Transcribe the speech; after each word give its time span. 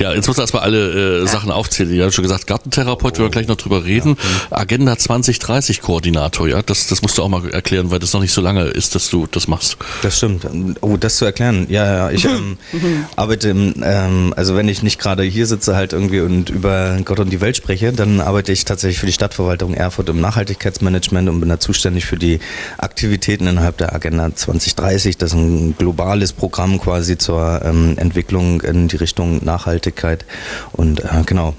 Ja, 0.00 0.14
jetzt 0.14 0.28
muss 0.28 0.38
erstmal 0.38 0.62
alle 0.62 1.20
äh, 1.20 1.26
Sachen 1.26 1.50
aufzählen. 1.50 1.92
Ihr 1.92 2.04
habt 2.04 2.14
schon 2.14 2.22
gesagt, 2.22 2.46
Gartentherapeut, 2.46 3.18
oh. 3.18 3.24
wir 3.24 3.28
gleich 3.28 3.48
noch 3.48 3.56
drüber 3.56 3.84
reden. 3.84 4.16
Ja. 4.50 4.56
Agenda 4.56 4.96
2030 4.96 5.82
Koordinator, 5.82 6.48
ja, 6.48 6.62
das, 6.62 6.86
das 6.86 7.02
musst 7.02 7.18
du 7.18 7.22
auch 7.22 7.28
mal 7.28 7.50
erklären, 7.50 7.90
weil 7.90 7.98
das 7.98 8.14
noch 8.14 8.22
nicht 8.22 8.32
so 8.32 8.40
lange 8.40 8.64
ist, 8.64 8.94
dass 8.94 9.10
du 9.10 9.26
das 9.30 9.46
machst. 9.46 9.76
Das 10.00 10.16
stimmt. 10.16 10.46
Oh, 10.80 10.96
das 10.96 11.16
zu 11.16 11.26
erklären. 11.26 11.66
Ja, 11.68 11.84
ja, 11.84 12.10
ich 12.10 12.24
ähm, 12.24 12.56
arbeite, 13.16 13.50
ähm, 13.50 14.32
also 14.34 14.56
wenn 14.56 14.68
ich 14.68 14.82
nicht 14.82 14.98
gerade 14.98 15.22
hier 15.22 15.46
sitze 15.46 15.76
halt 15.76 15.92
irgendwie 15.92 16.20
und 16.20 16.48
über 16.48 16.96
Gott 17.04 17.20
und 17.20 17.28
die 17.28 17.42
Welt 17.42 17.58
spreche, 17.58 17.92
dann 17.92 18.22
arbeite 18.22 18.52
ich 18.52 18.64
tatsächlich 18.64 19.00
für 19.00 19.06
die 19.06 19.12
Stadtverwaltung 19.12 19.74
Erfurt 19.74 20.08
im 20.08 20.20
Nachhaltigkeitsmanagement 20.22 21.28
und 21.28 21.40
bin 21.40 21.50
da 21.50 21.60
zuständig 21.60 22.06
für 22.06 22.16
die 22.16 22.40
Aktivitäten 22.78 23.46
innerhalb 23.46 23.76
der 23.76 23.94
Agenda 23.94 24.34
2030. 24.34 25.18
Das 25.18 25.32
ist 25.32 25.36
ein 25.36 25.74
globales 25.76 26.32
Programm 26.32 26.80
quasi 26.80 27.18
zur 27.18 27.60
ähm, 27.62 27.98
Entwicklung 27.98 28.62
in 28.62 28.88
die 28.88 28.96
Richtung 28.96 29.44
Nachhaltigkeit 29.44 29.89
Nachhaltigkeit. 29.90 30.24
Und 30.72 31.00
äh, 31.00 31.22
genau, 31.26 31.54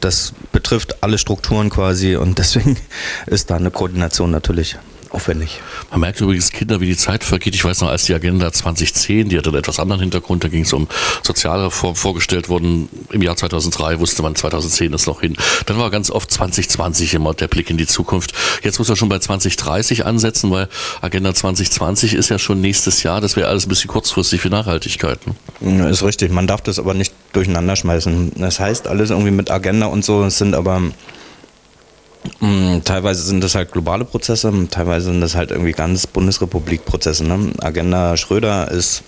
das 0.00 0.32
betrifft 0.52 1.02
alle 1.02 1.18
Strukturen 1.18 1.70
quasi 1.70 2.16
und 2.16 2.38
deswegen 2.38 2.76
ist 3.26 3.50
da 3.50 3.56
eine 3.56 3.70
Koordination 3.70 4.30
natürlich 4.30 4.76
aufwendig. 5.10 5.60
Man 5.90 6.00
merkt 6.00 6.20
übrigens 6.20 6.50
Kinder, 6.50 6.80
wie 6.80 6.86
die 6.86 6.96
Zeit 6.96 7.24
vergeht. 7.24 7.54
Ich 7.54 7.64
weiß 7.64 7.80
noch, 7.80 7.88
als 7.88 8.04
die 8.04 8.14
Agenda 8.14 8.52
2010, 8.52 9.28
die 9.28 9.38
hatte 9.38 9.50
einen 9.50 9.58
etwas 9.58 9.78
anderen 9.78 10.00
Hintergrund, 10.00 10.44
da 10.44 10.48
ging 10.48 10.62
es 10.62 10.72
um 10.72 10.88
Sozialreform 11.22 11.94
vorgestellt 11.94 12.48
worden. 12.48 12.88
Im 13.10 13.22
Jahr 13.22 13.36
2003 13.36 14.00
wusste 14.00 14.22
man, 14.22 14.34
2010 14.34 14.92
ist 14.92 15.06
noch 15.06 15.20
hin. 15.20 15.36
Dann 15.66 15.78
war 15.78 15.90
ganz 15.90 16.10
oft 16.10 16.30
2020 16.30 17.14
immer 17.14 17.34
der 17.34 17.48
Blick 17.48 17.70
in 17.70 17.76
die 17.76 17.86
Zukunft. 17.86 18.32
Jetzt 18.62 18.78
muss 18.78 18.88
er 18.88 18.96
schon 18.96 19.08
bei 19.08 19.18
2030 19.18 20.04
ansetzen, 20.04 20.50
weil 20.50 20.68
Agenda 21.00 21.34
2020 21.34 22.14
ist 22.14 22.28
ja 22.28 22.38
schon 22.38 22.60
nächstes 22.60 23.02
Jahr. 23.02 23.20
Das 23.20 23.36
wäre 23.36 23.48
alles 23.48 23.66
ein 23.66 23.68
bisschen 23.68 23.88
kurzfristig 23.88 24.40
für 24.40 24.50
Nachhaltigkeit. 24.50 25.18
Ne? 25.60 25.88
Ist 25.88 26.02
richtig. 26.02 26.32
Man 26.32 26.46
darf 26.46 26.60
das 26.60 26.78
aber 26.78 26.94
nicht 26.94 27.12
durcheinander 27.32 27.76
schmeißen. 27.76 28.32
Das 28.36 28.60
heißt 28.60 28.86
alles 28.86 29.10
irgendwie 29.10 29.30
mit 29.30 29.50
Agenda 29.50 29.86
und 29.86 30.04
so. 30.04 30.24
Es 30.24 30.38
sind 30.38 30.54
aber 30.54 30.82
teilweise 32.84 33.22
sind 33.22 33.42
das 33.42 33.54
halt 33.54 33.72
globale 33.72 34.04
Prozesse, 34.04 34.52
teilweise 34.70 35.06
sind 35.06 35.20
das 35.20 35.34
halt 35.34 35.50
irgendwie 35.50 35.72
ganz 35.72 36.06
Bundesrepublik-Prozesse. 36.06 37.24
Ne? 37.24 37.52
Agenda 37.58 38.16
Schröder 38.16 38.70
ist 38.70 39.02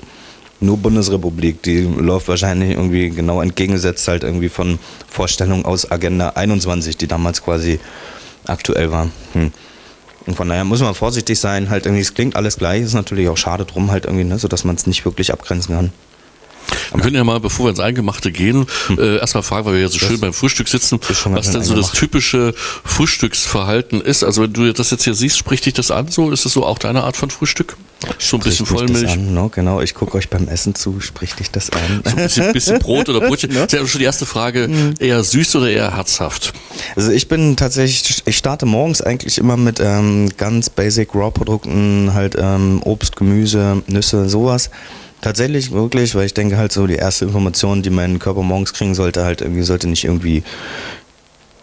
nur 0.61 0.77
Bundesrepublik, 0.77 1.63
die 1.63 1.83
läuft 1.83 2.29
wahrscheinlich 2.29 2.71
irgendwie 2.71 3.11
genau 3.11 3.41
entgegengesetzt 3.41 4.09
halt 4.09 4.25
irgendwie 4.25 4.49
von 4.49 4.79
Vorstellungen 5.09 5.65
aus 5.65 5.91
Agenda 5.91 6.31
21, 6.31 6.97
die 6.97 7.07
damals 7.07 7.43
quasi 7.43 7.79
aktuell 8.47 8.91
war. 8.91 9.09
Hm. 9.35 9.53
Und 10.27 10.35
von 10.35 10.49
daher 10.49 10.65
muss 10.65 10.81
man 10.81 10.95
vorsichtig 10.95 11.39
sein, 11.39 11.71
halt 11.71 11.87
irgendwie, 11.87 12.03
es 12.03 12.13
klingt 12.13 12.37
alles 12.37 12.59
gleich, 12.59 12.83
ist 12.83 12.95
natürlich 12.95 13.29
auch 13.29 13.37
schade 13.37 13.65
drum 13.65 13.91
halt 13.91 14.05
irgendwie, 14.05 14.25
ne, 14.25 14.39
sodass 14.39 14.65
man 14.65 14.75
es 14.75 14.87
nicht 14.87 15.05
wirklich 15.05 15.33
abgrenzen 15.33 15.75
kann. 15.75 15.93
Wir 16.93 17.03
können 17.03 17.17
ja 17.17 17.25
mal, 17.25 17.41
bevor 17.41 17.67
wir 17.67 17.71
ins 17.71 17.81
Eingemachte 17.81 18.33
gehen, 18.33 18.67
hm. 18.87 18.99
äh, 18.99 19.17
erstmal 19.19 19.43
fragen, 19.43 19.67
weil 19.67 19.75
wir 19.75 19.81
ja 19.81 19.89
so 19.89 19.99
schön 19.99 20.21
beim 20.21 20.33
Frühstück 20.33 20.69
sitzen, 20.69 21.01
was 21.27 21.51
denn 21.51 21.63
so 21.63 21.75
das 21.75 21.93
typische 21.93 22.55
Frühstücksverhalten 22.85 24.01
ist. 24.01 24.25
Also 24.25 24.43
wenn 24.43 24.53
du 24.53 24.73
das 24.73 24.91
jetzt 24.91 25.05
hier 25.05 25.15
siehst, 25.15 25.37
spricht 25.37 25.67
dich 25.67 25.75
das 25.75 25.91
an 25.91 26.09
so? 26.09 26.31
Ist 26.31 26.45
das 26.45 26.53
so 26.53 26.65
auch 26.65 26.79
deine 26.79 27.05
Art 27.05 27.17
von 27.17 27.31
Frühstück? 27.31 27.77
So 28.19 28.37
ein 28.37 28.43
bisschen 28.43 28.65
Vollmilch? 28.65 29.11
An, 29.11 29.35
no? 29.35 29.49
Genau, 29.49 29.81
ich 29.81 29.95
gucke 29.95 30.17
euch 30.17 30.29
beim 30.29 30.47
Essen 30.49 30.75
zu, 30.75 31.01
spricht 31.01 31.41
dich 31.41 31.51
das 31.51 31.71
an? 31.71 32.03
So 32.05 32.11
ein 32.11 32.17
bisschen, 32.17 32.53
bisschen 32.53 32.79
Brot 32.79 33.09
oder 33.09 33.21
Brötchen. 33.29 33.53
Das 33.53 33.65
ist 33.65 33.73
ja 33.73 33.87
schon 33.87 33.99
die 33.99 34.05
erste 34.05 34.25
Frage, 34.25 34.69
mhm. 34.69 34.95
eher 34.99 35.23
süß 35.23 35.57
oder 35.57 35.69
eher 35.69 35.97
herzhaft? 35.97 36.53
Also 36.95 37.11
ich 37.11 37.29
bin 37.29 37.57
tatsächlich, 37.57 38.23
ich 38.25 38.37
starte 38.37 38.67
morgens 38.67 39.03
eigentlich 39.03 39.39
immer 39.39 39.57
mit 39.57 39.81
ähm, 39.81 40.31
ganz 40.37 40.71
basic 40.71 41.15
Raw-Produkten, 41.15 42.15
halt 42.15 42.37
ähm, 42.39 42.81
Obst, 42.85 43.17
Gemüse, 43.17 43.83
Nüsse, 43.89 44.29
sowas. 44.29 44.71
Tatsächlich, 45.21 45.73
wirklich, 45.73 46.15
weil 46.15 46.27
ich 46.27 46.35
denke 46.35 46.57
halt 46.57 46.71
so, 46.73 46.87
die 46.87 46.95
erste 46.95 47.25
Information, 47.25 47.83
die 47.83 47.91
mein 47.91 48.19
Körper 48.21 48.43
morgens 48.43 48.73
kriegen 48.73 48.95
sollte, 48.95 49.25
halt 49.25 49.41
irgendwie, 49.41 49.63
sollte 49.63 49.89
nicht 49.89 50.05
irgendwie 50.05 50.45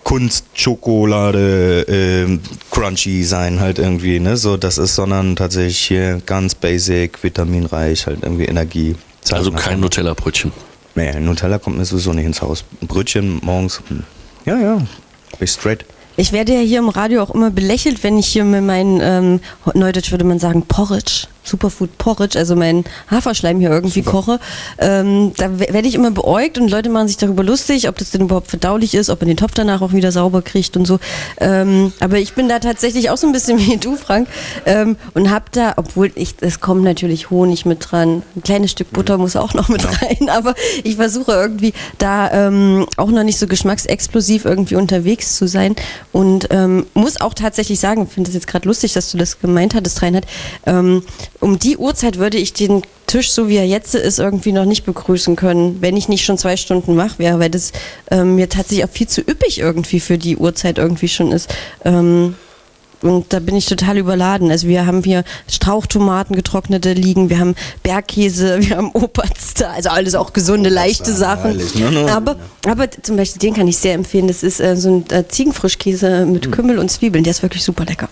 Kunstschokolade 0.03 1.85
äh, 1.87 2.37
crunchy 2.69 3.23
sein, 3.23 3.59
halt 3.59 3.79
irgendwie, 3.79 4.19
ne? 4.19 4.37
So, 4.37 4.57
das 4.57 4.77
ist, 4.77 4.95
sondern 4.95 5.35
tatsächlich 5.35 5.79
hier 5.79 6.21
ganz 6.25 6.53
basic, 6.53 7.23
vitaminreich, 7.23 8.05
halt 8.07 8.19
irgendwie 8.23 8.45
Energie. 8.45 8.95
Also 9.31 9.51
kein 9.51 9.79
Nutella-Brötchen. 9.79 10.51
Nee, 10.93 11.19
Nutella 11.19 11.57
kommt 11.57 11.77
mir 11.77 11.85
sowieso 11.85 12.13
nicht 12.13 12.25
ins 12.25 12.41
Haus. 12.41 12.65
Brötchen 12.81 13.39
morgens, 13.41 13.81
hm. 13.87 14.03
ja, 14.45 14.59
ja, 14.59 14.81
bin 15.39 15.47
straight. 15.47 15.85
Ich 16.17 16.31
werde 16.31 16.53
ja 16.53 16.59
hier 16.59 16.79
im 16.79 16.89
Radio 16.89 17.23
auch 17.23 17.33
immer 17.33 17.49
belächelt, 17.49 18.03
wenn 18.03 18.17
ich 18.17 18.27
hier 18.27 18.43
mit 18.43 18.63
meinen, 18.63 19.01
ähm, 19.01 19.39
Neudeutsch 19.73 20.11
würde 20.11 20.23
man 20.23 20.39
sagen, 20.39 20.61
Porridge 20.61 21.27
Superfood 21.45 21.97
Porridge, 21.97 22.37
also 22.37 22.55
meinen 22.55 22.83
Haferschleim 23.09 23.59
hier 23.59 23.69
irgendwie 23.69 24.01
Super. 24.01 24.11
koche, 24.11 24.39
ähm, 24.79 25.33
da 25.37 25.59
werde 25.59 25.87
ich 25.87 25.95
immer 25.95 26.11
beäugt 26.11 26.57
und 26.57 26.69
Leute 26.69 26.89
machen 26.89 27.07
sich 27.07 27.17
darüber 27.17 27.43
lustig, 27.43 27.87
ob 27.87 27.97
das 27.97 28.11
denn 28.11 28.21
überhaupt 28.21 28.47
verdaulich 28.47 28.95
ist, 28.95 29.09
ob 29.09 29.21
man 29.21 29.27
den 29.27 29.37
Topf 29.37 29.53
danach 29.53 29.81
auch 29.81 29.93
wieder 29.93 30.11
sauber 30.11 30.41
kriegt 30.41 30.75
und 30.77 30.85
so. 30.85 30.99
Ähm, 31.39 31.93
aber 31.99 32.17
ich 32.17 32.33
bin 32.33 32.49
da 32.49 32.59
tatsächlich 32.59 33.09
auch 33.09 33.17
so 33.17 33.27
ein 33.27 33.33
bisschen 33.33 33.59
wie 33.65 33.77
du, 33.77 33.95
Frank, 33.95 34.27
ähm, 34.65 34.97
und 35.13 35.29
habe 35.29 35.45
da, 35.51 35.73
obwohl 35.77 36.11
ich, 36.15 36.35
es 36.41 36.59
kommt 36.59 36.83
natürlich 36.83 37.29
Honig 37.29 37.65
mit 37.65 37.91
dran, 37.91 38.23
ein 38.35 38.43
kleines 38.43 38.71
Stück 38.71 38.91
Butter 38.91 39.17
muss 39.17 39.35
auch 39.35 39.53
noch 39.53 39.69
mit 39.69 39.83
ja. 39.83 39.89
rein, 40.01 40.29
aber 40.29 40.55
ich 40.83 40.95
versuche 40.95 41.31
irgendwie 41.31 41.73
da 41.97 42.31
ähm, 42.31 42.85
auch 42.97 43.09
noch 43.09 43.23
nicht 43.23 43.39
so 43.39 43.47
geschmacksexplosiv 43.47 44.45
irgendwie 44.45 44.75
unterwegs 44.75 45.35
zu 45.35 45.47
sein 45.47 45.75
und 46.11 46.47
ähm, 46.51 46.85
muss 46.93 47.19
auch 47.21 47.33
tatsächlich 47.33 47.79
sagen, 47.79 48.07
finde 48.07 48.29
es 48.29 48.33
jetzt 48.33 48.47
gerade 48.47 48.67
lustig, 48.67 48.93
dass 48.93 49.11
du 49.11 49.17
das 49.17 49.39
gemeint 49.39 49.75
hattest, 49.75 50.01
Reinhard, 50.01 50.25
ähm, 50.65 51.03
um 51.39 51.59
die 51.59 51.77
Uhrzeit 51.77 52.17
würde 52.17 52.37
ich 52.37 52.53
den 52.53 52.81
Tisch, 53.07 53.31
so 53.31 53.47
wie 53.49 53.57
er 53.57 53.67
jetzt 53.67 53.93
ist, 53.95 54.19
irgendwie 54.19 54.51
noch 54.51 54.65
nicht 54.65 54.85
begrüßen 54.85 55.35
können, 55.35 55.81
wenn 55.81 55.95
ich 55.95 56.09
nicht 56.09 56.25
schon 56.25 56.37
zwei 56.37 56.57
Stunden 56.57 56.97
wach 56.97 57.19
wäre, 57.19 57.39
weil 57.39 57.49
das 57.49 57.71
ähm, 58.09 58.35
mir 58.35 58.49
tatsächlich 58.49 58.85
auch 58.85 58.89
viel 58.89 59.07
zu 59.07 59.21
üppig 59.21 59.59
irgendwie 59.59 59.99
für 59.99 60.17
die 60.17 60.37
Uhrzeit 60.37 60.77
irgendwie 60.77 61.07
schon 61.07 61.31
ist. 61.31 61.53
Ähm, 61.83 62.35
und 63.05 63.31
da 63.31 63.39
bin 63.39 63.55
ich 63.55 63.67
total 63.67 63.97
überladen. 63.97 64.49
Also 64.49 64.67
wir 64.67 64.87
haben 64.87 65.03
hier 65.03 65.23
Strauchtomaten, 65.47 66.35
getrocknete 66.35 66.93
liegen, 66.93 67.29
wir 67.29 67.39
haben 67.39 67.55
Bergkäse, 67.83 68.57
wir 68.61 68.77
haben 68.77 68.91
Oberster, 68.91 69.71
also 69.71 69.89
alles 69.89 70.15
auch 70.15 70.33
gesunde, 70.33 70.69
leichte 70.69 71.13
Sachen. 71.13 71.61
Aber, 72.09 72.35
aber 72.67 72.89
zum 72.89 73.15
Beispiel 73.15 73.39
den 73.39 73.53
kann 73.53 73.67
ich 73.67 73.77
sehr 73.77 73.93
empfehlen. 73.93 74.27
Das 74.27 74.41
ist 74.41 74.59
äh, 74.59 74.75
so 74.75 74.89
ein 74.89 75.05
äh, 75.11 75.27
Ziegenfrischkäse 75.27 76.25
mit 76.25 76.45
hm. 76.45 76.51
Kümmel 76.51 76.79
und 76.79 76.89
Zwiebeln. 76.89 77.23
Der 77.23 77.31
ist 77.31 77.43
wirklich 77.43 77.63
super 77.63 77.85
lecker. 77.85 78.09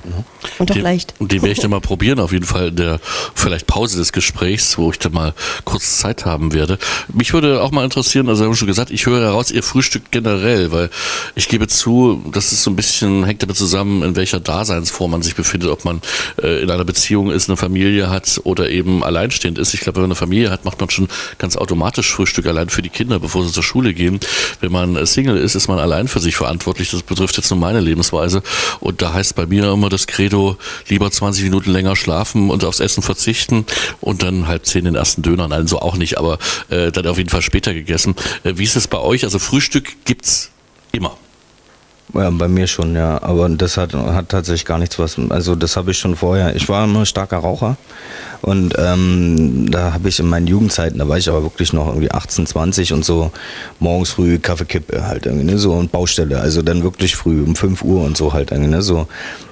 Und 0.59 0.69
auch 0.69 0.75
den, 0.75 0.83
leicht. 0.83 1.15
Und 1.17 1.31
den 1.31 1.41
werde 1.41 1.53
ich 1.53 1.59
dann 1.59 1.71
mal 1.71 1.81
probieren, 1.81 2.19
auf 2.19 2.31
jeden 2.31 2.45
Fall 2.45 2.67
in 2.67 2.75
der 2.75 2.99
vielleicht 3.33 3.65
Pause 3.65 3.97
des 3.97 4.13
Gesprächs, 4.13 4.77
wo 4.77 4.91
ich 4.91 4.99
dann 4.99 5.13
mal 5.13 5.33
kurz 5.65 5.97
Zeit 5.97 6.25
haben 6.25 6.53
werde. 6.53 6.77
Mich 7.11 7.33
würde 7.33 7.63
auch 7.63 7.71
mal 7.71 7.83
interessieren, 7.83 8.29
also 8.29 8.43
wir 8.43 8.47
haben 8.47 8.55
schon 8.55 8.67
gesagt, 8.67 8.91
ich 8.91 9.07
höre 9.07 9.21
heraus, 9.21 9.49
ihr 9.49 9.63
Frühstück 9.63 10.11
generell, 10.11 10.71
weil 10.71 10.91
ich 11.33 11.47
gebe 11.47 11.67
zu, 11.67 12.23
das 12.31 12.51
ist 12.51 12.63
so 12.63 12.69
ein 12.69 12.75
bisschen, 12.75 13.23
hängt 13.23 13.41
damit 13.41 13.57
zusammen, 13.57 14.03
in 14.03 14.15
welcher 14.15 14.39
Dasein 14.39 14.82
Daseinsform 14.83 15.11
man 15.11 15.21
sich 15.21 15.35
befindet, 15.35 15.69
ob 15.69 15.85
man 15.85 16.01
äh, 16.41 16.61
in 16.61 16.69
einer 16.69 16.83
Beziehung 16.83 17.31
ist, 17.31 17.49
eine 17.49 17.57
Familie 17.57 18.09
hat 18.09 18.41
oder 18.43 18.69
eben 18.69 19.03
alleinstehend 19.03 19.57
ist. 19.57 19.73
Ich 19.73 19.81
glaube, 19.81 19.97
wenn 19.97 20.03
man 20.03 20.11
eine 20.11 20.15
Familie 20.15 20.51
hat, 20.51 20.65
macht 20.65 20.79
man 20.79 20.89
schon 20.89 21.07
ganz 21.37 21.55
automatisch 21.55 22.11
Frühstück 22.11 22.45
allein 22.45 22.69
für 22.69 22.81
die 22.81 22.89
Kinder, 22.89 23.19
bevor 23.19 23.45
sie 23.45 23.51
zur 23.51 23.63
Schule 23.63 23.93
gehen. 23.93 24.19
Wenn 24.59 24.71
man 24.71 24.95
äh, 24.95 25.05
Single 25.05 25.37
ist, 25.37 25.55
ist 25.55 25.67
man 25.67 25.79
allein 25.79 26.07
für 26.07 26.19
sich 26.19 26.35
verantwortlich. 26.35 26.91
Das 26.91 27.03
betrifft 27.03 27.37
jetzt 27.37 27.49
nur 27.49 27.59
meine 27.59 27.79
Lebensweise. 27.79 28.43
Und 28.79 29.01
da 29.01 29.13
heißt 29.13 29.35
bei 29.35 29.45
mir 29.45 29.71
immer 29.71 29.89
das 29.89 30.07
Credo, 30.07 30.57
lieber 30.89 31.09
20 31.09 31.43
Minuten 31.43 31.71
länger 31.71 31.95
schlafen 31.95 32.49
und 32.49 32.63
aufs 32.63 32.79
Essen 32.79 33.03
verzichten 33.03 33.65
und 34.01 34.23
dann 34.23 34.47
halb 34.47 34.65
zehn 34.65 34.85
den 34.85 34.95
ersten 34.95 35.21
Döner. 35.21 35.47
Nein, 35.47 35.67
so 35.67 35.79
auch 35.79 35.95
nicht, 35.95 36.17
aber 36.17 36.39
äh, 36.69 36.91
dann 36.91 37.07
auf 37.07 37.17
jeden 37.17 37.29
Fall 37.29 37.41
später 37.41 37.73
gegessen. 37.73 38.15
Äh, 38.43 38.53
wie 38.57 38.63
ist 38.63 38.75
es 38.75 38.87
bei 38.87 38.99
euch? 38.99 39.23
Also 39.23 39.39
Frühstück 39.39 40.05
gibt's 40.05 40.51
immer. 40.91 41.17
Ja, 42.13 42.29
bei 42.29 42.47
mir 42.47 42.67
schon, 42.67 42.95
ja. 42.95 43.21
Aber 43.23 43.49
das 43.49 43.77
hat, 43.77 43.93
hat 43.93 44.29
tatsächlich 44.29 44.65
gar 44.65 44.77
nichts 44.77 44.99
was. 44.99 45.17
Also 45.29 45.55
das 45.55 45.77
habe 45.77 45.91
ich 45.91 45.97
schon 45.97 46.15
vorher. 46.15 46.55
Ich 46.55 46.69
war 46.69 46.83
immer 46.83 47.05
starker 47.05 47.37
Raucher. 47.37 47.77
Und 48.41 48.75
ähm, 48.77 49.71
da 49.71 49.93
habe 49.93 50.09
ich 50.09 50.19
in 50.19 50.27
meinen 50.27 50.47
Jugendzeiten, 50.47 50.99
da 50.99 51.07
war 51.07 51.17
ich 51.17 51.29
aber 51.29 51.43
wirklich 51.43 51.71
noch 51.71 51.87
irgendwie 51.87 52.11
18, 52.11 52.45
20 52.45 52.91
und 52.91 53.05
so 53.05 53.31
morgens 53.79 54.09
früh 54.11 54.37
Kaffeekippe 54.37 55.07
halt 55.07 55.25
irgendwie, 55.25 55.45
ne? 55.45 55.57
So 55.57 55.71
und 55.71 55.93
Baustelle. 55.93 56.41
Also 56.41 56.61
dann 56.61 56.83
wirklich 56.83 57.15
früh 57.15 57.41
um 57.41 57.55
5 57.55 57.83
Uhr 57.83 58.03
und 58.03 58.17
so 58.17 58.33
halt 58.33 58.51
irgendwie, 58.51 58.69
ne? 58.69 58.81
So. 58.81 59.07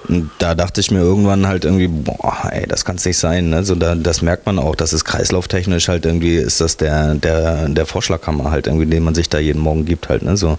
Und 0.09 0.29
da 0.39 0.55
dachte 0.55 0.81
ich 0.81 0.91
mir 0.91 0.99
irgendwann 0.99 1.47
halt 1.47 1.63
irgendwie, 1.63 1.87
boah, 1.87 2.49
ey, 2.51 2.67
das 2.67 2.83
kann 2.83 2.97
es 2.97 3.05
nicht 3.05 3.17
sein. 3.17 3.49
Ne? 3.49 3.63
So, 3.63 3.75
da, 3.75 3.95
das 3.95 4.21
merkt 4.21 4.45
man 4.45 4.59
auch, 4.59 4.75
das 4.75 4.93
ist 4.93 5.05
kreislauftechnisch 5.05 5.87
halt 5.87 6.05
irgendwie, 6.05 6.35
ist 6.35 6.59
das 6.59 6.75
der, 6.75 7.15
der, 7.15 7.69
der 7.69 7.85
Vorschlaghammer 7.85 8.51
halt 8.51 8.67
irgendwie, 8.67 8.87
den 8.87 9.03
man 9.03 9.15
sich 9.15 9.29
da 9.29 9.39
jeden 9.39 9.61
Morgen 9.61 9.85
gibt 9.85 10.09
halt, 10.09 10.23
ne? 10.23 10.35
So. 10.35 10.57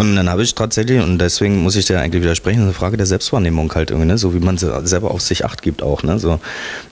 Und 0.00 0.16
dann 0.16 0.30
habe 0.30 0.42
ich 0.42 0.54
tatsächlich, 0.54 1.02
und 1.02 1.18
deswegen 1.18 1.62
muss 1.62 1.76
ich 1.76 1.84
dir 1.84 2.00
eigentlich 2.00 2.22
widersprechen, 2.22 2.62
eine 2.62 2.72
Frage 2.72 2.96
der 2.96 3.04
Selbstwahrnehmung 3.04 3.70
halt 3.74 3.90
irgendwie, 3.90 4.08
ne? 4.08 4.16
so 4.16 4.32
wie 4.32 4.38
man 4.38 4.56
selber 4.56 5.10
auf 5.10 5.20
sich 5.20 5.44
acht 5.44 5.60
gibt 5.60 5.82
auch. 5.82 6.02
Ne? 6.02 6.18
So, 6.18 6.40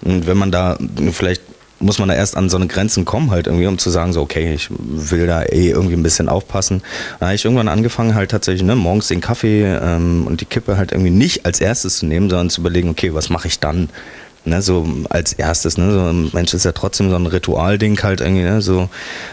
und 0.02 0.26
wenn 0.26 0.36
man 0.36 0.52
da 0.52 0.76
vielleicht 1.12 1.40
muss 1.80 1.98
man 1.98 2.08
da 2.08 2.14
erst 2.14 2.36
an 2.36 2.50
so 2.50 2.56
eine 2.56 2.66
Grenzen 2.66 3.04
kommen 3.04 3.30
halt 3.30 3.46
irgendwie, 3.46 3.66
um 3.66 3.78
zu 3.78 3.88
sagen 3.88 4.12
so, 4.12 4.20
okay, 4.20 4.52
ich 4.52 4.68
will 4.68 5.26
da 5.26 5.44
eh 5.44 5.70
irgendwie 5.70 5.94
ein 5.94 6.02
bisschen 6.02 6.28
aufpassen. 6.28 6.82
Da 7.20 7.26
habe 7.26 7.36
ich 7.36 7.44
irgendwann 7.44 7.68
angefangen 7.68 8.14
halt 8.14 8.32
tatsächlich, 8.32 8.64
ne, 8.64 8.74
morgens 8.74 9.08
den 9.08 9.20
Kaffee 9.20 9.64
ähm, 9.64 10.26
und 10.26 10.40
die 10.40 10.44
Kippe 10.44 10.76
halt 10.76 10.92
irgendwie 10.92 11.10
nicht 11.10 11.46
als 11.46 11.60
erstes 11.60 11.98
zu 11.98 12.06
nehmen, 12.06 12.28
sondern 12.28 12.50
zu 12.50 12.60
überlegen, 12.60 12.90
okay, 12.90 13.14
was 13.14 13.30
mache 13.30 13.48
ich 13.48 13.60
dann? 13.60 13.88
Ne, 14.44 14.62
so 14.62 14.86
als 15.10 15.34
erstes, 15.34 15.76
ne, 15.76 15.92
so 15.92 16.30
Mensch 16.34 16.54
ist 16.54 16.64
ja 16.64 16.72
trotzdem 16.72 17.10
so 17.10 17.16
ein 17.16 17.26
Ritualding 17.26 18.02
halt 18.02 18.20
irgendwie, 18.20 18.44
ne, 18.44 18.62
so, 18.62 18.88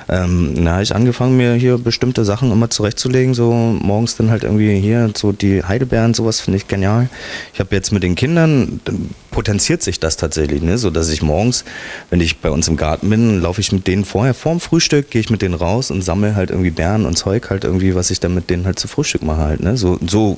ähm, 0.09 0.65
da 0.65 0.73
habe 0.73 0.83
ich 0.83 0.93
angefangen, 0.93 1.37
mir 1.37 1.53
hier 1.53 1.77
bestimmte 1.77 2.25
Sachen 2.25 2.51
immer 2.51 2.69
zurechtzulegen, 2.69 3.33
so 3.33 3.53
morgens 3.53 4.17
dann 4.17 4.29
halt 4.29 4.43
irgendwie 4.43 4.77
hier, 4.79 5.11
so 5.15 5.31
die 5.31 5.63
Heidelbeeren, 5.63 6.13
sowas 6.13 6.41
finde 6.41 6.57
ich 6.57 6.67
genial. 6.67 7.07
Ich 7.53 7.59
habe 7.59 7.73
jetzt 7.73 7.91
mit 7.91 8.03
den 8.03 8.15
Kindern, 8.15 8.81
potenziert 9.35 9.83
sich 9.83 9.99
das 9.99 10.15
tatsächlich, 10.15 10.61
ne, 10.61 10.77
so 10.77 10.89
dass 10.89 11.09
ich 11.09 11.21
morgens, 11.21 11.65
wenn 12.09 12.21
ich 12.21 12.39
bei 12.39 12.49
uns 12.49 12.69
im 12.69 12.77
Garten 12.77 13.09
bin, 13.09 13.41
laufe 13.41 13.59
ich 13.59 13.71
mit 13.73 13.85
denen 13.85 14.05
vorher, 14.05 14.33
vorm 14.33 14.61
Frühstück, 14.61 15.11
gehe 15.11 15.19
ich 15.19 15.29
mit 15.29 15.41
denen 15.41 15.55
raus 15.55 15.91
und 15.91 16.01
sammle 16.03 16.35
halt 16.35 16.51
irgendwie 16.51 16.71
Beeren 16.71 17.05
und 17.05 17.17
Zeug 17.17 17.49
halt 17.49 17.65
irgendwie, 17.65 17.95
was 17.95 18.11
ich 18.11 18.21
dann 18.21 18.33
mit 18.33 18.49
denen 18.49 18.65
halt 18.65 18.79
zu 18.79 18.87
Frühstück 18.87 19.23
mache 19.23 19.41
halt, 19.41 19.59
ne, 19.61 19.75
so, 19.75 19.99
so 20.07 20.37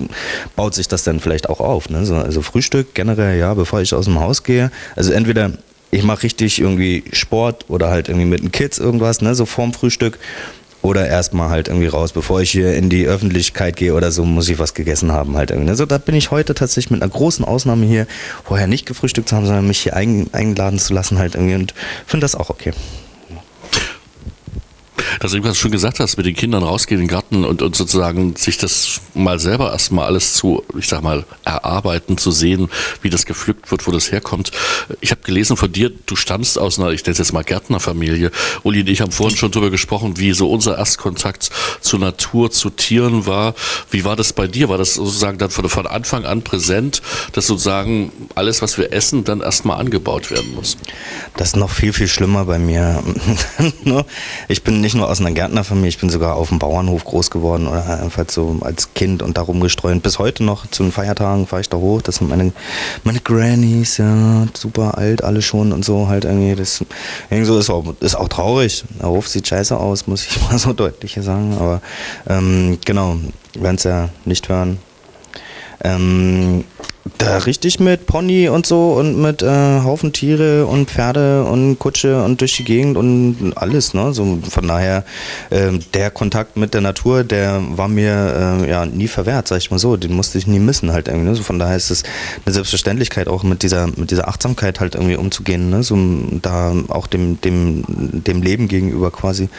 baut 0.55 0.73
sich 0.73 0.87
das 0.87 1.03
dann 1.03 1.19
vielleicht 1.19 1.47
auch 1.47 1.59
auf, 1.59 1.91
ne, 1.91 2.05
so, 2.05 2.15
also 2.15 2.41
Frühstück 2.41 2.95
generell, 2.95 3.37
ja, 3.37 3.53
bevor 3.53 3.81
ich 3.81 3.93
aus 3.93 4.05
dem 4.05 4.19
Haus 4.19 4.41
gehe, 4.41 4.56
also 4.95 5.11
entweder 5.11 5.51
ich 5.91 6.03
mache 6.03 6.23
richtig 6.23 6.59
irgendwie 6.59 7.03
Sport 7.13 7.65
oder 7.69 7.89
halt 7.89 8.09
irgendwie 8.09 8.27
mit 8.27 8.41
den 8.41 8.51
Kids 8.51 8.77
irgendwas, 8.77 9.21
ne, 9.21 9.35
so 9.35 9.45
vorm 9.45 9.73
Frühstück. 9.73 10.19
Oder 10.83 11.07
erstmal 11.07 11.49
halt 11.49 11.69
irgendwie 11.69 11.87
raus, 11.87 12.11
bevor 12.13 12.39
ich 12.39 12.51
hier 12.51 12.75
in 12.75 12.89
die 12.89 13.07
Öffentlichkeit 13.07 13.75
gehe 13.75 13.95
oder 13.95 14.11
so, 14.11 14.23
muss 14.23 14.47
ich 14.47 14.59
was 14.59 14.75
gegessen 14.75 15.11
haben 15.11 15.35
halt 15.35 15.49
irgendwie. 15.49 15.71
Also 15.71 15.87
da 15.87 15.97
bin 15.97 16.13
ich 16.13 16.29
heute 16.29 16.53
tatsächlich 16.53 16.91
mit 16.91 17.01
einer 17.01 17.11
großen 17.11 17.43
Ausnahme 17.43 17.85
hier, 17.85 18.05
vorher 18.45 18.67
nicht 18.67 18.85
gefrühstückt 18.85 19.27
zu 19.27 19.35
haben, 19.35 19.47
sondern 19.47 19.67
mich 19.67 19.79
hier 19.79 19.95
eingeladen 19.95 20.77
zu 20.77 20.93
lassen 20.93 21.17
halt 21.17 21.33
irgendwie 21.33 21.55
und 21.55 21.73
finde 22.05 22.23
das 22.23 22.35
auch 22.35 22.51
okay 22.51 22.73
dass 25.19 25.31
du 25.31 25.37
eben 25.37 25.55
schon 25.55 25.71
gesagt 25.71 25.99
hast, 25.99 26.17
mit 26.17 26.25
den 26.25 26.35
Kindern 26.35 26.63
rausgehen 26.63 27.01
in 27.01 27.07
den 27.07 27.11
Garten 27.11 27.45
und, 27.45 27.61
und 27.61 27.75
sozusagen 27.75 28.35
sich 28.35 28.57
das 28.57 29.01
mal 29.13 29.39
selber 29.39 29.71
erstmal 29.71 30.05
alles 30.05 30.33
zu, 30.33 30.63
ich 30.77 30.87
sag 30.87 31.01
mal, 31.01 31.25
erarbeiten, 31.45 32.17
zu 32.17 32.31
sehen, 32.31 32.69
wie 33.01 33.09
das 33.09 33.25
gepflückt 33.25 33.71
wird, 33.71 33.87
wo 33.87 33.91
das 33.91 34.11
herkommt. 34.11 34.51
Ich 35.01 35.11
habe 35.11 35.21
gelesen 35.21 35.57
von 35.57 35.71
dir, 35.71 35.91
du 36.05 36.15
stammst 36.15 36.57
aus 36.59 36.79
einer, 36.79 36.91
ich 36.91 37.03
nenne 37.03 37.13
es 37.13 37.17
jetzt 37.19 37.33
mal 37.33 37.43
Gärtnerfamilie. 37.43 38.31
Uli 38.63 38.81
und 38.81 38.89
ich 38.89 39.01
haben 39.01 39.11
vorhin 39.11 39.37
schon 39.37 39.51
darüber 39.51 39.69
gesprochen, 39.69 40.17
wie 40.17 40.33
so 40.33 40.49
unser 40.49 40.77
Erstkontakt 40.77 41.49
zur 41.81 41.99
Natur, 41.99 42.51
zu 42.51 42.69
Tieren 42.69 43.25
war. 43.25 43.53
Wie 43.91 44.03
war 44.03 44.15
das 44.15 44.33
bei 44.33 44.47
dir? 44.47 44.69
War 44.69 44.77
das 44.77 44.95
sozusagen 44.95 45.37
dann 45.37 45.49
von, 45.49 45.67
von 45.69 45.87
Anfang 45.87 46.25
an 46.25 46.41
präsent, 46.41 47.01
dass 47.33 47.47
sozusagen 47.47 48.11
alles, 48.35 48.61
was 48.61 48.77
wir 48.77 48.91
essen, 48.91 49.23
dann 49.23 49.41
erstmal 49.41 49.79
angebaut 49.79 50.31
werden 50.31 50.53
muss? 50.55 50.77
Das 51.35 51.49
ist 51.49 51.55
noch 51.55 51.69
viel, 51.69 51.93
viel 51.93 52.07
schlimmer 52.07 52.45
bei 52.45 52.59
mir. 52.59 53.03
ich 54.47 54.63
bin 54.63 54.81
nicht 54.81 54.95
nur 54.97 55.09
aus 55.09 55.19
einer 55.19 55.31
Gärtnerfamilie, 55.31 55.89
ich 55.89 55.99
bin 55.99 56.09
sogar 56.09 56.35
auf 56.35 56.49
dem 56.49 56.59
Bauernhof 56.59 57.05
groß 57.05 57.31
geworden 57.31 57.67
oder 57.67 58.01
einfach 58.01 58.25
so 58.29 58.57
als 58.61 58.93
Kind 58.93 59.21
und 59.21 59.37
da 59.37 59.41
rumgestreunt. 59.41 60.03
Bis 60.03 60.19
heute 60.19 60.43
noch 60.43 60.67
zu 60.67 60.83
den 60.83 60.91
Feiertagen 60.91 61.47
fahre 61.47 61.61
ich 61.61 61.69
da 61.69 61.77
hoch. 61.77 62.01
Das 62.01 62.15
sind 62.15 62.29
meine, 62.29 62.51
meine 63.03 63.19
Grannies, 63.19 63.97
ja, 63.97 64.47
super 64.55 64.97
alt, 64.97 65.23
alle 65.23 65.41
schon 65.41 65.71
und 65.71 65.85
so 65.85 66.07
halt 66.07 66.25
irgendwie. 66.25 66.55
Das 66.55 66.83
irgendwie 67.29 67.45
so 67.45 67.57
ist 67.57 67.69
auch, 67.69 67.85
ist 67.99 68.15
auch 68.15 68.27
traurig. 68.27 68.83
Der 68.99 69.09
Hof 69.09 69.27
sieht 69.27 69.47
scheiße 69.47 69.77
aus, 69.77 70.07
muss 70.07 70.25
ich 70.25 70.41
mal 70.49 70.57
so 70.57 70.73
deutlich 70.73 71.17
sagen. 71.21 71.55
Aber 71.59 71.81
ähm, 72.27 72.77
genau, 72.83 73.17
werden 73.53 73.75
es 73.75 73.83
ja 73.83 74.09
nicht 74.25 74.49
hören. 74.49 74.79
Ähm, 75.83 76.63
da 77.17 77.37
richtig 77.39 77.79
mit 77.79 78.05
Pony 78.05 78.49
und 78.49 78.65
so 78.65 78.93
und 78.93 79.21
mit 79.21 79.41
äh, 79.41 79.81
Haufen 79.83 80.13
Tiere 80.13 80.65
und 80.65 80.89
Pferde 80.89 81.43
und 81.43 81.79
Kutsche 81.79 82.23
und 82.23 82.41
durch 82.41 82.55
die 82.57 82.63
Gegend 82.63 82.97
und 82.97 83.53
alles, 83.55 83.93
ne? 83.93 84.13
So 84.13 84.39
von 84.49 84.67
daher 84.67 85.03
äh, 85.49 85.71
der 85.93 86.11
Kontakt 86.11 86.57
mit 86.57 86.73
der 86.73 86.81
Natur, 86.81 87.23
der 87.23 87.61
war 87.71 87.87
mir 87.87 88.61
äh, 88.63 88.69
ja 88.69 88.85
nie 88.85 89.07
verwehrt, 89.07 89.47
sag 89.47 89.57
ich 89.57 89.71
mal 89.71 89.79
so. 89.79 89.97
Den 89.97 90.13
musste 90.13 90.37
ich 90.37 90.47
nie 90.47 90.59
missen 90.59 90.91
halt 90.91 91.07
irgendwie. 91.07 91.29
Ne? 91.29 91.35
So 91.35 91.43
von 91.43 91.59
daher 91.59 91.77
ist 91.77 91.91
es 91.91 92.03
eine 92.45 92.53
Selbstverständlichkeit 92.53 93.27
auch 93.27 93.43
mit 93.43 93.63
dieser 93.63 93.87
mit 93.87 94.11
dieser 94.11 94.27
Achtsamkeit 94.27 94.79
halt 94.79 94.95
irgendwie 94.95 95.15
umzugehen, 95.15 95.69
ne? 95.69 95.83
So 95.83 95.97
da 96.41 96.73
auch 96.89 97.07
dem 97.07 97.39
dem 97.41 97.83
dem 97.87 98.41
Leben 98.41 98.67
gegenüber 98.67 99.11
quasi. 99.11 99.49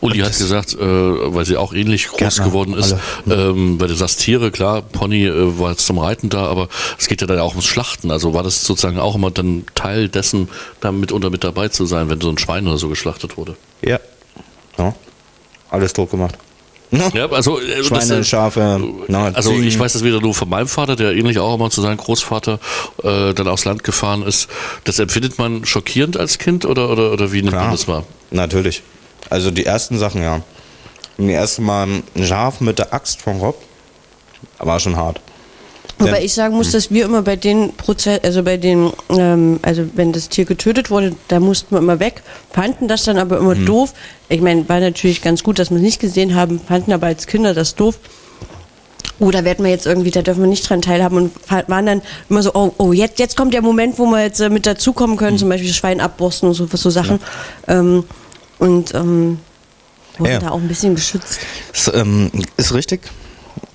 Uli 0.00 0.18
hat 0.20 0.36
gesagt, 0.36 0.74
äh, 0.74 0.78
weil 0.80 1.44
sie 1.44 1.56
auch 1.56 1.72
ähnlich 1.72 2.08
groß 2.08 2.18
Gärtner, 2.18 2.44
geworden 2.44 2.74
ist, 2.74 2.96
ähm, 3.28 3.80
weil 3.80 3.88
du 3.88 3.94
sagst 3.94 4.20
Tiere, 4.20 4.50
klar, 4.50 4.82
Pony 4.82 5.26
äh, 5.26 5.58
war 5.58 5.70
jetzt 5.70 5.86
zum 5.86 5.98
Reiten 5.98 6.30
da, 6.30 6.46
aber 6.46 6.68
es 6.98 7.06
geht 7.06 7.20
ja 7.20 7.26
dann 7.26 7.38
auch 7.38 7.50
ums 7.50 7.66
Schlachten. 7.66 8.10
Also 8.10 8.32
war 8.32 8.42
das 8.42 8.64
sozusagen 8.64 8.98
auch 8.98 9.14
immer 9.14 9.30
dann 9.30 9.64
Teil 9.74 10.08
dessen, 10.08 10.48
da 10.80 10.90
mitunter 10.92 11.30
mit 11.30 11.44
dabei 11.44 11.68
zu 11.68 11.84
sein, 11.86 12.08
wenn 12.08 12.20
so 12.20 12.30
ein 12.30 12.38
Schwein 12.38 12.66
oder 12.66 12.78
so 12.78 12.88
geschlachtet 12.88 13.36
wurde? 13.36 13.56
Ja. 13.82 14.00
ja. 14.78 14.94
Alles 15.70 15.92
tot 15.92 16.10
gemacht. 16.10 16.36
Ja, 17.14 17.30
also 17.30 17.60
äh, 17.60 17.84
Schweine, 17.84 18.18
das, 18.18 18.28
Schafe. 18.28 18.80
Na, 19.06 19.26
also 19.26 19.52
ich 19.52 19.78
weiß 19.78 19.92
das 19.92 20.02
wieder 20.02 20.20
nur 20.20 20.34
von 20.34 20.48
meinem 20.48 20.66
Vater, 20.66 20.96
der 20.96 21.12
ähnlich 21.12 21.38
auch 21.38 21.54
immer 21.54 21.70
zu 21.70 21.82
seinem 21.82 21.98
Großvater 21.98 22.58
äh, 23.04 23.32
dann 23.32 23.46
aufs 23.46 23.64
Land 23.64 23.84
gefahren 23.84 24.22
ist. 24.22 24.48
Das 24.82 24.98
empfindet 24.98 25.38
man 25.38 25.64
schockierend 25.64 26.16
als 26.16 26.38
Kind 26.38 26.64
oder, 26.64 26.90
oder, 26.90 27.12
oder 27.12 27.32
wie 27.32 27.42
nimmt 27.42 27.54
man 27.54 27.70
das 27.70 27.86
wahr? 27.86 28.04
Natürlich. 28.32 28.82
Also 29.28 29.50
die 29.50 29.66
ersten 29.66 29.98
Sachen, 29.98 30.22
ja. 30.22 30.40
Im 31.18 31.28
ersten 31.28 31.64
Mal 31.64 31.86
ein 31.86 32.24
Schaf 32.24 32.60
mit 32.60 32.78
der 32.78 32.94
Axt 32.94 33.20
vom 33.20 33.40
Rob. 33.40 33.56
War 34.58 34.80
schon 34.80 34.96
hart. 34.96 35.20
Wobei 35.98 36.12
Denn, 36.12 36.24
ich 36.24 36.32
sagen 36.32 36.56
muss, 36.56 36.72
dass 36.72 36.90
wir 36.90 37.04
immer 37.04 37.20
bei 37.20 37.36
den 37.36 37.74
Prozess, 37.74 38.20
also 38.24 38.42
bei 38.42 38.56
den, 38.56 38.90
ähm, 39.10 39.60
also 39.60 39.84
wenn 39.94 40.12
das 40.12 40.30
Tier 40.30 40.46
getötet 40.46 40.90
wurde, 40.90 41.14
da 41.28 41.40
mussten 41.40 41.74
wir 41.74 41.78
immer 41.78 42.00
weg, 42.00 42.22
fanden 42.50 42.88
das 42.88 43.04
dann 43.04 43.18
aber 43.18 43.36
immer 43.36 43.54
mhm. 43.54 43.66
doof. 43.66 43.92
Ich 44.30 44.40
meine, 44.40 44.66
war 44.68 44.80
natürlich 44.80 45.20
ganz 45.20 45.42
gut, 45.42 45.58
dass 45.58 45.70
wir 45.70 45.76
es 45.76 45.82
nicht 45.82 46.00
gesehen 46.00 46.34
haben, 46.34 46.58
fanden 46.58 46.92
aber 46.92 47.08
als 47.08 47.26
Kinder 47.26 47.52
das 47.52 47.74
doof. 47.74 47.98
Oder 49.18 49.44
werden 49.44 49.62
wir 49.62 49.70
jetzt 49.70 49.84
irgendwie, 49.84 50.10
da 50.10 50.22
dürfen 50.22 50.40
wir 50.40 50.48
nicht 50.48 50.68
dran 50.68 50.80
teilhaben 50.80 51.18
und 51.18 51.32
waren 51.68 51.84
dann 51.84 52.02
immer 52.30 52.42
so, 52.42 52.52
oh, 52.54 52.72
oh, 52.78 52.92
jetzt, 52.94 53.18
jetzt 53.18 53.36
kommt 53.36 53.52
der 53.52 53.60
Moment, 53.60 53.98
wo 53.98 54.06
wir 54.06 54.22
jetzt 54.22 54.40
äh, 54.40 54.48
mit 54.48 54.64
dazukommen 54.64 55.18
können, 55.18 55.34
mhm. 55.34 55.40
zum 55.40 55.48
Beispiel 55.50 55.70
Schwein 55.70 56.00
abborsten 56.00 56.48
und 56.48 56.54
so, 56.54 56.66
so 56.66 56.88
Sachen. 56.88 57.20
Ja. 57.68 57.80
Ähm, 57.80 58.04
und 58.60 58.94
ähm, 58.94 59.38
wurde 60.18 60.32
ja. 60.32 60.38
da 60.38 60.50
auch 60.50 60.60
ein 60.60 60.68
bisschen 60.68 60.94
geschützt. 60.94 61.40
Das 61.72 61.92
ähm, 61.92 62.30
ist 62.56 62.72
richtig. 62.72 63.00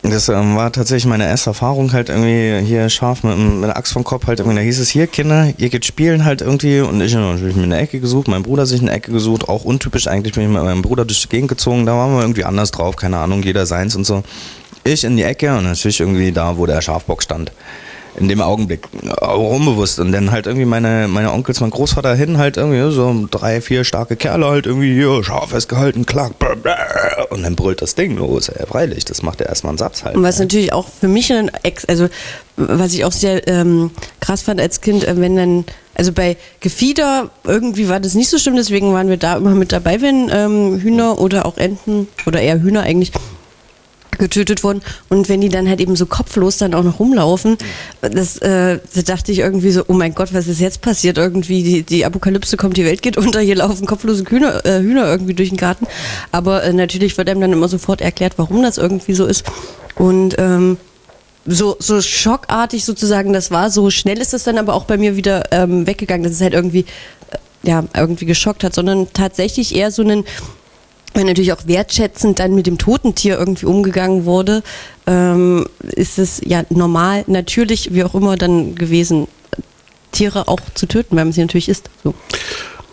Das 0.03 0.29
ähm, 0.29 0.55
war 0.55 0.71
tatsächlich 0.71 1.07
meine 1.07 1.25
erste 1.25 1.49
Erfahrung 1.49 1.91
halt 1.91 2.09
irgendwie 2.09 2.63
hier 2.63 2.89
scharf 2.89 3.23
mit, 3.23 3.37
mit 3.37 3.63
einer 3.63 3.75
Axt 3.75 3.91
vom 3.91 4.03
Kopf 4.03 4.27
halt 4.27 4.39
irgendwie. 4.39 4.57
Da 4.57 4.61
hieß 4.61 4.79
es 4.79 4.89
hier, 4.89 5.07
Kinder, 5.07 5.51
ihr 5.57 5.69
geht 5.69 5.85
spielen 5.85 6.25
halt 6.25 6.41
irgendwie 6.41 6.81
und 6.81 7.01
ich 7.01 7.15
habe 7.15 7.25
natürlich 7.25 7.55
mir 7.55 7.63
eine 7.63 7.79
Ecke 7.79 7.99
gesucht, 7.99 8.27
mein 8.27 8.43
Bruder 8.43 8.67
sich 8.67 8.81
eine 8.81 8.91
Ecke 8.91 9.11
gesucht, 9.11 9.49
auch 9.49 9.65
untypisch 9.65 10.07
eigentlich 10.07 10.35
bin 10.35 10.43
ich 10.43 10.49
mit 10.49 10.63
meinem 10.63 10.83
Bruder 10.83 11.05
durch 11.05 11.23
die 11.23 11.29
Gegend 11.29 11.49
gezogen, 11.49 11.87
da 11.87 11.93
waren 11.93 12.13
wir 12.13 12.21
irgendwie 12.21 12.43
anders 12.43 12.69
drauf, 12.69 12.95
keine 12.95 13.17
Ahnung, 13.17 13.41
jeder 13.41 13.65
seins 13.65 13.95
und 13.95 14.05
so. 14.05 14.23
Ich 14.83 15.03
in 15.03 15.17
die 15.17 15.23
Ecke 15.23 15.57
und 15.57 15.63
natürlich 15.63 15.99
irgendwie 15.99 16.31
da, 16.31 16.57
wo 16.57 16.67
der 16.67 16.81
Schafbock 16.81 17.23
stand 17.23 17.51
in 18.17 18.27
dem 18.29 18.41
Augenblick 18.41 18.87
auch 19.21 19.55
unbewusst 19.55 19.99
und 19.99 20.11
dann 20.11 20.31
halt 20.31 20.47
irgendwie 20.47 20.65
meine, 20.65 21.07
meine 21.07 21.31
Onkels, 21.31 21.59
mein 21.59 21.69
Großvater 21.69 22.15
hin 22.15 22.37
halt 22.37 22.57
irgendwie 22.57 22.91
so 22.93 23.27
drei, 23.29 23.61
vier 23.61 23.83
starke 23.83 24.15
Kerle 24.15 24.47
halt 24.47 24.65
irgendwie 24.65 24.93
hier 24.93 25.23
scharf 25.23 25.49
festgehalten, 25.49 26.05
klack, 26.05 26.33
und 27.29 27.43
dann 27.43 27.55
brüllt 27.55 27.81
das 27.81 27.95
Ding 27.95 28.17
los, 28.17 28.47
ja, 28.47 28.65
freilich, 28.65 29.05
das 29.05 29.21
macht 29.21 29.39
ja 29.41 29.47
erstmal 29.47 29.71
einen 29.71 29.77
Satz 29.77 30.03
halt. 30.03 30.15
Und 30.15 30.23
was 30.23 30.37
ja. 30.37 30.45
natürlich 30.45 30.73
auch 30.73 30.87
für 30.87 31.07
mich 31.07 31.31
ein 31.31 31.51
Ex, 31.63 31.85
also 31.85 32.07
was 32.57 32.93
ich 32.93 33.03
auch 33.03 33.11
sehr 33.11 33.47
ähm, 33.47 33.91
krass 34.19 34.41
fand 34.41 34.61
als 34.61 34.81
Kind, 34.81 35.03
äh, 35.05 35.19
wenn 35.19 35.35
dann 35.35 35.65
also 35.95 36.11
bei 36.11 36.35
Gefieder 36.59 37.29
irgendwie 37.45 37.87
war 37.87 37.99
das 37.99 38.15
nicht 38.15 38.29
so 38.29 38.37
schlimm, 38.37 38.55
deswegen 38.55 38.93
waren 38.93 39.09
wir 39.09 39.17
da 39.17 39.37
immer 39.37 39.55
mit 39.55 39.71
dabei, 39.71 40.01
wenn 40.01 40.29
ähm, 40.31 40.79
Hühner 40.79 41.19
oder 41.19 41.45
auch 41.45 41.57
Enten 41.57 42.07
oder 42.25 42.41
eher 42.41 42.61
Hühner 42.61 42.81
eigentlich 42.83 43.11
getötet 44.17 44.63
wurden 44.63 44.81
und 45.09 45.29
wenn 45.29 45.41
die 45.41 45.49
dann 45.49 45.67
halt 45.67 45.79
eben 45.79 45.95
so 45.95 46.05
kopflos 46.05 46.57
dann 46.57 46.73
auch 46.73 46.83
noch 46.83 46.99
rumlaufen, 46.99 47.57
das, 48.01 48.37
äh, 48.37 48.79
da 48.93 49.01
dachte 49.01 49.31
ich 49.31 49.39
irgendwie 49.39 49.71
so, 49.71 49.83
oh 49.87 49.93
mein 49.93 50.15
Gott, 50.15 50.33
was 50.33 50.47
ist 50.47 50.59
jetzt 50.59 50.81
passiert? 50.81 51.17
Irgendwie 51.17 51.63
die, 51.63 51.83
die 51.83 52.05
Apokalypse 52.05 52.57
kommt, 52.57 52.77
die 52.77 52.85
Welt 52.85 53.01
geht 53.01 53.17
unter, 53.25 53.39
hier 53.39 53.55
laufen 53.55 53.85
kopflose 53.85 54.23
Hühner, 54.27 54.65
äh, 54.65 54.79
Hühner 54.79 55.05
irgendwie 55.07 55.33
durch 55.33 55.49
den 55.49 55.57
Garten. 55.57 55.87
Aber 56.31 56.63
äh, 56.63 56.73
natürlich 56.73 57.17
wird 57.17 57.29
einem 57.29 57.41
dann 57.41 57.53
immer 57.53 57.67
sofort 57.67 58.01
erklärt, 58.01 58.33
warum 58.37 58.63
das 58.63 58.77
irgendwie 58.77 59.13
so 59.13 59.25
ist. 59.25 59.43
Und 59.95 60.35
ähm, 60.37 60.77
so, 61.45 61.77
so 61.79 62.01
schockartig 62.01 62.83
sozusagen 62.83 63.31
das 63.31 63.51
war, 63.51 63.69
so 63.69 63.89
schnell 63.89 64.17
ist 64.17 64.33
es 64.33 64.43
dann 64.43 64.57
aber 64.57 64.73
auch 64.73 64.85
bei 64.85 64.97
mir 64.97 65.15
wieder 65.15 65.51
ähm, 65.51 65.85
weggegangen, 65.85 66.23
dass 66.23 66.33
es 66.33 66.41
halt 66.41 66.53
irgendwie, 66.53 66.85
äh, 67.31 67.37
ja, 67.67 67.83
irgendwie 67.95 68.25
geschockt 68.25 68.63
hat, 68.63 68.73
sondern 68.73 69.07
tatsächlich 69.13 69.75
eher 69.75 69.91
so 69.91 70.01
einen 70.01 70.23
wenn 71.15 71.27
natürlich 71.27 71.53
auch 71.53 71.65
wertschätzend 71.65 72.39
dann 72.39 72.53
mit 72.53 72.67
dem 72.67 72.77
toten 72.77 73.15
Tier 73.15 73.37
irgendwie 73.37 73.65
umgegangen 73.65 74.25
wurde, 74.25 74.63
ähm, 75.07 75.65
ist 75.81 76.19
es 76.19 76.41
ja 76.45 76.63
normal, 76.69 77.23
natürlich, 77.27 77.93
wie 77.93 78.03
auch 78.03 78.13
immer 78.13 78.35
dann 78.35 78.75
gewesen, 78.75 79.27
Tiere 80.11 80.47
auch 80.47 80.59
zu 80.75 80.85
töten, 80.85 81.15
weil 81.15 81.25
man 81.25 81.33
sie 81.33 81.41
natürlich 81.41 81.69
isst. 81.69 81.89
So 82.03 82.13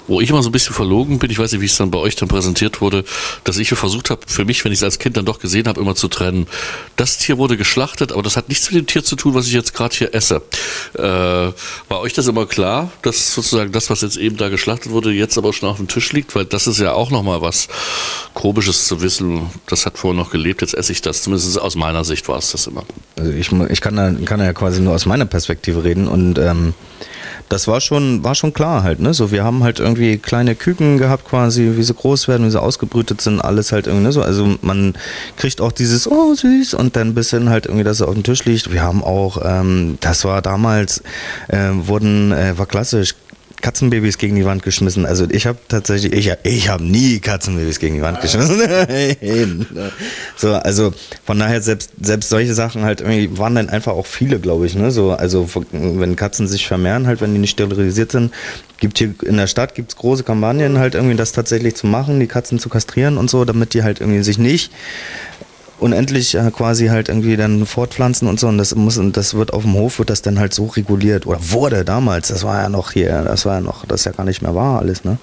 wo 0.06 0.21
ich 0.21 0.30
immer 0.30 0.42
so 0.42 0.49
ein 0.49 0.52
bisschen 0.52 0.75
verlogen 0.75 1.18
bin, 1.18 1.30
ich 1.30 1.38
weiß 1.38 1.52
nicht, 1.52 1.61
wie 1.61 1.66
es 1.66 1.76
dann 1.76 1.90
bei 1.90 1.99
euch 1.99 2.16
dann 2.16 2.28
präsentiert 2.28 2.80
wurde, 2.80 3.04
dass 3.44 3.59
ich 3.59 3.68
versucht 3.68 4.11
habe, 4.11 4.23
für 4.26 4.44
mich, 4.44 4.64
wenn 4.64 4.73
ich 4.73 4.78
es 4.78 4.82
als 4.82 4.99
Kind 4.99 5.16
dann 5.16 5.25
doch 5.25 5.38
gesehen 5.38 5.66
habe, 5.66 5.80
immer 5.80 5.94
zu 5.94 6.09
trennen. 6.09 6.47
Das 6.97 7.18
Tier 7.18 7.38
wurde 7.38 7.56
geschlachtet, 7.56 8.12
aber 8.12 8.23
das 8.23 8.37
hat 8.37 8.49
nichts 8.49 8.71
mit 8.71 8.78
dem 8.78 8.87
Tier 8.87 9.02
zu 9.04 9.16
tun, 9.16 9.35
was 9.35 9.47
ich 9.47 9.52
jetzt 9.52 9.75
gerade 9.75 9.94
hier 9.94 10.14
esse. 10.14 10.42
Äh, 10.94 11.02
war 11.02 12.00
euch 12.00 12.12
das 12.12 12.26
immer 12.26 12.47
klar, 12.47 12.90
dass 13.02 13.35
sozusagen 13.35 13.73
das, 13.73 13.90
was 13.90 14.02
jetzt 14.02 14.16
eben 14.16 14.37
da 14.37 14.49
geschlachtet 14.49 14.92
wurde, 14.92 15.11
jetzt 15.12 15.38
aber 15.38 15.52
schon 15.52 15.68
auf 15.68 15.76
dem 15.76 15.88
Tisch 15.88 16.12
liegt? 16.12 16.35
Weil 16.35 16.44
das 16.44 16.66
ist 16.66 16.78
ja 16.78 16.92
auch 16.92 17.11
nochmal 17.11 17.40
was 17.40 17.68
Komisches 18.35 18.87
zu 18.87 19.02
wissen. 19.02 19.50
Das 19.66 19.87
hat 19.87 19.99
vorher 19.99 20.18
noch 20.18 20.30
gelebt, 20.30 20.61
jetzt 20.61 20.75
esse 20.75 20.92
ich 20.92 21.02
das. 21.02 21.23
Zumindest 21.23 21.61
aus 21.61 21.76
meiner 21.76 22.04
Sicht 22.04 22.28
war 22.28 22.38
es 22.38 22.52
das 22.52 22.66
immer. 22.66 22.85
Also 23.16 23.32
ich, 23.32 23.50
ich 23.52 23.80
kann, 23.80 23.97
da, 23.97 24.12
kann 24.25 24.38
da 24.38 24.44
ja 24.44 24.52
quasi 24.52 24.80
nur 24.80 24.94
aus 24.94 25.06
meiner 25.06 25.26
Perspektive 25.26 25.85
reden 25.85 26.09
und 26.09 26.38
ähm, 26.38 26.75
das 27.48 27.68
war 27.68 27.80
schon, 27.80 28.24
war 28.24 28.34
schon 28.34 28.52
klar 28.52 28.82
halt, 28.82 29.00
ne? 29.00 29.14
So, 29.14 29.30
wir 29.30 29.44
haben 29.44 29.62
halt 29.62 29.80
irgendwie 29.80 30.18
kleine 30.18 30.54
Küken 30.54 30.98
gehabt 30.98 31.24
quasi, 31.24 31.72
wie 31.76 31.82
sie 31.82 31.94
groß 31.94 32.28
werden, 32.28 32.46
wie 32.46 32.50
sie 32.50 32.60
ausgebrütet 32.60 33.20
sind, 33.20 33.40
alles 33.40 33.72
halt 33.72 33.86
irgendwie, 33.86 34.04
ne? 34.04 34.12
So, 34.12 34.22
also 34.22 34.56
man 34.62 34.94
kriegt 35.36 35.60
auch 35.60 35.72
dieses, 35.72 36.10
oh 36.10 36.34
süß, 36.34 36.74
und 36.74 36.96
dann 36.96 37.14
bis 37.14 37.30
hin 37.30 37.50
halt 37.50 37.66
irgendwie, 37.66 37.84
dass 37.84 38.00
er 38.00 38.08
auf 38.08 38.14
dem 38.14 38.22
Tisch 38.22 38.44
liegt. 38.44 38.72
Wir 38.72 38.82
haben 38.82 39.02
auch, 39.02 39.38
ähm, 39.44 39.98
das 40.00 40.24
war 40.24 40.42
damals, 40.42 41.02
äh, 41.48 41.70
wurden, 41.72 42.32
äh, 42.32 42.56
war 42.56 42.66
klassisch, 42.66 43.14
Katzenbabys 43.62 44.19
gegen 44.19 44.37
die 44.37 44.45
Wand 44.45 44.62
geschmissen. 44.62 45.07
Also 45.07 45.26
ich 45.31 45.47
habe 45.47 45.59
tatsächlich, 45.69 46.12
ich, 46.12 46.33
ich 46.42 46.69
habe 46.69 46.85
nie 46.85 47.21
Katzenbabys 47.21 47.78
gegen 47.78 47.95
die 47.95 48.02
Wand 48.02 48.21
geschmissen. 48.21 48.61
so, 50.37 50.52
also 50.54 50.92
von 51.25 51.38
daher 51.38 51.62
selbst 51.62 51.92
selbst 52.00 52.28
solche 52.28 52.54
Sachen 52.54 52.83
halt 52.83 53.00
irgendwie 53.00 53.38
waren 53.38 53.54
dann 53.54 53.71
einfach 53.71 53.92
auch 53.92 54.07
viele, 54.07 54.40
glaube 54.40 54.66
ich. 54.66 54.75
Ne? 54.75 54.90
So, 54.90 55.12
also 55.12 55.49
wenn 55.71 56.16
Katzen 56.16 56.47
sich 56.47 56.66
vermehren, 56.66 57.07
halt 57.07 57.21
wenn 57.21 57.33
die 57.33 57.40
nicht 57.40 57.52
sterilisiert 57.52 58.12
sind, 58.12 58.33
gibt 58.81 58.99
hier 58.99 59.14
in 59.23 59.37
der 59.37 59.47
Stadt 59.47 59.76
gibt's 59.76 59.97
große 59.97 60.25
Kampagnen 60.25 60.78
halt 60.78 60.97
irgendwie 60.97 61.14
das 61.16 61.33
tatsächlich 61.33 61.76
zu 61.76 61.87
machen, 61.87 62.19
die 62.19 62.26
Katzen 62.26 62.59
zu 62.59 62.69
kastrieren 62.69 63.16
und 63.16 63.31
so, 63.31 63.45
damit 63.45 63.75
die 63.75 63.85
halt 63.85 64.00
irgendwie 64.00 64.25
sich 64.25 64.38
nicht 64.38 64.73
unendlich 65.82 66.34
äh, 66.34 66.50
quasi 66.50 66.86
halt 66.86 67.08
irgendwie 67.08 67.36
dann 67.36 67.66
fortpflanzen 67.66 68.28
und 68.28 68.40
so 68.40 68.48
und 68.48 68.58
das 68.58 68.74
muss 68.74 68.98
und 68.98 69.16
das 69.16 69.34
wird 69.34 69.52
auf 69.52 69.62
dem 69.62 69.74
Hof 69.74 69.98
wird 69.98 70.10
das 70.10 70.22
dann 70.22 70.38
halt 70.38 70.54
so 70.54 70.66
reguliert 70.66 71.26
oder 71.26 71.38
wurde 71.50 71.84
damals, 71.84 72.28
das 72.28 72.44
war 72.44 72.62
ja 72.62 72.68
noch 72.68 72.92
hier, 72.92 73.22
das 73.22 73.44
war 73.44 73.54
ja 73.54 73.60
noch, 73.60 73.84
das 73.86 74.04
ja 74.04 74.12
gar 74.12 74.24
nicht 74.24 74.42
mehr 74.42 74.54
wahr 74.54 74.78
alles, 74.80 75.04
ne? 75.04 75.18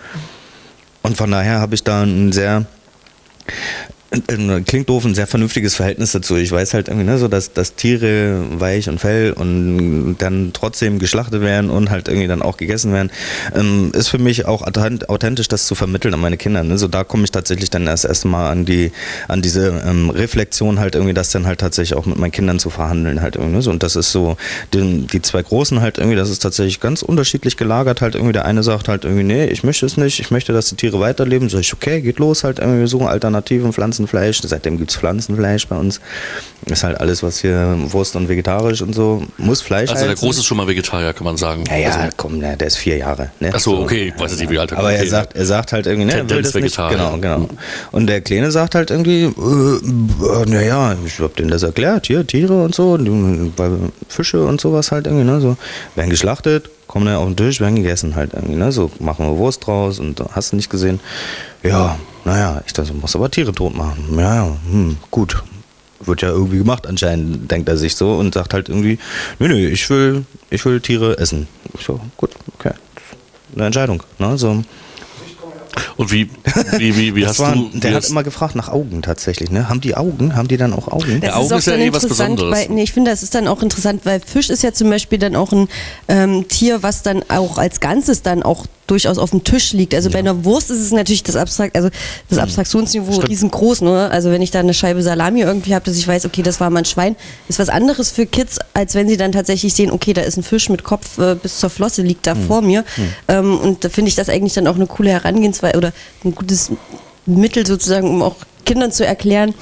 Und 1.01 1.17
von 1.17 1.31
daher 1.31 1.59
habe 1.59 1.75
ich 1.75 1.83
da 1.83 2.03
ein 2.03 2.31
sehr 2.31 2.65
klingt 4.65 4.89
doof, 4.89 5.05
ein 5.05 5.13
sehr 5.13 5.27
vernünftiges 5.27 5.75
Verhältnis 5.75 6.11
dazu. 6.11 6.35
Ich 6.35 6.51
weiß 6.51 6.73
halt 6.73 6.87
irgendwie, 6.87 7.05
ne, 7.05 7.17
so 7.17 7.27
dass, 7.27 7.53
dass 7.53 7.75
Tiere 7.75 8.43
weich 8.59 8.89
und 8.89 8.99
fell 8.99 9.33
und 9.33 10.15
dann 10.17 10.51
trotzdem 10.53 10.97
geschlachtet 10.97 11.41
werden 11.41 11.69
und 11.69 11.91
halt 11.91 12.07
irgendwie 12.07 12.27
dann 12.27 12.41
auch 12.41 12.57
gegessen 12.57 12.91
werden, 12.91 13.11
ähm, 13.53 13.91
ist 13.93 14.07
für 14.07 14.17
mich 14.17 14.45
auch 14.45 14.63
authentisch, 14.63 15.47
das 15.47 15.67
zu 15.67 15.75
vermitteln 15.75 16.13
an 16.13 16.19
meine 16.19 16.37
Kinder. 16.37 16.63
Ne? 16.63 16.77
So 16.77 16.87
da 16.87 17.03
komme 17.03 17.25
ich 17.25 17.31
tatsächlich 17.31 17.69
dann 17.69 17.85
erst 17.85 18.05
erstmal 18.05 18.51
an 18.51 18.65
die, 18.65 18.91
an 19.27 19.41
diese 19.41 19.81
ähm, 19.85 20.09
Reflexion 20.09 20.79
halt 20.79 20.95
irgendwie, 20.95 21.13
das 21.13 21.31
dann 21.31 21.45
halt 21.45 21.59
tatsächlich 21.59 21.97
auch 21.97 22.05
mit 22.05 22.17
meinen 22.17 22.31
Kindern 22.31 22.59
zu 22.59 22.71
verhandeln 22.71 23.21
halt 23.21 23.35
irgendwie. 23.35 23.57
Ne? 23.57 23.61
So, 23.61 23.69
und 23.69 23.83
das 23.83 23.95
ist 23.95 24.11
so, 24.11 24.37
die, 24.73 25.05
die 25.05 25.21
zwei 25.21 25.43
Großen 25.43 25.81
halt 25.81 25.99
irgendwie, 25.99 26.17
das 26.17 26.29
ist 26.29 26.39
tatsächlich 26.39 26.79
ganz 26.79 27.03
unterschiedlich 27.03 27.57
gelagert 27.57 28.01
halt 28.01 28.15
irgendwie. 28.15 28.33
Der 28.33 28.45
eine 28.45 28.63
sagt 28.63 28.87
halt 28.87 29.03
irgendwie, 29.03 29.23
nee, 29.23 29.45
ich 29.45 29.63
möchte 29.63 29.85
es 29.85 29.97
nicht, 29.97 30.19
ich 30.19 30.31
möchte, 30.31 30.51
dass 30.51 30.69
die 30.69 30.75
Tiere 30.75 30.99
weiterleben. 30.99 31.49
Sag 31.49 31.59
ich, 31.59 31.73
okay, 31.73 32.01
geht 32.01 32.17
los 32.17 32.43
halt 32.43 32.57
irgendwie, 32.57 32.79
wir 32.79 32.87
suchen 32.87 33.07
Alternativen, 33.07 33.71
Pflanzen 33.71 33.98
Pflanzenfleisch. 33.99 34.41
Seitdem 34.43 34.77
gibt 34.77 34.91
es 34.91 34.97
Pflanzenfleisch 34.97 35.67
bei 35.67 35.77
uns. 35.77 35.99
Ist 36.65 36.83
halt 36.83 36.99
alles, 36.99 37.23
was 37.23 37.39
hier 37.39 37.75
Wurst 37.87 38.15
und 38.15 38.29
vegetarisch 38.29 38.81
und 38.81 38.93
so. 38.93 39.23
Muss 39.37 39.61
Fleisch 39.61 39.89
Also 39.89 40.05
der 40.05 40.15
Große 40.15 40.39
ist 40.39 40.45
schon 40.45 40.57
mal 40.57 40.67
Vegetarier, 40.67 41.13
kann 41.13 41.25
man 41.25 41.37
sagen. 41.37 41.63
Ja, 41.67 41.77
ja, 41.77 41.89
also, 41.91 42.15
komm, 42.17 42.39
der 42.39 42.59
ist 42.61 42.77
vier 42.77 42.97
Jahre. 42.97 43.31
Ne? 43.39 43.51
Ach 43.53 43.59
so, 43.59 43.79
okay, 43.79 44.13
ich 44.13 44.21
weiß 44.21 44.37
nicht, 44.37 44.49
wie 44.49 44.59
alt 44.59 44.71
er 44.71 44.79
Aber 44.79 44.89
okay. 44.89 44.97
er 44.97 45.07
sagt, 45.07 45.35
er 45.35 45.45
sagt 45.45 45.73
halt 45.73 45.87
irgendwie, 45.87 46.05
ne, 46.05 46.13
er 46.13 46.29
will 46.29 46.41
das 46.41 46.53
nicht. 46.53 46.63
Vegetarier. 46.63 46.97
Genau, 46.97 47.17
genau. 47.17 47.49
Und 47.91 48.07
der 48.07 48.21
Kleine 48.21 48.51
sagt 48.51 48.75
halt 48.75 48.91
irgendwie, 48.91 49.23
äh, 49.23 50.45
naja, 50.45 50.95
ich 51.05 51.19
hab 51.19 51.35
denen 51.35 51.49
das 51.49 51.63
erklärt, 51.63 52.07
hier, 52.07 52.25
Tiere 52.25 52.63
und 52.63 52.75
so, 52.75 52.97
Fische 54.07 54.45
und 54.45 54.61
sowas 54.61 54.91
halt 54.91 55.07
irgendwie, 55.07 55.25
ne, 55.25 55.41
so, 55.41 55.57
werden 55.95 56.09
geschlachtet, 56.09 56.69
kommen 56.87 57.05
dann 57.05 57.15
auf 57.15 57.27
den 57.27 57.37
Tisch, 57.37 57.59
werden 57.59 57.75
gegessen 57.75 58.15
halt 58.15 58.33
irgendwie, 58.33 58.55
ne, 58.55 58.71
so 58.71 58.91
machen 58.99 59.25
wir 59.25 59.37
Wurst 59.37 59.65
draus 59.65 59.99
und 59.99 60.21
hast 60.31 60.51
du 60.51 60.55
nicht 60.55 60.69
gesehen. 60.69 60.99
Ja, 61.63 61.97
naja, 62.29 62.61
ich 62.67 62.73
dachte, 62.73 62.93
muss 62.93 63.15
aber 63.15 63.31
Tiere 63.31 63.51
tot 63.51 63.75
machen. 63.75 64.05
Ja, 64.15 64.35
ja, 64.35 64.57
hm, 64.69 64.97
gut. 65.09 65.43
Wird 66.01 66.21
ja 66.21 66.29
irgendwie 66.29 66.59
gemacht 66.59 66.85
anscheinend, 66.85 67.49
denkt 67.49 67.67
er 67.67 67.75
sich 67.75 67.95
so 67.95 68.15
und 68.17 68.35
sagt 68.35 68.53
halt 68.53 68.69
irgendwie, 68.69 68.99
nö, 69.39 69.47
nö, 69.47 69.67
ich 69.67 69.89
will, 69.89 70.25
ich 70.51 70.63
will 70.63 70.79
Tiere 70.79 71.17
essen. 71.17 71.47
Ich 71.73 71.85
so, 71.85 71.99
gut, 72.17 72.29
okay. 72.55 72.73
Eine 73.55 73.65
Entscheidung, 73.65 74.03
ne, 74.19 74.37
so. 74.37 74.63
Und 75.97 76.11
wie, 76.11 76.29
wie, 76.77 76.95
wie, 76.95 77.15
wie 77.15 77.25
hast 77.27 77.39
war, 77.39 77.53
du. 77.53 77.69
Der 77.73 77.95
hat 77.95 78.07
immer 78.07 78.23
gefragt 78.23 78.55
nach 78.55 78.69
Augen 78.69 79.01
tatsächlich, 79.01 79.49
ne? 79.49 79.67
Haben 79.67 79.81
die 79.81 79.95
Augen? 79.95 80.35
Haben 80.35 80.47
die 80.47 80.57
dann 80.57 80.73
auch 80.73 80.87
Augen? 80.87 81.21
Der 81.21 81.31
Das 81.31 81.39
Augen 81.39 81.53
auch 81.53 81.57
ist 81.57 81.65
ja 81.65 81.73
dann 81.73 81.81
eh 81.81 81.93
was 81.93 82.07
Besonderes. 82.07 82.55
Weil, 82.55 82.69
nee, 82.69 82.83
ich 82.83 82.93
finde, 82.93 83.11
das 83.11 83.23
ist 83.23 83.33
dann 83.33 83.47
auch 83.47 83.63
interessant, 83.63 84.01
weil 84.05 84.19
Fisch 84.19 84.49
ist 84.49 84.61
ja 84.61 84.71
zum 84.71 84.89
Beispiel 84.89 85.17
dann 85.17 85.35
auch 85.35 85.51
ein 85.51 85.67
ähm, 86.07 86.47
Tier, 86.47 86.83
was 86.83 87.01
dann 87.01 87.23
auch 87.27 87.57
als 87.57 87.79
Ganzes 87.79 88.21
dann 88.21 88.43
auch 88.43 88.67
durchaus 88.89 89.17
auf 89.17 89.31
dem 89.31 89.43
Tisch 89.43 89.73
liegt. 89.73 89.93
Also 89.93 90.09
bei 90.09 90.19
einer 90.19 90.43
Wurst 90.45 90.71
ist 90.71 90.79
es 90.79 90.91
natürlich 90.91 91.23
das 91.23 91.35
Abstrakt, 91.35 91.75
also 91.75 91.89
das 92.29 92.39
Abstraktionsniveau 92.39 93.13
Stimmt. 93.13 93.29
riesengroß. 93.29 93.81
Ne? 93.81 94.09
Also 94.11 94.31
wenn 94.31 94.41
ich 94.41 94.51
da 94.51 94.59
eine 94.59 94.73
Scheibe 94.73 95.01
Salami 95.01 95.41
irgendwie 95.41 95.75
habe, 95.75 95.85
dass 95.85 95.97
ich 95.97 96.07
weiß, 96.07 96.25
okay, 96.25 96.41
das 96.41 96.59
war 96.59 96.69
mal 96.69 96.79
ein 96.79 96.85
Schwein, 96.85 97.15
ist 97.47 97.59
was 97.59 97.69
anderes 97.69 98.11
für 98.11 98.25
Kids, 98.25 98.59
als 98.73 98.95
wenn 98.95 99.07
sie 99.07 99.17
dann 99.17 99.31
tatsächlich 99.31 99.73
sehen, 99.73 99.91
okay, 99.91 100.13
da 100.13 100.21
ist 100.21 100.37
ein 100.37 100.43
Fisch 100.43 100.69
mit 100.69 100.83
Kopf 100.83 101.17
äh, 101.17 101.35
bis 101.35 101.59
zur 101.59 101.69
Flosse 101.69 102.01
liegt 102.01 102.27
da 102.27 102.35
vor 102.35 102.61
mir. 102.61 102.83
Ähm, 103.27 103.57
und 103.59 103.83
da 103.83 103.89
finde 103.89 104.09
ich 104.09 104.15
das 104.15 104.29
eigentlich 104.29 104.53
dann 104.53 104.67
auch 104.67 104.75
eine 104.75 104.87
coole 104.87 105.11
Herangehensweise 105.11 105.77
oder 105.77 105.93
ein 106.23 106.33
gutes 106.33 106.71
Mittel 107.25 107.65
sozusagen, 107.65 108.09
um 108.09 108.21
auch 108.21 108.35
Kindern 108.65 108.91
zu 108.91 109.05
erklären, 109.05 109.53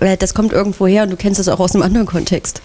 äh, 0.00 0.16
das 0.16 0.34
kommt 0.34 0.52
irgendwo 0.52 0.86
her 0.86 1.04
und 1.04 1.10
du 1.10 1.16
kennst 1.16 1.38
das 1.38 1.48
auch 1.48 1.60
aus 1.60 1.74
einem 1.74 1.82
anderen 1.82 2.06
Kontext. 2.06 2.62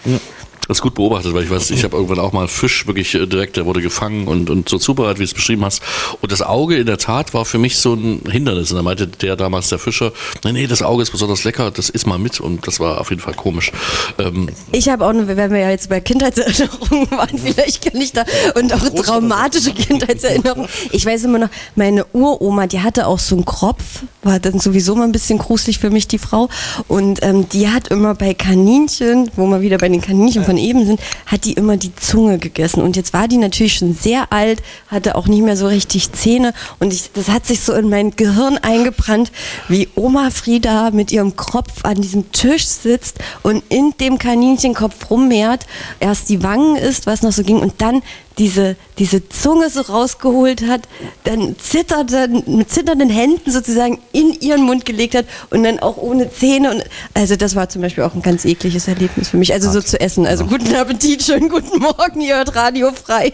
Das 0.67 0.77
ist 0.77 0.81
gut 0.81 0.95
beobachtet, 0.95 1.33
weil 1.33 1.43
ich 1.43 1.49
weiß, 1.49 1.71
ich 1.71 1.83
habe 1.83 1.95
irgendwann 1.95 2.19
auch 2.19 2.33
mal 2.33 2.47
Fisch 2.47 2.87
wirklich 2.87 3.13
äh, 3.15 3.25
direkt, 3.25 3.57
der 3.57 3.65
wurde 3.65 3.81
gefangen 3.81 4.27
und, 4.27 4.49
und 4.49 4.67
so 4.69 4.77
zubereitet, 4.77 5.19
wie 5.19 5.23
du 5.23 5.29
es 5.29 5.33
beschrieben 5.33 5.63
hast. 5.63 5.81
Und 6.21 6.31
das 6.31 6.41
Auge 6.41 6.77
in 6.77 6.85
der 6.85 6.97
Tat 6.97 7.33
war 7.33 7.45
für 7.45 7.57
mich 7.57 7.77
so 7.77 7.93
ein 7.93 8.21
Hindernis. 8.29 8.71
Und 8.71 8.77
da 8.77 8.83
meinte 8.83 9.07
der 9.07 9.35
damals, 9.35 9.69
der 9.69 9.79
Fischer, 9.79 10.11
nee, 10.43 10.51
nee, 10.51 10.67
das 10.67 10.81
Auge 10.81 11.03
ist 11.03 11.11
besonders 11.11 11.43
lecker, 11.43 11.71
das 11.71 11.89
isst 11.89 12.05
mal 12.07 12.17
mit. 12.17 12.39
Und 12.39 12.67
das 12.67 12.79
war 12.79 12.99
auf 12.99 13.09
jeden 13.09 13.21
Fall 13.21 13.33
komisch. 13.33 13.71
Ähm, 14.19 14.49
Ich 14.71 14.89
habe 14.89 15.05
auch, 15.05 15.13
wenn 15.13 15.51
wir 15.51 15.59
ja 15.59 15.69
jetzt 15.69 15.89
bei 15.89 16.01
Kindheitserinnerungen 16.01 17.09
waren, 17.11 17.37
vielleicht 17.37 17.81
kann 17.83 18.01
ich 18.01 18.11
da, 18.11 18.25
und 18.55 18.73
auch 18.73 18.89
traumatische 19.03 19.71
Kindheitserinnerungen. 19.71 20.67
Ich 20.91 21.05
weiß 21.05 21.23
immer 21.23 21.39
noch, 21.39 21.49
meine 21.75 22.05
Uroma, 22.13 22.67
die 22.67 22.81
hatte 22.81 23.07
auch 23.07 23.19
so 23.19 23.35
einen 23.35 23.45
Kropf, 23.45 24.03
war 24.23 24.39
dann 24.39 24.59
sowieso 24.59 24.95
mal 24.95 25.05
ein 25.05 25.11
bisschen 25.11 25.39
gruselig 25.39 25.79
für 25.79 25.89
mich, 25.89 26.07
die 26.07 26.17
Frau. 26.17 26.49
Und 26.87 27.23
ähm, 27.23 27.47
die 27.49 27.69
hat 27.69 27.87
immer 27.87 28.15
bei 28.15 28.33
Kaninchen, 28.33 29.31
wo 29.35 29.47
wir 29.47 29.61
wieder 29.61 29.77
bei 29.77 29.89
den 29.89 30.01
Kaninchen 30.01 30.43
von 30.43 30.56
eben 30.57 30.85
sind, 30.85 30.99
hat 31.25 31.45
die 31.45 31.53
immer 31.53 31.77
die 31.77 31.95
Zunge 31.95 32.37
gegessen. 32.37 32.81
Und 32.81 32.95
jetzt 32.95 33.13
war 33.13 33.27
die 33.27 33.37
natürlich 33.37 33.75
schon 33.75 33.93
sehr 33.93 34.31
alt, 34.31 34.61
hatte 34.87 35.15
auch 35.15 35.27
nicht 35.27 35.43
mehr 35.43 35.57
so 35.57 35.67
richtig 35.67 36.11
Zähne. 36.11 36.53
Und 36.79 36.93
ich, 36.93 37.11
das 37.13 37.29
hat 37.29 37.45
sich 37.45 37.61
so 37.61 37.73
in 37.73 37.89
mein 37.89 38.11
Gehirn 38.11 38.57
eingebrannt, 38.57 39.31
wie 39.67 39.87
Oma 39.95 40.29
Frieda 40.29 40.91
mit 40.91 41.11
ihrem 41.11 41.35
Kropf 41.35 41.83
an 41.83 42.01
diesem 42.01 42.31
Tisch 42.31 42.65
sitzt 42.65 43.17
und 43.43 43.63
in 43.69 43.93
dem 43.99 44.17
Kaninchenkopf 44.17 45.09
rummehrt, 45.09 45.65
erst 45.99 46.29
die 46.29 46.43
Wangen 46.43 46.75
isst, 46.75 47.07
was 47.07 47.21
noch 47.21 47.31
so 47.31 47.43
ging, 47.43 47.59
und 47.59 47.81
dann 47.81 48.01
diese, 48.37 48.75
diese 48.99 49.27
Zunge 49.29 49.69
so 49.69 49.81
rausgeholt 49.81 50.63
hat, 50.67 50.81
dann 51.23 51.55
zitterte, 51.59 52.27
mit 52.45 52.69
zitternden 52.69 53.09
Händen 53.09 53.51
sozusagen 53.51 53.99
in 54.13 54.33
ihren 54.39 54.63
Mund 54.63 54.85
gelegt 54.85 55.15
hat 55.15 55.25
und 55.49 55.63
dann 55.63 55.79
auch 55.79 55.97
ohne 55.97 56.31
Zähne. 56.31 56.71
Und, 56.71 56.83
also 57.13 57.35
das 57.35 57.55
war 57.55 57.69
zum 57.69 57.81
Beispiel 57.81 58.03
auch 58.03 58.13
ein 58.13 58.21
ganz 58.21 58.45
ekliges 58.45 58.87
Erlebnis 58.87 59.29
für 59.29 59.37
mich. 59.37 59.53
Also 59.53 59.71
so 59.71 59.81
zu 59.81 59.99
essen. 59.99 60.25
Also 60.25 60.45
guten 60.45 60.73
Appetit, 60.75 61.23
schönen 61.23 61.49
guten 61.49 61.79
Morgen, 61.79 62.21
ihr 62.21 62.35
hört 62.35 62.55
Radio 62.55 62.91
frei. 62.91 63.33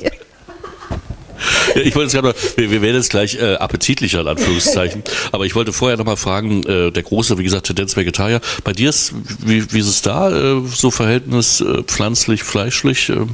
Ja, 1.75 1.81
Ich 1.81 1.95
wollte 1.95 2.15
jetzt 2.15 2.23
gerade, 2.23 2.35
wir, 2.55 2.71
wir 2.71 2.81
werden 2.81 2.95
jetzt 2.95 3.09
gleich 3.09 3.35
äh, 3.35 3.55
appetitlicher 3.55 4.21
in 4.21 4.27
Anführungszeichen, 4.27 5.03
aber 5.31 5.45
ich 5.45 5.55
wollte 5.55 5.73
vorher 5.73 5.97
nochmal 5.97 6.17
fragen, 6.17 6.63
äh, 6.63 6.91
der 6.91 7.03
große, 7.03 7.37
wie 7.37 7.43
gesagt, 7.43 7.67
Tendenz 7.67 7.95
Vegetarier, 7.95 8.39
bei 8.63 8.73
dir 8.73 8.89
ist, 8.89 9.13
wie, 9.39 9.71
wie 9.73 9.79
ist 9.79 9.87
es 9.87 10.01
da, 10.01 10.31
äh, 10.31 10.61
so 10.67 10.91
Verhältnis 10.91 11.61
äh, 11.61 11.83
pflanzlich, 11.83 12.43
fleischlich 12.43 13.09
äh, 13.09 13.25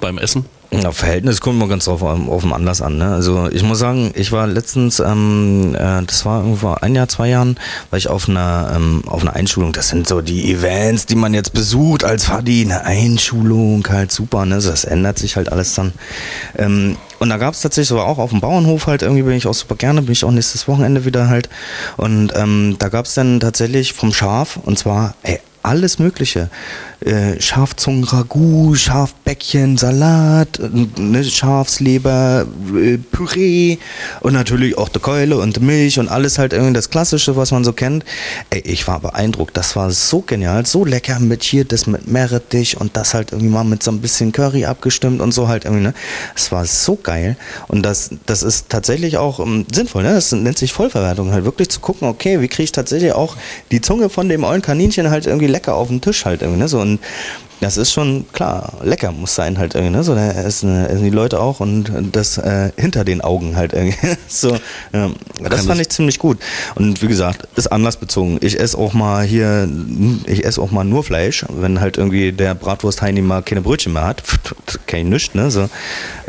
beim 0.00 0.18
Essen? 0.18 0.44
Ja, 0.70 0.92
Verhältnis 0.92 1.40
kommt 1.40 1.58
mal 1.58 1.66
ganz 1.66 1.86
drauf 1.86 2.02
auf 2.02 2.42
den 2.42 2.52
Anlass 2.52 2.82
an. 2.82 2.98
Ne? 2.98 3.06
Also 3.14 3.48
ich 3.50 3.62
muss 3.62 3.78
sagen, 3.78 4.12
ich 4.14 4.32
war 4.32 4.46
letztens, 4.46 5.00
ähm, 5.00 5.74
äh, 5.74 6.02
das 6.04 6.26
war 6.26 6.42
irgendwo 6.42 6.74
ein 6.74 6.94
Jahr, 6.94 7.08
zwei 7.08 7.30
Jahren, 7.30 7.56
war 7.88 7.96
ich 7.96 8.08
auf 8.08 8.28
einer 8.28 8.72
ähm, 8.76 9.02
auf 9.06 9.22
einer 9.22 9.34
Einschulung. 9.34 9.72
Das 9.72 9.88
sind 9.88 10.06
so 10.06 10.20
die 10.20 10.52
Events, 10.52 11.06
die 11.06 11.14
man 11.14 11.32
jetzt 11.32 11.54
besucht 11.54 12.04
als 12.04 12.26
Fadi. 12.26 12.62
Eine 12.64 12.84
Einschulung, 12.84 13.88
halt 13.88 14.12
super. 14.12 14.44
Ne? 14.44 14.56
Das 14.56 14.84
ändert 14.84 15.18
sich 15.18 15.36
halt 15.36 15.50
alles 15.50 15.72
dann. 15.72 15.94
Ähm, 16.58 16.98
und 17.18 17.30
da 17.30 17.38
gab 17.38 17.54
es 17.54 17.62
tatsächlich 17.62 17.88
so 17.88 18.00
auch 18.00 18.18
auf 18.18 18.30
dem 18.30 18.40
Bauernhof 18.40 18.86
halt 18.86 19.00
irgendwie 19.00 19.22
bin 19.22 19.32
ich 19.32 19.46
auch 19.46 19.54
super 19.54 19.74
gerne, 19.74 20.02
bin 20.02 20.12
ich 20.12 20.24
auch 20.24 20.30
nächstes 20.30 20.68
Wochenende 20.68 21.06
wieder 21.06 21.28
halt. 21.28 21.48
Und 21.96 22.32
ähm, 22.36 22.76
da 22.78 22.90
gab 22.90 23.06
es 23.06 23.14
dann 23.14 23.40
tatsächlich 23.40 23.94
vom 23.94 24.12
Schaf 24.12 24.58
und 24.62 24.78
zwar 24.78 25.14
ey, 25.22 25.40
alles 25.62 25.98
Mögliche. 25.98 26.50
Äh, 27.00 27.40
Schafzungen-Ragout, 27.40 28.74
Schafbäckchen, 28.74 29.78
Salat, 29.78 30.60
ne, 30.96 31.22
Schafsleber, 31.22 32.44
äh, 32.74 32.98
Püree 32.98 33.78
und 34.20 34.32
natürlich 34.32 34.76
auch 34.76 34.88
die 34.88 34.98
Keule 34.98 35.38
und 35.38 35.54
die 35.54 35.60
Milch 35.60 36.00
und 36.00 36.08
alles 36.08 36.38
halt 36.38 36.52
irgendwie 36.52 36.72
das 36.72 36.90
Klassische, 36.90 37.36
was 37.36 37.52
man 37.52 37.62
so 37.62 37.72
kennt. 37.72 38.04
Ey, 38.50 38.62
ich 38.64 38.88
war 38.88 38.98
beeindruckt. 38.98 39.56
Das 39.56 39.76
war 39.76 39.92
so 39.92 40.22
genial, 40.22 40.66
so 40.66 40.84
lecker 40.84 41.20
mit 41.20 41.44
hier 41.44 41.64
das 41.64 41.86
mit 41.86 42.08
Meerrettich 42.08 42.80
und 42.80 42.96
das 42.96 43.14
halt 43.14 43.30
irgendwie 43.30 43.50
mal 43.50 43.62
mit 43.62 43.84
so 43.84 43.92
ein 43.92 44.00
bisschen 44.00 44.32
Curry 44.32 44.64
abgestimmt 44.64 45.20
und 45.20 45.30
so 45.30 45.46
halt 45.46 45.66
irgendwie, 45.66 45.84
ne? 45.84 45.94
Es 46.34 46.50
war 46.50 46.64
so 46.64 46.96
geil 46.96 47.36
und 47.68 47.84
das, 47.84 48.10
das 48.26 48.42
ist 48.42 48.70
tatsächlich 48.70 49.18
auch 49.18 49.38
ähm, 49.38 49.66
sinnvoll, 49.72 50.02
ne? 50.02 50.14
Das 50.14 50.32
nennt 50.32 50.58
sich 50.58 50.72
Vollverwertung, 50.72 51.30
halt 51.30 51.44
wirklich 51.44 51.68
zu 51.68 51.78
gucken, 51.78 52.08
okay, 52.08 52.40
wie 52.40 52.48
kriege 52.48 52.64
ich 52.64 52.72
tatsächlich 52.72 53.12
auch 53.12 53.36
die 53.70 53.80
Zunge 53.80 54.08
von 54.08 54.28
dem 54.28 54.42
ollen 54.42 54.62
Kaninchen 54.62 55.10
halt 55.10 55.26
irgendwie 55.26 55.46
lecker 55.46 55.76
auf 55.76 55.86
den 55.86 56.00
Tisch 56.00 56.24
halt 56.24 56.42
irgendwie, 56.42 56.58
ne? 56.58 56.66
So 56.66 56.87
und 56.88 57.00
das 57.60 57.76
ist 57.76 57.92
schon 57.92 58.24
klar, 58.32 58.74
lecker 58.82 59.10
muss 59.10 59.34
sein 59.34 59.58
halt 59.58 59.74
irgendwie, 59.74 59.96
ne? 59.96 60.04
So, 60.04 60.14
da 60.14 60.30
essen, 60.30 60.86
essen 60.86 61.04
die 61.04 61.10
Leute 61.10 61.40
auch 61.40 61.60
und 61.60 61.90
das 62.12 62.38
äh, 62.38 62.70
hinter 62.76 63.04
den 63.04 63.20
Augen 63.20 63.56
halt 63.56 63.72
irgendwie. 63.72 63.98
so, 64.28 64.56
ja. 64.92 65.10
Das 65.48 65.66
fand 65.66 65.80
ich 65.80 65.88
ziemlich 65.88 66.18
gut. 66.18 66.38
Und 66.76 67.02
wie 67.02 67.08
gesagt, 67.08 67.48
ist 67.56 67.66
anlassbezogen. 67.66 68.38
Ich 68.42 68.58
esse 68.60 68.78
auch 68.78 68.92
mal 68.92 69.24
hier, 69.24 69.68
ich 70.26 70.44
esse 70.44 70.60
auch 70.60 70.70
mal 70.70 70.84
nur 70.84 71.02
Fleisch, 71.02 71.44
wenn 71.48 71.80
halt 71.80 71.96
irgendwie 71.96 72.32
der 72.32 72.54
Bratwurst-Heini 72.54 73.22
mal 73.22 73.42
keine 73.42 73.60
Brötchen 73.60 73.92
mehr 73.92 74.06
hat. 74.06 74.22
Kein 74.86 75.08
nichts, 75.08 75.34
ne? 75.34 75.50
So. 75.50 75.68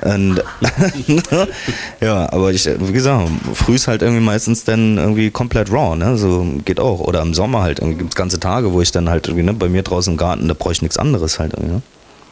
Und, 0.02 0.42
ja, 2.02 2.32
aber 2.32 2.52
ich, 2.52 2.66
wie 2.66 2.94
gesagt, 2.94 3.30
früh 3.54 3.76
ist 3.76 3.88
halt 3.88 4.02
irgendwie 4.02 4.24
meistens 4.24 4.64
dann 4.64 4.98
irgendwie 4.98 5.30
komplett 5.30 5.72
raw, 5.72 5.96
ne? 5.96 6.18
So 6.18 6.48
geht 6.66 6.80
auch. 6.80 7.02
Oder 7.02 7.22
im 7.22 7.36
Sommer 7.36 7.62
halt, 7.62 7.80
irgendwie 7.80 8.00
gibt 8.00 8.14
es 8.14 8.16
ganze 8.16 8.40
Tage, 8.40 8.74
wo 8.74 8.82
ich 8.82 8.92
dann 8.92 9.10
halt 9.10 9.28
irgendwie, 9.28 9.44
ne, 9.44 9.54
bei 9.54 9.70
mir 9.70 9.84
draußen 9.84 10.14
im 10.14 10.18
Garten, 10.18 10.48
da 10.48 10.56
brauche 10.56 10.74
ich 10.74 10.82
nichts 10.82 10.98
anderes 10.98 11.19
halt 11.40 11.54
irgendwie, 11.54 11.74
ne? 11.76 11.82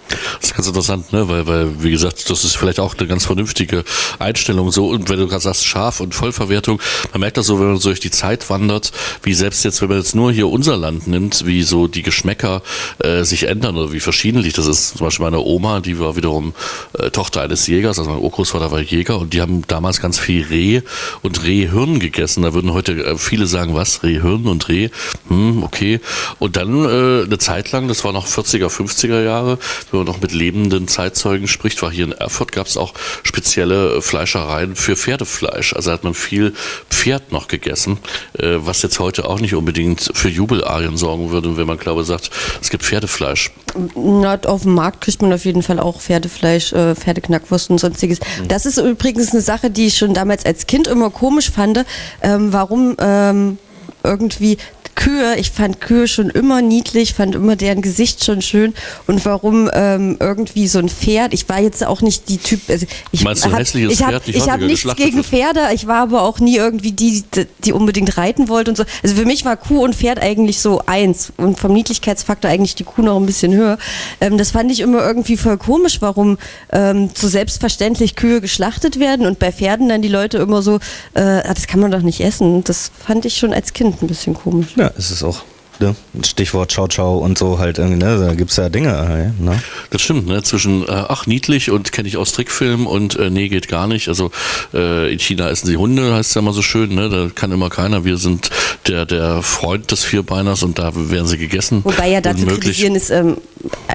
Das 0.09 0.49
ist 0.49 0.55
ganz 0.55 0.67
interessant, 0.67 1.13
ne? 1.13 1.27
weil, 1.27 1.47
weil, 1.47 1.83
wie 1.83 1.91
gesagt, 1.91 2.29
das 2.29 2.43
ist 2.43 2.55
vielleicht 2.55 2.79
auch 2.79 2.95
eine 2.97 3.07
ganz 3.07 3.25
vernünftige 3.25 3.83
Einstellung 4.19 4.71
so. 4.71 4.87
Und 4.87 5.09
wenn 5.09 5.19
du 5.19 5.27
gerade 5.27 5.41
sagst, 5.41 5.65
scharf 5.65 5.99
und 5.99 6.15
Vollverwertung, 6.15 6.81
man 7.11 7.21
merkt 7.21 7.37
das 7.37 7.47
so, 7.47 7.59
wenn 7.59 7.67
man 7.67 7.77
so 7.77 7.89
durch 7.89 7.99
die 7.99 8.11
Zeit 8.11 8.49
wandert, 8.49 8.91
wie 9.23 9.33
selbst 9.33 9.63
jetzt, 9.63 9.81
wenn 9.81 9.89
man 9.89 9.97
jetzt 9.97 10.15
nur 10.15 10.31
hier 10.31 10.47
unser 10.47 10.77
Land 10.77 11.07
nimmt, 11.07 11.45
wie 11.45 11.63
so 11.63 11.87
die 11.87 12.03
Geschmäcker 12.03 12.61
äh, 12.99 13.23
sich 13.23 13.43
ändern 13.43 13.77
oder 13.77 13.91
wie 13.91 13.99
verschiedentlich 13.99 14.53
das 14.53 14.67
ist. 14.67 14.97
Zum 14.97 15.05
Beispiel 15.05 15.25
meine 15.25 15.39
Oma, 15.39 15.79
die 15.79 15.99
war 15.99 16.15
wiederum 16.15 16.53
äh, 16.97 17.09
Tochter 17.09 17.41
eines 17.41 17.67
Jägers, 17.67 17.99
also 17.99 18.11
mein 18.11 18.19
Urgroßvater 18.19 18.71
war 18.71 18.79
Jäger 18.79 19.19
und 19.19 19.33
die 19.33 19.41
haben 19.41 19.63
damals 19.67 19.99
ganz 20.01 20.19
viel 20.19 20.45
Reh 20.45 20.81
und 21.21 21.43
Rehhirn 21.43 21.99
gegessen. 21.99 22.43
Da 22.43 22.53
würden 22.53 22.73
heute 22.73 22.93
äh, 22.93 23.17
viele 23.17 23.47
sagen, 23.47 23.75
was? 23.75 24.03
Rehhirn 24.03 24.47
und 24.47 24.67
Reh? 24.69 24.89
Hm, 25.27 25.63
okay. 25.63 25.99
Und 26.39 26.57
dann 26.57 26.85
äh, 26.85 27.25
eine 27.25 27.37
Zeit 27.37 27.71
lang, 27.71 27.87
das 27.87 28.03
war 28.03 28.13
noch 28.13 28.27
40er, 28.27 28.67
50er 28.67 29.23
Jahre, 29.23 29.57
wenn 29.97 30.05
man 30.05 30.13
noch 30.13 30.21
mit 30.21 30.31
lebenden 30.31 30.87
Zeitzeugen 30.87 31.47
spricht, 31.47 31.81
war 31.81 31.91
hier 31.91 32.05
in 32.05 32.11
Erfurt 32.11 32.51
gab 32.51 32.67
es 32.67 32.77
auch 32.77 32.93
spezielle 33.23 34.01
Fleischereien 34.01 34.75
für 34.75 34.95
Pferdefleisch. 34.95 35.73
Also 35.73 35.91
hat 35.91 36.03
man 36.03 36.13
viel 36.13 36.53
Pferd 36.89 37.31
noch 37.31 37.47
gegessen, 37.47 37.97
äh, 38.37 38.57
was 38.57 38.81
jetzt 38.81 38.99
heute 38.99 39.27
auch 39.27 39.39
nicht 39.39 39.55
unbedingt 39.55 40.09
für 40.13 40.29
Jubelarien 40.29 40.97
sorgen 40.97 41.31
würde, 41.31 41.57
wenn 41.57 41.67
man 41.67 41.77
glaube 41.77 42.03
sagt, 42.03 42.29
es 42.61 42.69
gibt 42.69 42.83
Pferdefleisch. 42.83 43.51
Na, 43.95 44.39
auf 44.45 44.63
dem 44.63 44.75
Markt 44.75 45.01
kriegt 45.01 45.21
man 45.21 45.33
auf 45.33 45.45
jeden 45.45 45.63
Fall 45.63 45.79
auch 45.79 45.99
Pferdefleisch, 45.99 46.73
äh, 46.73 46.95
Pferdeknackwurst 46.95 47.69
und 47.69 47.79
sonstiges. 47.79 48.19
Mhm. 48.19 48.47
Das 48.47 48.65
ist 48.65 48.77
übrigens 48.77 49.31
eine 49.31 49.41
Sache, 49.41 49.69
die 49.69 49.87
ich 49.87 49.97
schon 49.97 50.13
damals 50.13 50.45
als 50.45 50.67
Kind 50.67 50.87
immer 50.87 51.09
komisch 51.09 51.51
fand, 51.51 51.85
ähm, 52.21 52.53
warum 52.53 52.95
ähm, 52.99 53.57
irgendwie 54.03 54.57
Kühe, 55.07 55.37
ich 55.37 55.51
fand 55.51 55.79
Kühe 55.79 56.05
schon 56.05 56.29
immer 56.29 56.61
niedlich, 56.61 57.13
fand 57.13 57.33
immer 57.33 57.55
deren 57.55 57.81
Gesicht 57.81 58.25
schon 58.25 58.41
schön 58.41 58.73
und 59.05 59.23
warum 59.23 59.69
ähm, 59.71 60.17
irgendwie 60.19 60.67
so 60.67 60.79
ein 60.79 60.89
Pferd, 60.89 61.33
ich 61.33 61.47
war 61.47 61.61
jetzt 61.61 61.85
auch 61.85 62.01
nicht 62.01 62.27
die 62.27 62.37
Typ, 62.37 62.59
also 62.67 62.85
ich 63.13 63.23
Meinst 63.23 63.45
du 63.45 63.51
hab, 63.51 63.59
hässliches 63.59 63.93
ich 63.93 64.03
hab, 64.03 64.09
Pferd, 64.09 64.27
ich 64.27 64.49
habe 64.49 64.65
nichts 64.65 64.95
gegen 64.97 65.23
Pferde, 65.23 65.61
ich 65.73 65.87
war 65.87 66.01
aber 66.01 66.23
auch 66.23 66.41
nie 66.41 66.57
irgendwie 66.57 66.91
die, 66.91 67.23
die 67.63 67.71
unbedingt 67.71 68.17
reiten 68.17 68.49
wollte 68.49 68.71
und 68.71 68.75
so. 68.75 68.83
Also 69.01 69.15
für 69.15 69.23
mich 69.23 69.45
war 69.45 69.55
Kuh 69.55 69.81
und 69.81 69.95
Pferd 69.95 70.21
eigentlich 70.21 70.59
so 70.59 70.81
eins 70.85 71.31
und 71.37 71.57
vom 71.57 71.71
Niedlichkeitsfaktor 71.71 72.51
eigentlich 72.51 72.75
die 72.75 72.83
Kuh 72.83 73.01
noch 73.01 73.15
ein 73.15 73.25
bisschen 73.25 73.53
höher. 73.53 73.77
Ähm, 74.19 74.37
das 74.37 74.51
fand 74.51 74.73
ich 74.73 74.81
immer 74.81 75.05
irgendwie 75.07 75.37
voll 75.37 75.57
komisch, 75.57 76.01
warum 76.01 76.37
ähm, 76.73 77.11
so 77.15 77.29
selbstverständlich 77.29 78.17
Kühe 78.17 78.41
geschlachtet 78.41 78.99
werden 78.99 79.25
und 79.25 79.39
bei 79.39 79.53
Pferden 79.53 79.87
dann 79.87 80.01
die 80.01 80.09
Leute 80.09 80.37
immer 80.39 80.61
so, 80.61 80.79
äh, 81.13 81.21
ah, 81.21 81.53
das 81.53 81.67
kann 81.67 81.79
man 81.79 81.91
doch 81.91 82.01
nicht 82.01 82.19
essen. 82.19 82.65
Das 82.65 82.91
fand 83.05 83.23
ich 83.23 83.37
schon 83.37 83.53
als 83.53 83.71
Kind 83.71 84.03
ein 84.03 84.07
bisschen 84.07 84.33
komisch. 84.33 84.75
Ja, 84.75 84.91
ist 84.97 85.11
es 85.11 85.23
auch. 85.23 85.43
Ne? 85.79 85.95
Stichwort 86.25 86.71
Ciao 86.71 86.87
Ciao 86.87 87.17
und 87.19 87.37
so 87.37 87.59
halt 87.59 87.77
irgendwie, 87.77 88.03
ne? 88.03 88.17
da 88.17 88.33
gibt 88.33 88.49
es 88.49 88.57
ja 88.57 88.69
Dinge. 88.69 89.33
Ne? 89.39 89.61
Das 89.91 90.01
stimmt, 90.01 90.25
ne? 90.27 90.41
zwischen 90.41 90.83
äh, 90.83 90.91
ach 90.91 91.27
niedlich 91.27 91.69
und 91.69 91.91
kenne 91.91 92.07
ich 92.07 92.17
aus 92.17 92.31
Trickfilmen 92.31 92.87
und 92.87 93.15
äh, 93.17 93.29
nee 93.29 93.47
geht 93.47 93.67
gar 93.67 93.85
nicht. 93.85 94.07
Also 94.07 94.31
äh, 94.73 95.13
in 95.13 95.19
China 95.19 95.49
essen 95.49 95.67
sie 95.67 95.77
Hunde, 95.77 96.15
heißt 96.15 96.29
es 96.29 96.35
ja 96.35 96.41
immer 96.41 96.53
so 96.53 96.63
schön, 96.63 96.95
ne? 96.95 97.09
da 97.09 97.29
kann 97.33 97.51
immer 97.51 97.69
keiner. 97.69 98.05
Wir 98.05 98.17
sind 98.17 98.49
der, 98.87 99.05
der 99.05 99.43
Freund 99.43 99.91
des 99.91 100.03
Vierbeiners 100.03 100.63
und 100.63 100.79
da 100.79 100.91
werden 100.95 101.27
sie 101.27 101.37
gegessen. 101.37 101.81
Wobei 101.83 102.09
ja 102.09 102.21
dazu 102.21 102.47
kritisieren 102.47 102.95
ist 102.95 103.11
ähm, 103.11 103.37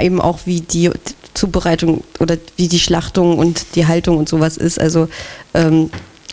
eben 0.01 0.21
auch 0.21 0.41
wie 0.45 0.61
die 0.61 0.91
Zubereitung 1.35 2.05
oder 2.21 2.37
wie 2.57 2.69
die 2.69 2.79
Schlachtung 2.79 3.38
und 3.38 3.75
die 3.75 3.87
Haltung 3.87 4.19
und 4.19 4.29
sowas 4.29 4.57
ist. 4.57 4.79
Also 4.79 5.09
ähm, 5.55 5.91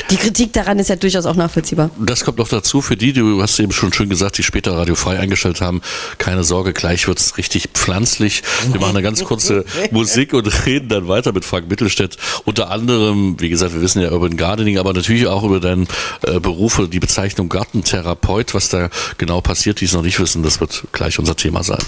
die 0.09 0.17
Kritik 0.17 0.53
daran 0.53 0.79
ist 0.79 0.89
ja 0.89 0.95
durchaus 0.95 1.25
auch 1.25 1.35
nachvollziehbar. 1.35 1.89
Das 1.99 2.23
kommt 2.23 2.37
noch 2.37 2.47
dazu 2.47 2.81
für 2.81 2.97
die, 2.97 3.13
du 3.13 3.41
hast 3.41 3.59
eben 3.59 3.71
schon 3.71 3.93
schön 3.93 4.09
gesagt, 4.09 4.37
die 4.37 4.43
später 4.43 4.75
Radio 4.75 4.95
frei 4.95 5.19
eingestellt 5.19 5.61
haben. 5.61 5.81
Keine 6.17 6.43
Sorge, 6.43 6.73
gleich 6.73 7.07
wird 7.07 7.19
es 7.19 7.37
richtig 7.37 7.69
pflanzlich. 7.73 8.43
Wir 8.71 8.79
machen 8.79 8.95
eine 8.95 9.03
ganz 9.03 9.23
kurze 9.23 9.65
Musik 9.91 10.33
und 10.33 10.65
reden 10.65 10.89
dann 10.89 11.07
weiter 11.07 11.31
mit 11.31 11.45
Frank 11.45 11.69
Mittelstädt. 11.69 12.17
Unter 12.45 12.69
anderem, 12.71 13.39
wie 13.39 13.49
gesagt, 13.49 13.73
wir 13.73 13.81
wissen 13.81 14.01
ja 14.01 14.11
über 14.11 14.29
den 14.29 14.37
Gardening, 14.37 14.77
aber 14.77 14.93
natürlich 14.93 15.27
auch 15.27 15.43
über 15.43 15.59
deinen 15.59 15.87
äh, 16.23 16.39
Beruf, 16.39 16.81
die 16.91 16.99
Bezeichnung 16.99 17.49
Gartentherapeut. 17.49 18.53
Was 18.53 18.69
da 18.69 18.89
genau 19.17 19.41
passiert, 19.41 19.81
die 19.81 19.85
es 19.85 19.93
noch 19.93 20.03
nicht 20.03 20.19
wissen, 20.19 20.43
das 20.43 20.59
wird 20.59 20.83
gleich 20.91 21.19
unser 21.19 21.35
Thema 21.35 21.63
sein. 21.63 21.79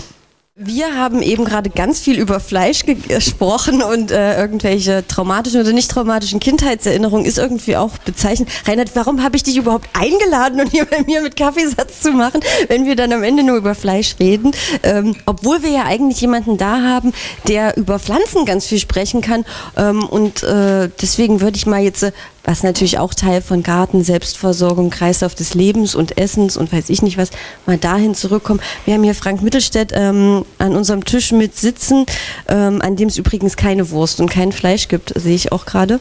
Wir 0.63 0.95
haben 0.95 1.23
eben 1.23 1.43
gerade 1.43 1.71
ganz 1.71 1.99
viel 2.01 2.19
über 2.19 2.39
Fleisch 2.39 2.83
gesprochen 2.85 3.81
und 3.81 4.11
äh, 4.11 4.39
irgendwelche 4.39 5.03
traumatischen 5.07 5.59
oder 5.59 5.73
nicht 5.73 5.89
traumatischen 5.89 6.39
Kindheitserinnerungen 6.39 7.25
ist 7.25 7.39
irgendwie 7.39 7.77
auch 7.77 7.97
bezeichnet. 7.97 8.47
Reinhard, 8.67 8.91
warum 8.93 9.23
habe 9.23 9.35
ich 9.35 9.41
dich 9.41 9.57
überhaupt 9.57 9.89
eingeladen, 9.93 10.61
um 10.61 10.69
hier 10.69 10.85
bei 10.85 11.01
mir 11.01 11.23
mit 11.23 11.35
Kaffeesatz 11.35 12.01
zu 12.01 12.11
machen, 12.11 12.41
wenn 12.67 12.85
wir 12.85 12.95
dann 12.95 13.11
am 13.11 13.23
Ende 13.23 13.41
nur 13.41 13.57
über 13.57 13.73
Fleisch 13.73 14.17
reden? 14.19 14.51
Ähm, 14.83 15.15
obwohl 15.25 15.63
wir 15.63 15.71
ja 15.71 15.85
eigentlich 15.85 16.21
jemanden 16.21 16.57
da 16.57 16.79
haben, 16.83 17.11
der 17.47 17.75
über 17.75 17.97
Pflanzen 17.97 18.45
ganz 18.45 18.67
viel 18.67 18.77
sprechen 18.77 19.21
kann. 19.21 19.45
Ähm, 19.75 20.03
und 20.03 20.43
äh, 20.43 20.89
deswegen 21.01 21.41
würde 21.41 21.57
ich 21.57 21.65
mal 21.65 21.81
jetzt 21.81 22.03
äh, 22.03 22.11
was 22.43 22.63
natürlich 22.63 22.97
auch 22.97 23.13
Teil 23.13 23.41
von 23.41 23.63
Garten, 23.63 24.03
Selbstversorgung, 24.03 24.89
Kreislauf 24.89 25.35
des 25.35 25.53
Lebens 25.53 25.95
und 25.95 26.17
Essens 26.17 26.57
und 26.57 26.71
weiß 26.73 26.89
ich 26.89 27.01
nicht 27.01 27.17
was, 27.17 27.29
mal 27.65 27.77
dahin 27.77 28.15
zurückkommen. 28.15 28.61
Wir 28.85 28.95
haben 28.95 29.03
hier 29.03 29.15
Frank 29.15 29.41
Mittelstädt 29.41 29.91
ähm, 29.93 30.43
an 30.57 30.75
unserem 30.75 31.05
Tisch 31.05 31.31
mit 31.31 31.55
sitzen, 31.55 32.05
ähm, 32.47 32.81
an 32.81 32.95
dem 32.95 33.09
es 33.09 33.17
übrigens 33.17 33.57
keine 33.57 33.89
Wurst 33.91 34.19
und 34.19 34.29
kein 34.29 34.51
Fleisch 34.51 34.87
gibt, 34.87 35.13
sehe 35.15 35.35
ich 35.35 35.51
auch 35.51 35.65
gerade. 35.65 35.99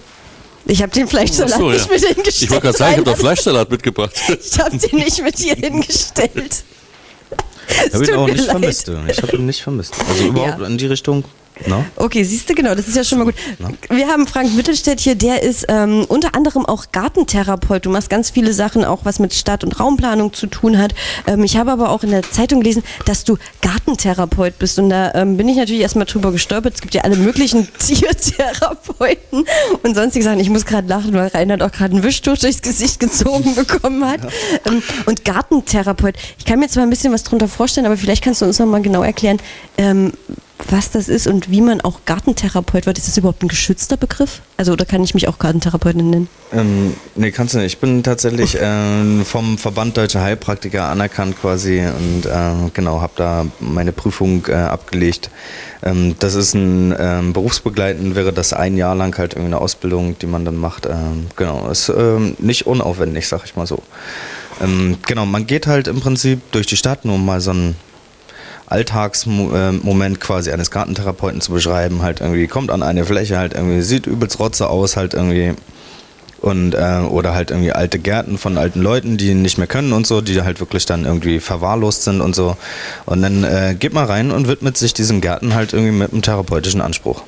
Ich 0.66 0.82
habe 0.82 0.92
den 0.92 1.08
Fleischsalat 1.08 1.58
so, 1.58 1.70
nicht 1.70 1.86
ja. 1.86 1.92
mit 1.92 2.04
hingestellt. 2.04 2.42
Ich 2.42 2.50
wollte 2.50 2.62
gerade 2.62 2.78
sagen, 2.78 2.92
ich 2.92 2.98
habe 2.98 3.10
doch 3.10 3.18
Fleischsalat 3.18 3.70
mitgebracht. 3.70 4.12
ich 4.28 4.58
habe 4.58 4.76
den 4.76 4.98
nicht 4.98 5.22
mit 5.22 5.38
hier 5.38 5.54
hingestellt. 5.54 6.64
Ich 7.86 7.94
habe 7.94 8.04
ihn 8.04 8.14
auch 8.14 8.26
nicht 8.26 8.38
leid. 8.38 8.50
vermisst. 8.50 8.90
Ich 9.08 9.22
habe 9.22 9.36
ihn 9.36 9.46
nicht 9.46 9.62
vermisst. 9.62 9.94
Also 10.08 10.24
überhaupt 10.24 10.60
ja. 10.60 10.66
in 10.66 10.78
die 10.78 10.86
Richtung 10.86 11.24
No? 11.66 11.84
Okay, 11.96 12.24
siehst 12.24 12.48
du, 12.48 12.54
genau, 12.54 12.74
das 12.74 12.88
ist 12.88 12.96
ja 12.96 13.04
schon 13.04 13.18
mal 13.18 13.24
gut. 13.24 13.34
No? 13.58 13.68
Wir 13.90 14.08
haben 14.08 14.26
Frank 14.26 14.54
Mittelstädt 14.54 15.00
hier, 15.00 15.14
der 15.14 15.42
ist 15.42 15.66
ähm, 15.68 16.04
unter 16.08 16.34
anderem 16.34 16.64
auch 16.64 16.86
Gartentherapeut. 16.92 17.84
Du 17.84 17.90
machst 17.90 18.08
ganz 18.08 18.30
viele 18.30 18.52
Sachen, 18.52 18.84
auch 18.84 19.04
was 19.04 19.18
mit 19.18 19.34
Stadt- 19.34 19.64
und 19.64 19.78
Raumplanung 19.78 20.32
zu 20.32 20.46
tun 20.46 20.78
hat. 20.78 20.94
Ähm, 21.26 21.44
ich 21.44 21.56
habe 21.56 21.70
aber 21.70 21.90
auch 21.90 22.02
in 22.02 22.10
der 22.10 22.22
Zeitung 22.22 22.60
gelesen, 22.60 22.82
dass 23.04 23.24
du 23.24 23.36
Gartentherapeut 23.60 24.58
bist. 24.58 24.78
Und 24.78 24.90
da 24.90 25.12
ähm, 25.14 25.36
bin 25.36 25.48
ich 25.48 25.56
natürlich 25.56 25.82
erstmal 25.82 26.06
drüber 26.06 26.32
gestolpert. 26.32 26.74
Es 26.74 26.80
gibt 26.80 26.94
ja 26.94 27.02
alle 27.02 27.16
möglichen 27.16 27.68
Tiertherapeuten 27.78 29.44
und 29.82 29.94
sonstige 29.94 30.24
Sachen. 30.24 30.40
Ich 30.40 30.50
muss 30.50 30.64
gerade 30.64 30.88
lachen, 30.88 31.12
weil 31.12 31.28
Reinhard 31.28 31.62
auch 31.62 31.72
gerade 31.72 31.96
ein 31.96 32.02
Wischtuch 32.02 32.38
durchs 32.38 32.62
Gesicht 32.62 33.00
gezogen 33.00 33.54
bekommen 33.54 34.04
hat. 34.06 34.24
Ja. 34.24 34.30
Ähm, 34.66 34.82
und 35.06 35.24
Gartentherapeut. 35.24 36.14
Ich 36.38 36.44
kann 36.44 36.58
mir 36.58 36.68
zwar 36.68 36.84
ein 36.84 36.90
bisschen 36.90 37.12
was 37.12 37.22
drunter 37.22 37.48
vorstellen, 37.48 37.86
aber 37.86 37.96
vielleicht 37.96 38.24
kannst 38.24 38.40
du 38.40 38.46
uns 38.46 38.58
noch 38.58 38.66
mal 38.66 38.80
genau 38.80 39.02
erklären, 39.02 39.38
ähm, 39.76 40.12
was 40.68 40.90
das 40.90 41.08
ist 41.08 41.26
und 41.26 41.50
wie 41.50 41.60
man 41.60 41.80
auch 41.80 42.00
Gartentherapeut 42.04 42.86
wird. 42.86 42.98
Ist 42.98 43.08
das 43.08 43.16
überhaupt 43.16 43.42
ein 43.42 43.48
geschützter 43.48 43.96
Begriff? 43.96 44.40
Also 44.56 44.72
oder 44.72 44.84
kann 44.84 45.02
ich 45.02 45.14
mich 45.14 45.28
auch 45.28 45.38
Gartentherapeutin 45.38 46.10
nennen? 46.10 46.28
Ähm, 46.52 46.94
nee, 47.14 47.30
kannst 47.30 47.54
du 47.54 47.58
nicht. 47.58 47.74
Ich 47.74 47.78
bin 47.78 48.02
tatsächlich 48.02 48.60
äh, 48.60 49.24
vom 49.24 49.58
Verband 49.58 49.96
Deutscher 49.96 50.20
Heilpraktiker 50.20 50.88
anerkannt 50.88 51.40
quasi 51.40 51.80
und 51.80 52.26
äh, 52.26 52.70
genau, 52.74 53.00
habe 53.00 53.12
da 53.16 53.46
meine 53.60 53.92
Prüfung 53.92 54.46
äh, 54.48 54.54
abgelegt. 54.54 55.30
Ähm, 55.82 56.16
das 56.18 56.34
ist 56.34 56.54
ein 56.54 56.94
ähm, 56.98 57.32
berufsbegleitend, 57.32 58.14
wäre 58.14 58.32
das 58.32 58.52
ein 58.52 58.76
Jahr 58.76 58.94
lang 58.94 59.16
halt 59.16 59.32
irgendwie 59.32 59.54
eine 59.54 59.60
Ausbildung, 59.60 60.18
die 60.18 60.26
man 60.26 60.44
dann 60.44 60.56
macht. 60.56 60.86
Ähm, 60.86 61.26
genau, 61.36 61.68
ist 61.70 61.88
ähm, 61.88 62.36
nicht 62.38 62.66
unaufwendig, 62.66 63.28
sag 63.28 63.44
ich 63.44 63.56
mal 63.56 63.66
so. 63.66 63.82
Ähm, 64.60 64.98
genau, 65.06 65.24
man 65.26 65.46
geht 65.46 65.66
halt 65.66 65.88
im 65.88 66.00
Prinzip 66.00 66.40
durch 66.52 66.66
die 66.66 66.76
Stadt, 66.76 67.04
nur 67.04 67.18
mal 67.18 67.40
so 67.40 67.52
ein 67.52 67.76
Alltagsmoment 68.70 70.20
quasi 70.20 70.52
eines 70.52 70.70
Gartentherapeuten 70.70 71.40
zu 71.40 71.52
beschreiben, 71.52 72.02
halt 72.02 72.20
irgendwie 72.20 72.46
kommt 72.46 72.70
an 72.70 72.82
eine 72.82 73.04
Fläche, 73.04 73.38
halt 73.38 73.54
irgendwie 73.54 73.82
sieht 73.82 74.06
übelst 74.06 74.38
rotze 74.38 74.68
aus, 74.68 74.96
halt 74.96 75.14
irgendwie 75.14 75.54
und 76.40 76.74
äh, 76.74 77.00
oder 77.08 77.34
halt 77.34 77.50
irgendwie 77.50 77.72
alte 77.72 77.98
Gärten 77.98 78.38
von 78.38 78.56
alten 78.56 78.80
Leuten, 78.80 79.16
die 79.16 79.34
nicht 79.34 79.58
mehr 79.58 79.66
können 79.66 79.92
und 79.92 80.06
so, 80.06 80.20
die 80.20 80.40
halt 80.42 80.60
wirklich 80.60 80.86
dann 80.86 81.04
irgendwie 81.04 81.40
verwahrlost 81.40 82.04
sind 82.04 82.20
und 82.20 82.34
so. 82.34 82.56
Und 83.06 83.22
dann 83.22 83.44
äh, 83.44 83.76
geht 83.78 83.92
man 83.92 84.06
rein 84.06 84.30
und 84.30 84.48
widmet 84.48 84.78
sich 84.78 84.94
diesem 84.94 85.20
Gärten 85.20 85.54
halt 85.54 85.72
irgendwie 85.72 85.92
mit 85.92 86.12
einem 86.12 86.22
therapeutischen 86.22 86.80
Anspruch. 86.80 87.22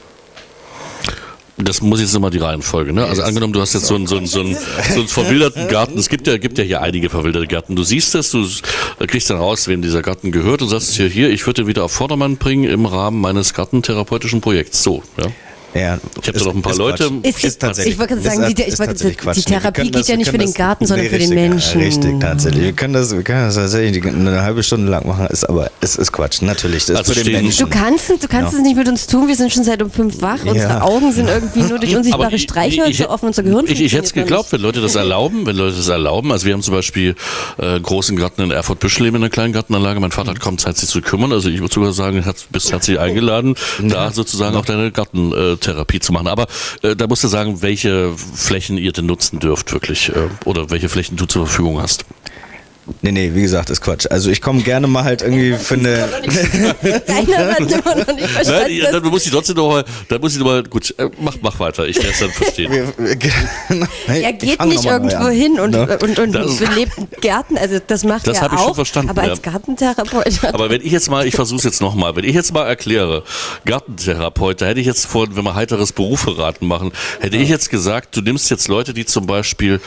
Das 1.58 1.82
muss 1.82 2.00
jetzt 2.00 2.14
nochmal 2.14 2.30
die 2.30 2.38
Reihenfolge, 2.38 2.92
ne? 2.92 3.04
Also 3.04 3.22
angenommen, 3.22 3.52
du 3.52 3.60
hast 3.60 3.74
jetzt 3.74 3.86
so 3.86 3.94
einen, 3.94 4.06
so 4.06 4.16
einen, 4.16 4.26
so 4.26 4.40
einen, 4.40 4.56
so 4.56 5.00
einen 5.00 5.08
verwilderten 5.08 5.68
Garten. 5.68 5.98
Es 5.98 6.08
gibt 6.08 6.26
ja, 6.26 6.38
gibt 6.38 6.56
ja 6.56 6.64
hier 6.64 6.80
einige 6.80 7.10
verwilderte 7.10 7.46
Gärten. 7.46 7.76
Du 7.76 7.82
siehst 7.82 8.14
es, 8.14 8.30
du 8.30 8.46
kriegst 9.06 9.28
dann 9.28 9.36
raus, 9.36 9.68
wem 9.68 9.82
dieser 9.82 10.00
Garten 10.00 10.32
gehört 10.32 10.62
und 10.62 10.68
sagst 10.68 10.94
hier, 10.94 11.08
hier, 11.08 11.30
ich 11.30 11.46
würde 11.46 11.62
den 11.62 11.68
wieder 11.68 11.84
auf 11.84 11.92
Vordermann 11.92 12.38
bringen 12.38 12.64
im 12.64 12.86
Rahmen 12.86 13.20
meines 13.20 13.52
gartentherapeutischen 13.52 14.40
Projekts. 14.40 14.82
So, 14.82 15.02
ja. 15.18 15.26
Ja, 15.74 15.98
Ich 16.20 16.28
habe 16.28 16.38
da 16.38 16.44
noch 16.44 16.54
ein 16.54 16.62
paar 16.62 16.76
Leute. 16.76 17.10
Ist, 17.22 17.42
Ist 17.44 17.60
tatsächlich- 17.60 17.94
ich 17.94 17.98
wollte 18.00 18.20
sagen, 18.20 18.54
die, 18.54 18.62
ich 18.62 18.78
wollte, 18.78 18.94
die 18.94 19.04
wir 19.16 19.34
Therapie 19.44 19.82
geht 19.84 19.94
das- 19.94 20.08
ja 20.08 20.16
nicht 20.16 20.30
für 20.30 20.36
den 20.38 20.52
Garten, 20.52 20.86
sondern 20.86 21.06
nee, 21.06 21.10
für 21.10 21.18
den 21.18 21.30
richtig, 21.32 21.50
Menschen. 21.50 21.80
Richtig, 21.80 22.20
tatsächlich. 22.20 22.62
Wir 22.64 22.72
können 22.72 22.92
das, 22.94 23.14
wir 23.16 23.22
können 23.22 23.46
das 23.46 23.54
tatsächlich 23.54 24.04
eine 24.04 24.42
halbe 24.42 24.62
Stunde 24.62 24.90
lang 24.90 25.06
machen, 25.06 25.26
ist 25.28 25.44
aber 25.48 25.70
es 25.80 25.96
ist 25.96 26.12
Quatsch. 26.12 26.42
Natürlich, 26.42 26.86
das 26.86 26.96
Also 26.98 27.12
ist 27.12 27.18
für 27.18 27.24
den 27.24 27.42
Menschen. 27.44 27.64
Du 27.66 27.70
kannst, 27.70 28.10
du 28.10 28.28
kannst 28.28 28.52
Ja. 28.52 28.58
es 28.58 28.64
nicht 28.64 28.76
mit 28.76 28.86
uns 28.88 29.06
tun, 29.06 29.28
wir 29.28 29.34
sind 29.36 29.50
schon 29.52 29.64
seit 29.64 29.82
um 29.82 29.90
fünf 29.90 30.20
wach, 30.20 30.40
unsere 30.44 30.58
Ja. 30.74 30.82
Augen 30.82 31.10
sind 31.12 31.28
irgendwie 31.28 31.60
nur 31.62 31.78
durch 31.78 31.96
unsichtbare 31.96 32.38
Streichhölzer 32.38 32.90
ich- 33.04 33.08
offen, 33.08 33.26
unser 33.28 33.42
Gehirn 33.42 33.64
Ich, 33.66 33.80
ich 33.80 33.92
hätte 33.94 34.04
es 34.04 34.12
geglaubt, 34.12 34.52
wenn 34.52 34.60
Leute 34.60 34.80
das 34.82 34.94
erlauben, 34.94 35.46
wenn 35.46 35.56
Leute 35.56 35.76
das 35.76 35.88
erlauben. 35.88 36.32
Also 36.32 36.46
wir 36.46 36.52
haben 36.52 36.62
zum 36.62 36.74
Beispiel 36.74 37.14
äh, 37.58 37.64
einen 37.64 37.82
großen 37.82 38.16
Garten 38.16 38.42
in 38.42 38.50
Erfurt-Büschleben 38.50 39.16
in 39.16 39.22
einer 39.22 39.30
kleinen 39.30 39.52
Gartenanlage. 39.54 40.00
Mein 40.00 40.10
Vater 40.12 40.30
hat 40.32 40.40
kaum 40.40 40.58
Zeit, 40.58 40.76
sich 40.76 40.88
zu 40.90 41.00
kümmern. 41.00 41.32
Also 41.32 41.48
ich 41.48 41.60
würde 41.60 41.72
sogar 41.72 41.92
sagen, 41.92 42.24
hat, 42.26 42.36
bist 42.50 42.70
herzlich 42.72 42.98
eingeladen, 42.98 43.54
da 43.82 44.10
sozusagen 44.12 44.54
auch 44.56 44.64
deine 44.66 44.90
Gartentherapie 45.62 46.00
zu 46.00 46.12
machen. 46.12 46.26
Aber 46.26 46.46
äh, 46.82 46.96
da 46.96 47.06
musst 47.06 47.24
du 47.24 47.28
sagen, 47.28 47.62
welche 47.62 48.12
Flächen 48.16 48.76
ihr 48.76 48.92
denn 48.92 49.06
nutzen 49.06 49.38
dürft 49.38 49.72
wirklich 49.72 50.10
äh, 50.10 50.28
oder 50.44 50.70
welche 50.70 50.88
Flächen 50.88 51.16
du 51.16 51.26
zur 51.26 51.46
Verfügung 51.46 51.80
hast. 51.80 52.04
Nee, 53.00 53.12
nee, 53.12 53.30
wie 53.32 53.42
gesagt, 53.42 53.70
ist 53.70 53.80
Quatsch. 53.80 54.06
Also 54.10 54.28
ich 54.30 54.40
komme 54.42 54.60
gerne 54.62 54.88
mal 54.88 55.04
halt 55.04 55.22
irgendwie 55.22 55.54
für 55.54 55.74
eine. 55.74 56.08
Keiner 57.06 57.52
hat 57.52 57.60
immer 57.60 57.94
noch 57.94 58.06
nicht 58.08 58.08
Nein, 58.20 58.28
verstanden. 58.28 58.72
ja, 58.76 58.90
dann 58.90 59.04
muss 59.04 59.24
ich 59.24 59.30
trotzdem 59.30 59.54
noch 59.56 59.68
mal, 59.68 59.84
dann 60.08 60.20
muss 60.20 60.32
ich 60.32 60.38
noch 60.38 60.46
mal, 60.46 60.62
gut, 60.64 60.92
äh, 60.98 61.08
mach, 61.20 61.36
mach 61.42 61.60
weiter, 61.60 61.86
ich 61.86 61.96
werde 61.98 62.10
es 62.10 62.18
dann 62.18 62.30
verstehen. 62.30 62.72
er 64.08 64.32
geht 64.32 64.64
nicht 64.64 64.84
irgendwo 64.84 65.28
hin 65.28 65.60
und, 65.60 65.70
Ne? 65.72 65.98
und, 66.02 66.18
und 66.18 66.32
Das- 66.32 66.56
belebt 66.56 66.92
Gärten, 67.20 67.56
also 67.56 67.78
das 67.86 68.02
macht 68.04 68.26
Das 68.26 68.38
er 68.38 68.42
hab 68.44 68.52
ich 68.52 68.58
auch, 68.58 68.64
schon 68.66 68.74
verstanden, 68.74 69.10
aber 69.10 69.22
als 69.22 69.40
Gartentherapeut 69.42 70.40
Aber 70.52 70.68
wenn 70.70 70.80
ich 70.84 70.90
jetzt 70.92 71.08
mal, 71.08 71.26
ich 71.26 71.34
versuche 71.36 71.58
es 71.58 71.64
jetzt 71.64 71.80
nochmal, 71.80 72.16
wenn 72.16 72.24
ich 72.24 72.34
jetzt 72.34 72.52
mal 72.52 72.66
erkläre, 72.66 73.22
Gartentherapeut, 73.64 74.60
da 74.60 74.66
hätte 74.66 74.80
ich 74.80 74.86
jetzt 74.86 75.06
vor, 75.06 75.26
wenn 75.34 75.44
wir 75.44 75.54
heiteres 75.54 75.92
Beruferaten 75.92 76.66
machen, 76.66 76.92
hätte 77.20 77.36
ich 77.36 77.48
jetzt 77.48 77.70
gesagt, 77.70 78.16
du 78.16 78.20
nimmst 78.22 78.50
jetzt 78.50 78.66
Leute, 78.68 78.92
die 78.92 79.06
zum 79.06 79.26
Beispiel 79.26 79.80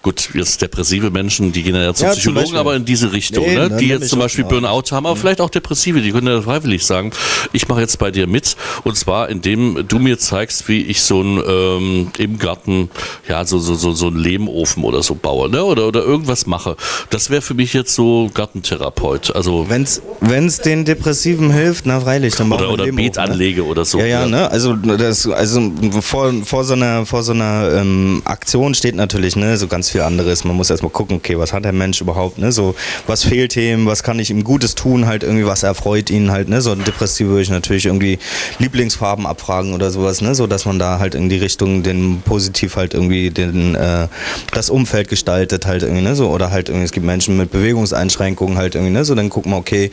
Gut, 0.00 0.30
jetzt 0.34 0.62
depressive 0.62 1.10
Menschen, 1.10 1.50
die 1.50 1.64
gehen 1.64 1.74
ja 1.74 1.92
zum 1.92 2.06
Ja, 2.06 2.12
zum 2.12 2.18
Psychologen, 2.20 2.42
Beispiel. 2.44 2.58
aber 2.60 2.76
in 2.76 2.84
diese 2.84 3.12
Richtung, 3.12 3.44
Nee, 3.44 3.56
ne? 3.56 3.76
die 3.80 3.88
jetzt 3.88 4.08
zum 4.08 4.20
Beispiel. 4.20 4.44
Burnout 4.44 4.84
haben, 4.92 5.06
aber 5.06 5.16
vielleicht 5.16 5.40
auch 5.40 5.50
Depressive, 5.50 6.00
die 6.00 6.12
können 6.12 6.28
ja 6.28 6.40
freiwillig 6.40 6.86
sagen, 6.86 7.10
ich 7.52 7.66
mache 7.68 7.80
jetzt 7.80 7.98
bei 7.98 8.10
dir 8.12 8.28
mit 8.28 8.56
und 8.84 8.96
zwar 8.96 9.28
indem 9.28 9.86
du 9.88 9.98
mir 9.98 10.16
zeigst, 10.18 10.68
wie 10.68 10.82
ich 10.82 11.02
so 11.02 11.20
ein 11.20 11.42
ähm, 11.46 12.10
im 12.16 12.38
Garten, 12.38 12.90
ja, 13.28 13.44
so, 13.44 13.58
so, 13.58 13.74
so, 13.74 13.92
so 13.92 14.06
einen 14.06 14.18
Lehmofen 14.20 14.84
oder 14.84 15.02
so 15.02 15.16
baue, 15.16 15.50
ne? 15.50 15.64
Oder, 15.64 15.88
oder 15.88 16.04
irgendwas 16.04 16.46
mache. 16.46 16.76
Das 17.10 17.28
wäre 17.30 17.42
für 17.42 17.54
mich 17.54 17.72
jetzt 17.72 17.92
so 17.94 18.30
Gartentherapeut. 18.32 19.34
Also 19.34 19.66
Wenn's, 19.68 20.00
wenn's 20.20 20.60
den 20.60 20.84
Depressiven 20.84 21.50
hilft, 21.50 21.86
na 21.86 22.00
freilich, 22.00 22.36
dann 22.36 22.52
oder, 22.52 22.70
oder 22.70 22.84
Beet 22.86 23.18
hoch, 23.18 23.24
ne? 23.24 23.30
anlege 23.32 23.64
oder 23.64 23.84
so. 23.84 23.98
Ja, 23.98 24.06
ja, 24.06 24.26
ne? 24.26 24.48
Also 24.50 24.74
das, 24.76 25.26
also 25.28 25.72
vor, 26.00 26.32
vor 26.44 26.64
so 26.64 26.74
einer, 26.74 27.04
vor 27.04 27.22
so 27.24 27.32
einer 27.32 27.72
ähm, 27.74 28.22
Aktion 28.24 28.74
steht 28.74 28.94
natürlich 28.94 29.34
ne 29.34 29.56
so 29.56 29.66
ganz 29.66 29.87
viel 29.90 30.02
anderes. 30.02 30.44
Man 30.44 30.56
muss 30.56 30.70
erstmal 30.70 30.90
gucken, 30.90 31.16
okay, 31.16 31.38
was 31.38 31.52
hat 31.52 31.64
der 31.64 31.72
Mensch 31.72 32.00
überhaupt, 32.00 32.38
ne? 32.38 32.52
So, 32.52 32.74
was 33.06 33.24
fehlt 33.24 33.56
ihm, 33.56 33.86
was 33.86 34.02
kann 34.02 34.18
ich 34.18 34.30
ihm 34.30 34.44
Gutes 34.44 34.74
tun, 34.74 35.06
halt 35.06 35.22
irgendwie, 35.22 35.46
was 35.46 35.62
erfreut 35.62 36.10
ihn 36.10 36.30
halt, 36.30 36.48
ne? 36.48 36.60
So 36.60 36.74
Depressiv 36.74 37.28
würde 37.28 37.42
ich 37.42 37.50
natürlich 37.50 37.86
irgendwie 37.86 38.18
Lieblingsfarben 38.58 39.26
abfragen 39.26 39.74
oder 39.74 39.90
sowas, 39.90 40.20
ne? 40.20 40.34
So 40.34 40.46
dass 40.46 40.64
man 40.64 40.78
da 40.78 40.98
halt 40.98 41.14
in 41.14 41.28
die 41.28 41.38
Richtung 41.38 41.82
den 41.82 42.22
positiv 42.24 42.76
halt 42.76 42.94
irgendwie 42.94 43.30
den 43.30 43.74
äh, 43.74 44.08
das 44.52 44.70
Umfeld 44.70 45.08
gestaltet, 45.08 45.66
halt 45.66 45.82
irgendwie, 45.82 46.02
ne? 46.02 46.14
So, 46.14 46.30
oder 46.30 46.50
halt 46.50 46.68
irgendwie, 46.68 46.84
es 46.84 46.92
gibt 46.92 47.06
Menschen 47.06 47.36
mit 47.36 47.50
Bewegungseinschränkungen 47.50 48.58
halt 48.58 48.74
irgendwie, 48.74 48.92
ne? 48.92 49.04
So, 49.04 49.14
dann 49.14 49.28
guck 49.28 49.46
mal, 49.46 49.56
okay, 49.56 49.90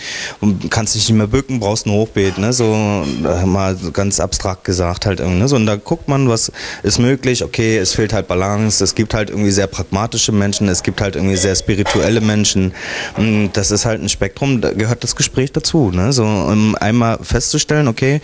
kannst 0.70 0.96
dich 0.96 1.10
nicht 1.10 1.18
mehr 1.18 1.28
bücken, 1.28 1.60
brauchst 1.60 1.86
ein 1.86 1.92
Hochbeet, 1.92 2.38
ne? 2.38 2.54
So 2.54 3.06
mal 3.46 3.76
ganz 3.94 4.20
abstrakt 4.20 4.64
gesagt 4.64 5.06
halt 5.06 5.20
irgendwie, 5.20 5.40
ne? 5.40 5.48
So, 5.48 5.56
und 5.56 5.66
da 5.66 5.76
guckt 5.76 6.08
man, 6.08 6.30
was 6.30 6.52
ist 6.84 7.00
möglich, 7.00 7.44
okay, 7.44 7.78
es 7.78 7.94
fehlt 7.94 8.14
halt 8.14 8.28
Balance, 8.28 8.84
es 8.84 8.96
gibt 8.96 9.14
halt 9.14 9.30
irgendwie 9.30 9.52
sehr 9.52 9.68
pragmatische 9.86 10.32
Menschen, 10.32 10.68
es 10.68 10.84
gibt 10.84 11.02
halt 11.02 11.16
irgendwie 11.16 11.36
sehr 11.36 11.56
spirituelle 11.56 12.22
Menschen. 12.22 12.74
Mm, 13.18 13.48
Das 13.54 13.72
ist 13.72 13.86
halt 13.86 14.02
ein 14.02 14.10
Spektrum, 14.10 14.62
da 14.62 14.72
gehört 14.72 15.04
das 15.04 15.16
Gespräch 15.16 15.52
dazu, 15.52 15.92
ne? 15.92 16.12
So, 16.12 16.24
um 16.24 16.76
einmal 16.76 17.18
festzustellen, 17.22 17.88
okay, 17.88 18.22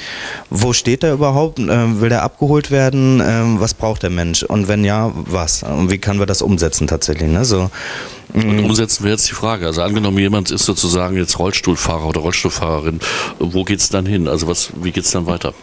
wo 0.49 0.73
steht 0.73 1.03
er 1.03 1.13
überhaupt? 1.13 1.59
Ähm, 1.59 2.01
Will 2.01 2.09
der 2.09 2.23
abgeholt 2.23 2.71
werden? 2.71 3.21
Ähm, 3.25 3.59
Was 3.59 3.73
braucht 3.73 4.03
der 4.03 4.09
Mensch? 4.09 4.43
Und 4.43 4.67
wenn 4.67 4.83
ja, 4.83 5.11
was? 5.15 5.63
Und 5.63 5.91
wie 5.91 5.97
können 5.97 6.19
wir 6.19 6.25
das 6.25 6.41
umsetzen 6.41 6.87
tatsächlich, 6.87 7.29
ne? 7.29 7.45
So, 7.45 7.69
Und 8.33 8.59
umsetzen 8.59 9.03
wir 9.03 9.11
jetzt 9.11 9.29
die 9.29 9.33
Frage. 9.35 9.65
Also 9.67 9.81
angenommen, 9.81 10.17
jemand 10.17 10.51
ist 10.51 10.65
sozusagen 10.65 11.17
jetzt 11.17 11.37
Rollstuhlfahrer 11.39 12.07
oder 12.07 12.21
Rollstuhlfahrerin, 12.21 12.99
wo 13.39 13.63
geht's 13.63 13.89
dann 13.89 14.05
hin? 14.05 14.27
Also 14.27 14.47
was, 14.47 14.71
wie 14.81 14.91
geht's 14.91 15.11
dann 15.11 15.25
weiter? 15.25 15.53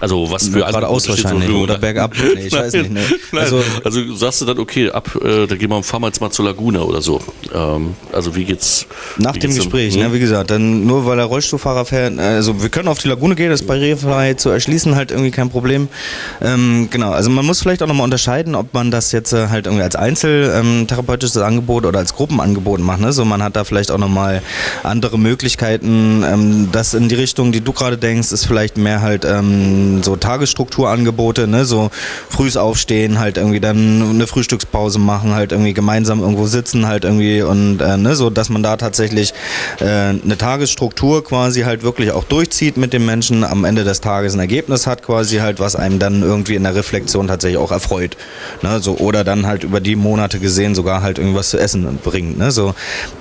Also 0.00 0.30
was 0.30 0.48
für 0.48 0.58
geradeaus 0.58 1.04
steht 1.04 1.16
zur 1.16 1.24
wahrscheinlich 1.30 1.50
oder 1.50 1.78
bergab. 1.86 2.12
Nee, 2.34 2.46
ich 2.46 2.52
weiß 2.52 2.72
nicht. 2.74 2.90
Ne? 2.90 3.00
Nein, 3.32 3.42
Also, 3.44 3.62
also, 3.82 4.14
sagst 4.14 4.42
du 4.42 4.44
dann, 4.44 4.58
okay, 4.58 4.90
ab, 4.90 5.08
äh, 5.24 5.46
da 5.46 5.56
gehen 5.56 5.70
wir, 5.70 5.82
fahren 5.82 6.02
wir 6.02 6.08
jetzt 6.08 6.20
mal 6.20 6.30
zur 6.30 6.44
Lagune 6.44 6.82
oder 6.84 7.00
so. 7.00 7.20
Ähm, 7.54 7.94
also 8.12 8.34
wie 8.36 8.44
geht's? 8.44 8.86
Nach 9.16 9.34
wie 9.34 9.38
dem 9.38 9.50
geht's 9.50 9.56
dann- 9.56 9.64
Gespräch, 9.70 9.94
Hm? 9.94 10.02
ne, 10.02 10.12
wie 10.12 10.18
gesagt, 10.18 10.50
dann 10.50 10.86
nur 10.86 11.06
weil 11.06 11.16
der 11.16 11.24
Rollstuhlfahrer 11.26 11.84
fährt, 11.86 12.18
also 12.18 12.60
wir 12.62 12.68
können 12.68 12.88
auf 12.88 12.98
die 12.98 13.08
Lagune 13.08 13.34
gehen, 13.34 13.48
das 13.50 13.62
ist 13.62 13.66
barrierefrei 13.66 14.34
zu 14.34 14.50
erschließen, 14.50 14.94
halt 14.96 15.10
irgendwie 15.12 15.30
kein 15.30 15.48
Problem. 15.48 15.88
Ähm, 16.42 16.88
genau, 16.90 17.12
also 17.12 17.30
man 17.30 17.46
muss 17.46 17.60
vielleicht 17.62 17.82
auch 17.82 17.86
nochmal 17.86 18.04
unterscheiden, 18.04 18.54
ob 18.54 18.74
man 18.74 18.90
das 18.90 19.12
jetzt 19.12 19.32
äh, 19.32 19.48
halt 19.48 19.66
irgendwie 19.66 19.82
als 19.82 19.96
einzeltherapeutisches 19.96 21.38
Angebot 21.38 21.86
oder 21.86 21.98
als 22.00 22.12
Gruppenangebot 22.14 22.80
macht. 22.80 23.00
Ne? 23.00 23.12
So, 23.12 23.24
man 23.24 23.42
hat 23.42 23.56
da 23.56 23.64
vielleicht 23.64 23.90
auch 23.90 23.98
nochmal 23.98 24.42
andere 24.82 25.18
Möglichkeiten. 25.18 26.22
Ähm, 26.26 26.68
das 26.72 26.92
in 26.94 27.08
die 27.08 27.14
Richtung, 27.14 27.52
die 27.52 27.60
du 27.62 27.72
gerade 27.72 27.96
denkst, 27.96 28.32
ist 28.32 28.44
vielleicht 28.46 28.76
mehr 28.76 29.00
halt 29.00 29.24
ähm, 29.24 29.85
so 30.02 30.16
Tagesstrukturangebote, 30.16 31.46
ne? 31.46 31.64
so 31.64 31.90
frühs 32.28 32.56
aufstehen, 32.56 33.18
halt 33.18 33.36
irgendwie 33.36 33.60
dann 33.60 34.10
eine 34.10 34.26
Frühstückspause 34.26 34.98
machen, 34.98 35.34
halt 35.34 35.52
irgendwie 35.52 35.74
gemeinsam 35.74 36.20
irgendwo 36.20 36.46
sitzen, 36.46 36.86
halt 36.86 37.04
irgendwie 37.04 37.42
und 37.42 37.80
äh, 37.80 37.96
ne, 37.96 38.14
so, 38.14 38.30
dass 38.30 38.48
man 38.48 38.62
da 38.62 38.76
tatsächlich 38.76 39.34
äh, 39.80 39.84
eine 39.84 40.36
Tagesstruktur 40.38 41.24
quasi 41.24 41.62
halt 41.62 41.82
wirklich 41.82 42.12
auch 42.12 42.24
durchzieht 42.24 42.76
mit 42.76 42.92
dem 42.92 43.06
Menschen, 43.06 43.44
am 43.44 43.64
Ende 43.64 43.84
des 43.84 44.00
Tages 44.00 44.34
ein 44.34 44.40
Ergebnis 44.40 44.86
hat 44.86 45.02
quasi 45.02 45.38
halt, 45.38 45.60
was 45.60 45.76
einem 45.76 45.98
dann 45.98 46.22
irgendwie 46.22 46.54
in 46.54 46.62
der 46.62 46.74
Reflexion 46.74 47.28
tatsächlich 47.28 47.58
auch 47.58 47.72
erfreut, 47.72 48.16
ne, 48.62 48.80
so 48.80 48.96
oder 48.96 49.24
dann 49.24 49.46
halt 49.46 49.64
über 49.64 49.80
die 49.80 49.96
Monate 49.96 50.38
gesehen 50.38 50.74
sogar 50.74 51.02
halt 51.02 51.18
irgendwas 51.18 51.50
zu 51.50 51.58
essen 51.58 51.98
bringt, 52.02 52.38
ne, 52.38 52.50
so 52.50 52.74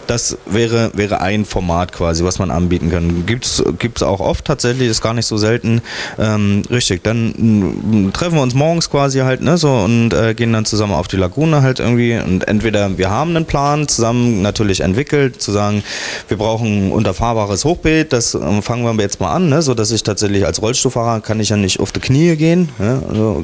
das 0.07 0.37
wäre 0.45 0.91
wäre 0.93 1.21
ein 1.21 1.45
Format 1.45 1.91
quasi, 1.91 2.23
was 2.23 2.39
man 2.39 2.51
anbieten 2.51 2.89
kann. 2.89 3.25
Gibt's 3.25 3.63
gibt's 3.79 4.03
auch 4.03 4.19
oft 4.19 4.45
tatsächlich, 4.45 4.89
ist 4.89 5.01
gar 5.01 5.13
nicht 5.13 5.25
so 5.25 5.37
selten. 5.37 5.81
Ähm, 6.17 6.54
richtig, 6.69 7.03
dann 7.03 7.29
mm, 7.37 8.13
treffen 8.13 8.35
wir 8.35 8.41
uns 8.41 8.53
morgens 8.53 8.89
quasi 8.89 9.19
halt, 9.19 9.41
ne, 9.41 9.57
so 9.57 9.71
und 9.71 10.13
äh, 10.13 10.33
gehen 10.33 10.53
dann 10.53 10.65
zusammen 10.65 10.93
auf 10.93 11.07
die 11.07 11.17
Lagune 11.17 11.61
halt 11.61 11.79
irgendwie 11.79 12.17
und 12.17 12.47
entweder 12.47 12.97
wir 12.97 13.09
haben 13.09 13.35
einen 13.35 13.45
Plan 13.45 13.87
zusammen 13.87 14.41
natürlich 14.41 14.81
entwickelt, 14.81 15.41
zu 15.41 15.51
sagen, 15.51 15.83
wir 16.27 16.37
brauchen 16.37 16.91
unterfahrbares 16.91 17.65
Hochbeet, 17.65 18.13
das 18.13 18.35
äh, 18.35 18.61
fangen 18.61 18.83
wir 18.83 19.03
jetzt 19.03 19.19
mal 19.19 19.33
an, 19.33 19.49
ne, 19.49 19.61
so 19.61 19.73
dass 19.73 19.91
ich 19.91 20.03
tatsächlich 20.03 20.45
als 20.45 20.61
Rollstuhlfahrer 20.61 21.21
kann 21.21 21.39
ich 21.39 21.49
ja 21.49 21.57
nicht 21.57 21.79
auf 21.79 21.91
die 21.91 21.99
Knie 21.99 22.35
gehen, 22.35 22.69
ne, 22.79 23.01
also 23.09 23.43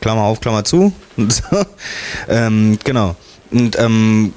Klammer 0.00 0.24
auf, 0.24 0.40
Klammer 0.40 0.64
zu. 0.64 0.92
ähm, 2.28 2.78
genau. 2.84 3.16
Und 3.50 3.78
ähm, 3.78 4.34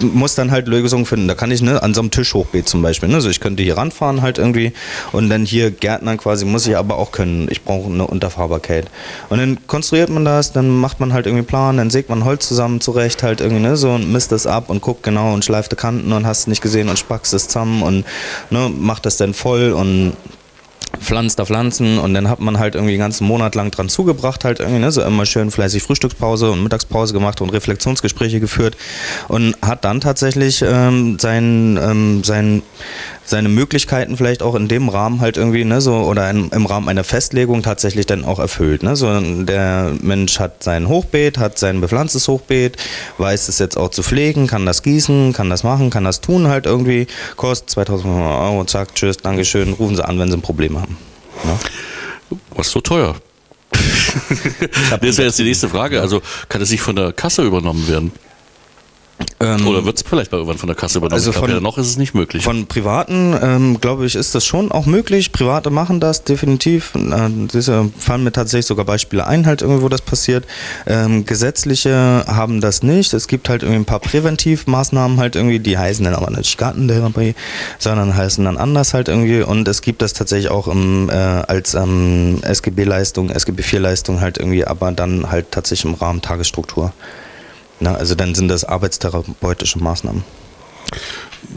muss 0.00 0.34
dann 0.34 0.50
halt 0.50 0.68
Lösungen 0.68 1.06
finden. 1.06 1.28
Da 1.28 1.34
kann 1.34 1.50
ich 1.50 1.62
ne, 1.62 1.82
an 1.82 1.94
so 1.94 2.00
einem 2.00 2.10
Tischhochbeet 2.10 2.68
zum 2.68 2.82
Beispiel. 2.82 3.08
Ne, 3.08 3.16
also 3.16 3.30
ich 3.30 3.40
könnte 3.40 3.62
hier 3.62 3.76
ranfahren 3.76 4.22
halt 4.22 4.38
irgendwie 4.38 4.72
und 5.12 5.28
dann 5.28 5.44
hier 5.44 5.70
Gärtnern 5.70 6.16
quasi 6.18 6.44
muss 6.44 6.66
ich 6.66 6.76
aber 6.76 6.98
auch 6.98 7.12
können. 7.12 7.48
Ich 7.50 7.62
brauche 7.62 7.90
eine 7.90 8.06
Unterfahrbarkeit. 8.06 8.86
Und 9.28 9.38
dann 9.38 9.58
konstruiert 9.66 10.10
man 10.10 10.24
das, 10.24 10.52
dann 10.52 10.68
macht 10.68 11.00
man 11.00 11.12
halt 11.12 11.26
irgendwie 11.26 11.44
Plan, 11.44 11.76
dann 11.76 11.90
sägt 11.90 12.08
man 12.08 12.24
Holz 12.24 12.48
zusammen 12.48 12.80
zurecht 12.80 13.22
halt 13.22 13.40
irgendwie 13.40 13.62
ne, 13.62 13.76
so 13.76 13.92
und 13.92 14.10
misst 14.10 14.32
das 14.32 14.46
ab 14.46 14.70
und 14.70 14.82
guckt 14.82 15.02
genau 15.02 15.32
und 15.32 15.44
schleift 15.44 15.72
die 15.72 15.76
Kanten 15.76 16.12
und 16.12 16.26
hast 16.26 16.48
nicht 16.48 16.62
gesehen 16.62 16.88
und 16.88 16.98
spackst 16.98 17.34
es 17.34 17.48
zusammen 17.48 17.82
und 17.82 18.04
ne, 18.50 18.70
macht 18.70 19.06
das 19.06 19.16
dann 19.16 19.34
voll 19.34 19.72
und 19.72 20.14
pflanzt 21.00 21.38
da 21.38 21.44
Pflanzen 21.44 21.98
und 21.98 22.14
dann 22.14 22.28
hat 22.28 22.40
man 22.40 22.58
halt 22.58 22.74
irgendwie 22.74 22.94
einen 22.94 23.00
ganzen 23.00 23.26
Monat 23.26 23.54
lang 23.54 23.70
dran 23.70 23.88
zugebracht, 23.88 24.44
halt 24.44 24.60
irgendwie, 24.60 24.80
ne, 24.80 24.90
so 24.90 25.02
immer 25.02 25.26
schön 25.26 25.50
fleißig 25.50 25.82
Frühstückspause 25.82 26.50
und 26.50 26.62
Mittagspause 26.62 27.12
gemacht 27.12 27.40
und 27.40 27.50
Reflexionsgespräche 27.50 28.40
geführt 28.40 28.76
und 29.28 29.56
hat 29.62 29.84
dann 29.84 30.00
tatsächlich 30.00 30.64
ähm, 30.66 31.18
sein, 31.18 31.78
ähm, 31.82 32.24
sein, 32.24 32.62
seine 33.26 33.48
Möglichkeiten 33.48 34.16
vielleicht 34.16 34.42
auch 34.42 34.54
in 34.54 34.68
dem 34.68 34.88
Rahmen 34.88 35.20
halt 35.20 35.36
irgendwie, 35.36 35.64
ne, 35.64 35.80
so 35.80 35.94
oder 35.96 36.30
in, 36.30 36.48
im 36.50 36.64
Rahmen 36.64 36.88
einer 36.88 37.04
Festlegung 37.04 37.62
tatsächlich 37.62 38.06
dann 38.06 38.24
auch 38.24 38.38
erfüllt. 38.38 38.82
Ne? 38.82 38.96
So, 38.96 39.20
der 39.20 39.92
Mensch 40.00 40.38
hat 40.38 40.62
sein 40.62 40.88
Hochbeet, 40.88 41.38
hat 41.38 41.58
sein 41.58 41.80
bepflanztes 41.80 42.28
Hochbeet, 42.28 42.76
weiß 43.18 43.48
es 43.48 43.58
jetzt 43.58 43.76
auch 43.76 43.90
zu 43.90 44.02
pflegen, 44.02 44.46
kann 44.46 44.64
das 44.64 44.82
gießen, 44.82 45.32
kann 45.32 45.50
das 45.50 45.64
machen, 45.64 45.90
kann 45.90 46.04
das 46.04 46.20
tun 46.20 46.48
halt 46.48 46.66
irgendwie, 46.66 47.06
kostet 47.36 47.70
2000 47.70 48.14
Euro, 48.14 48.64
zack, 48.64 48.94
tschüss, 48.94 49.16
Dankeschön, 49.18 49.72
rufen 49.72 49.96
Sie 49.96 50.04
an, 50.04 50.18
wenn 50.18 50.30
Sie 50.30 50.36
ein 50.36 50.42
Problem 50.42 50.80
haben. 50.80 50.96
Ne? 51.44 52.38
Was 52.54 52.70
so 52.70 52.80
teuer? 52.80 53.16
das 55.00 55.18
wäre 55.18 55.28
jetzt 55.28 55.38
die 55.38 55.44
nächste 55.44 55.68
Frage. 55.68 56.00
Also 56.00 56.22
kann 56.48 56.62
es 56.62 56.70
nicht 56.70 56.80
von 56.80 56.96
der 56.96 57.12
Kasse 57.12 57.42
übernommen 57.42 57.88
werden? 57.88 58.12
Ähm, 59.40 59.66
Oder 59.66 59.84
wird 59.84 59.96
es 59.96 60.02
vielleicht 60.06 60.32
mal 60.32 60.38
irgendwann 60.38 60.58
von 60.58 60.66
der 60.66 60.76
Kasse 60.76 60.98
übernommen? 60.98 61.14
Also 61.18 61.32
von- 61.32 61.50
ja, 61.50 61.60
noch 61.60 61.78
ist 61.78 61.86
es 61.86 61.96
nicht 61.96 62.14
möglich. 62.14 62.42
Von 62.42 62.66
Privaten, 62.66 63.34
ähm, 63.40 63.80
glaube 63.80 64.06
ich, 64.06 64.14
ist 64.14 64.34
das 64.34 64.44
schon 64.44 64.70
auch 64.72 64.86
möglich. 64.86 65.32
Private 65.32 65.70
machen 65.70 66.00
das 66.00 66.24
definitiv. 66.24 66.94
Äh, 66.94 67.88
fallen 67.98 68.24
mir 68.24 68.32
tatsächlich 68.32 68.66
sogar 68.66 68.84
Beispiele 68.84 69.26
ein, 69.26 69.46
halt 69.46 69.62
irgendwo, 69.62 69.82
wo 69.82 69.88
das 69.88 70.00
passiert. 70.02 70.44
Ähm, 70.86 71.24
gesetzliche 71.26 72.24
haben 72.26 72.60
das 72.60 72.82
nicht. 72.82 73.12
Es 73.14 73.28
gibt 73.28 73.48
halt 73.48 73.62
irgendwie 73.62 73.80
ein 73.80 73.84
paar 73.84 74.00
Präventivmaßnahmen 74.00 75.18
halt 75.18 75.36
irgendwie, 75.36 75.58
die 75.58 75.76
heißen 75.78 76.04
dann 76.04 76.14
aber 76.14 76.30
nicht 76.30 76.56
Gartentherapie, 76.58 77.34
sondern 77.78 78.14
heißen 78.16 78.44
dann 78.44 78.56
anders 78.56 78.94
halt 78.94 79.08
irgendwie. 79.08 79.42
Und 79.42 79.68
es 79.68 79.82
gibt 79.82 80.02
das 80.02 80.12
tatsächlich 80.14 80.50
auch 80.50 80.68
im, 80.68 81.08
äh, 81.10 81.12
als 81.12 81.74
ähm, 81.74 82.38
SGB-Leistung, 82.42 83.30
SGB-4-Leistung 83.30 84.20
halt 84.20 84.38
irgendwie, 84.38 84.64
aber 84.66 84.92
dann 84.92 85.30
halt 85.30 85.52
tatsächlich 85.52 85.84
im 85.92 85.94
Rahmen 85.94 86.22
Tagesstruktur. 86.22 86.92
Na, 87.80 87.94
also 87.94 88.14
dann 88.14 88.34
sind 88.34 88.48
das 88.48 88.64
arbeitstherapeutische 88.64 89.78
Maßnahmen. 89.78 90.24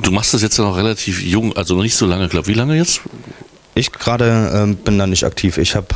du 0.02 0.12
machst 0.12 0.34
das 0.34 0.42
jetzt 0.42 0.58
ja 0.58 0.64
noch 0.64 0.76
relativ 0.78 1.22
jung, 1.22 1.56
also 1.56 1.76
noch 1.76 1.84
nicht 1.84 1.96
so 1.96 2.06
lange, 2.06 2.28
glaube 2.28 2.48
Wie 2.48 2.54
lange 2.54 2.76
jetzt? 2.76 3.02
Ich 3.76 3.92
gerade 3.92 4.52
ähm, 4.54 4.76
bin 4.76 4.98
da 4.98 5.08
nicht 5.08 5.24
aktiv. 5.24 5.58
Ich 5.58 5.76
habe 5.76 5.88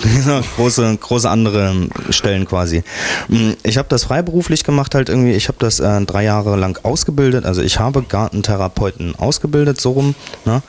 große, 0.56 0.96
große 0.96 1.28
andere 1.28 1.88
Stellen 2.10 2.46
quasi. 2.46 2.82
Mm, 3.28 3.52
Ich 3.62 3.78
habe 3.78 3.88
das 3.88 4.04
freiberuflich 4.04 4.64
gemacht 4.64 4.94
halt 4.94 5.08
irgendwie. 5.08 5.32
Ich 5.32 5.48
habe 5.48 5.58
das 5.58 5.80
äh, 5.80 6.00
drei 6.02 6.24
Jahre 6.24 6.56
lang 6.56 6.78
ausgebildet. 6.82 7.44
Also 7.44 7.62
ich 7.62 7.78
habe 7.78 8.02
Gartentherapeuten 8.02 9.14
ausgebildet, 9.16 9.80
so 9.80 9.92
rum. 9.92 10.14
Ne? 10.44 10.62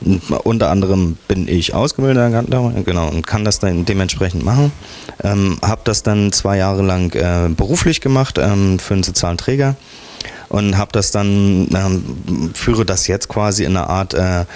Und 0.00 0.58
Unter 0.58 0.70
anderem 0.70 1.18
bin 1.28 1.46
ich 1.46 1.74
ausgebildeter 1.74 2.30
Gartentherapeut, 2.30 2.84
genau, 2.84 3.08
und 3.08 3.26
kann 3.26 3.44
das 3.44 3.58
dann 3.58 3.84
dementsprechend 3.84 4.44
machen. 4.44 4.72
Ähm, 5.22 5.58
habe 5.62 5.82
das 5.84 6.02
dann 6.02 6.32
zwei 6.32 6.56
Jahre 6.56 6.82
lang 6.82 7.14
äh, 7.14 7.48
beruflich 7.48 8.00
gemacht 8.00 8.38
ähm, 8.38 8.78
für 8.78 8.94
einen 8.94 9.02
sozialen 9.02 9.38
Träger 9.38 9.76
und 10.48 10.78
habe 10.78 10.92
das 10.92 11.10
dann 11.10 11.68
ähm, 11.74 12.52
führe 12.54 12.84
das 12.84 13.06
jetzt 13.06 13.28
quasi 13.28 13.64
in 13.64 13.76
einer 13.76 13.90
Art 13.90 14.14
äh, 14.14 14.40
äh, 14.40 14.46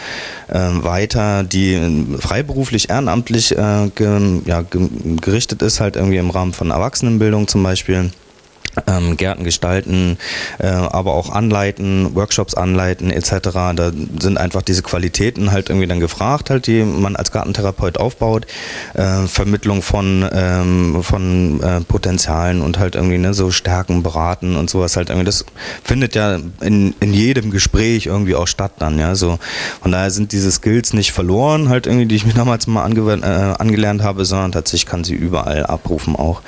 weiter, 0.48 1.44
die 1.44 1.74
äh, 1.74 2.18
freiberuflich 2.18 2.90
ehrenamtlich 2.90 3.56
äh, 3.56 3.90
ge, 3.94 4.40
ja, 4.44 4.62
ge, 4.62 4.88
gerichtet 5.20 5.62
ist, 5.62 5.80
halt 5.80 5.96
irgendwie 5.96 6.18
im 6.18 6.30
Rahmen 6.30 6.52
von 6.52 6.70
Erwachsenenbildung 6.70 7.48
zum 7.48 7.62
Beispiel. 7.62 8.10
Ähm, 8.86 9.18
Gärten 9.18 9.44
gestalten, 9.44 10.16
äh, 10.58 10.66
aber 10.66 11.12
auch 11.12 11.28
anleiten, 11.28 12.14
Workshops 12.14 12.54
anleiten 12.54 13.10
etc. 13.10 13.50
Da 13.76 13.92
sind 14.18 14.38
einfach 14.38 14.62
diese 14.62 14.82
Qualitäten 14.82 15.52
halt 15.52 15.68
irgendwie 15.68 15.86
dann 15.86 16.00
gefragt, 16.00 16.48
halt 16.48 16.66
die 16.66 16.82
man 16.82 17.14
als 17.14 17.32
Gartentherapeut 17.32 17.98
aufbaut, 17.98 18.46
äh, 18.94 19.26
Vermittlung 19.26 19.82
von 19.82 20.26
ähm, 20.32 21.02
von 21.02 21.62
äh, 21.62 21.80
Potenzialen 21.82 22.62
und 22.62 22.78
halt 22.78 22.94
irgendwie 22.94 23.18
ne 23.18 23.34
so 23.34 23.50
Stärken 23.50 24.02
beraten 24.02 24.56
und 24.56 24.70
sowas 24.70 24.96
halt 24.96 25.10
irgendwie. 25.10 25.26
Das 25.26 25.44
findet 25.84 26.14
ja 26.14 26.38
in, 26.62 26.94
in 26.98 27.12
jedem 27.12 27.50
Gespräch 27.50 28.06
irgendwie 28.06 28.34
auch 28.36 28.46
statt 28.46 28.72
dann 28.78 28.98
ja 28.98 29.14
so. 29.14 29.38
Von 29.82 29.92
daher 29.92 30.10
sind 30.10 30.32
diese 30.32 30.50
Skills 30.50 30.94
nicht 30.94 31.12
verloren 31.12 31.68
halt 31.68 31.86
irgendwie, 31.86 32.06
die 32.06 32.16
ich 32.16 32.24
mir 32.24 32.32
damals 32.34 32.66
mal 32.66 32.86
angewen- 32.86 33.22
äh, 33.22 33.54
angelernt 33.58 34.02
habe, 34.02 34.24
sondern 34.24 34.52
tatsächlich 34.52 34.86
kann 34.86 35.04
sie 35.04 35.14
überall 35.14 35.66
abrufen 35.66 36.16
auch. 36.16 36.40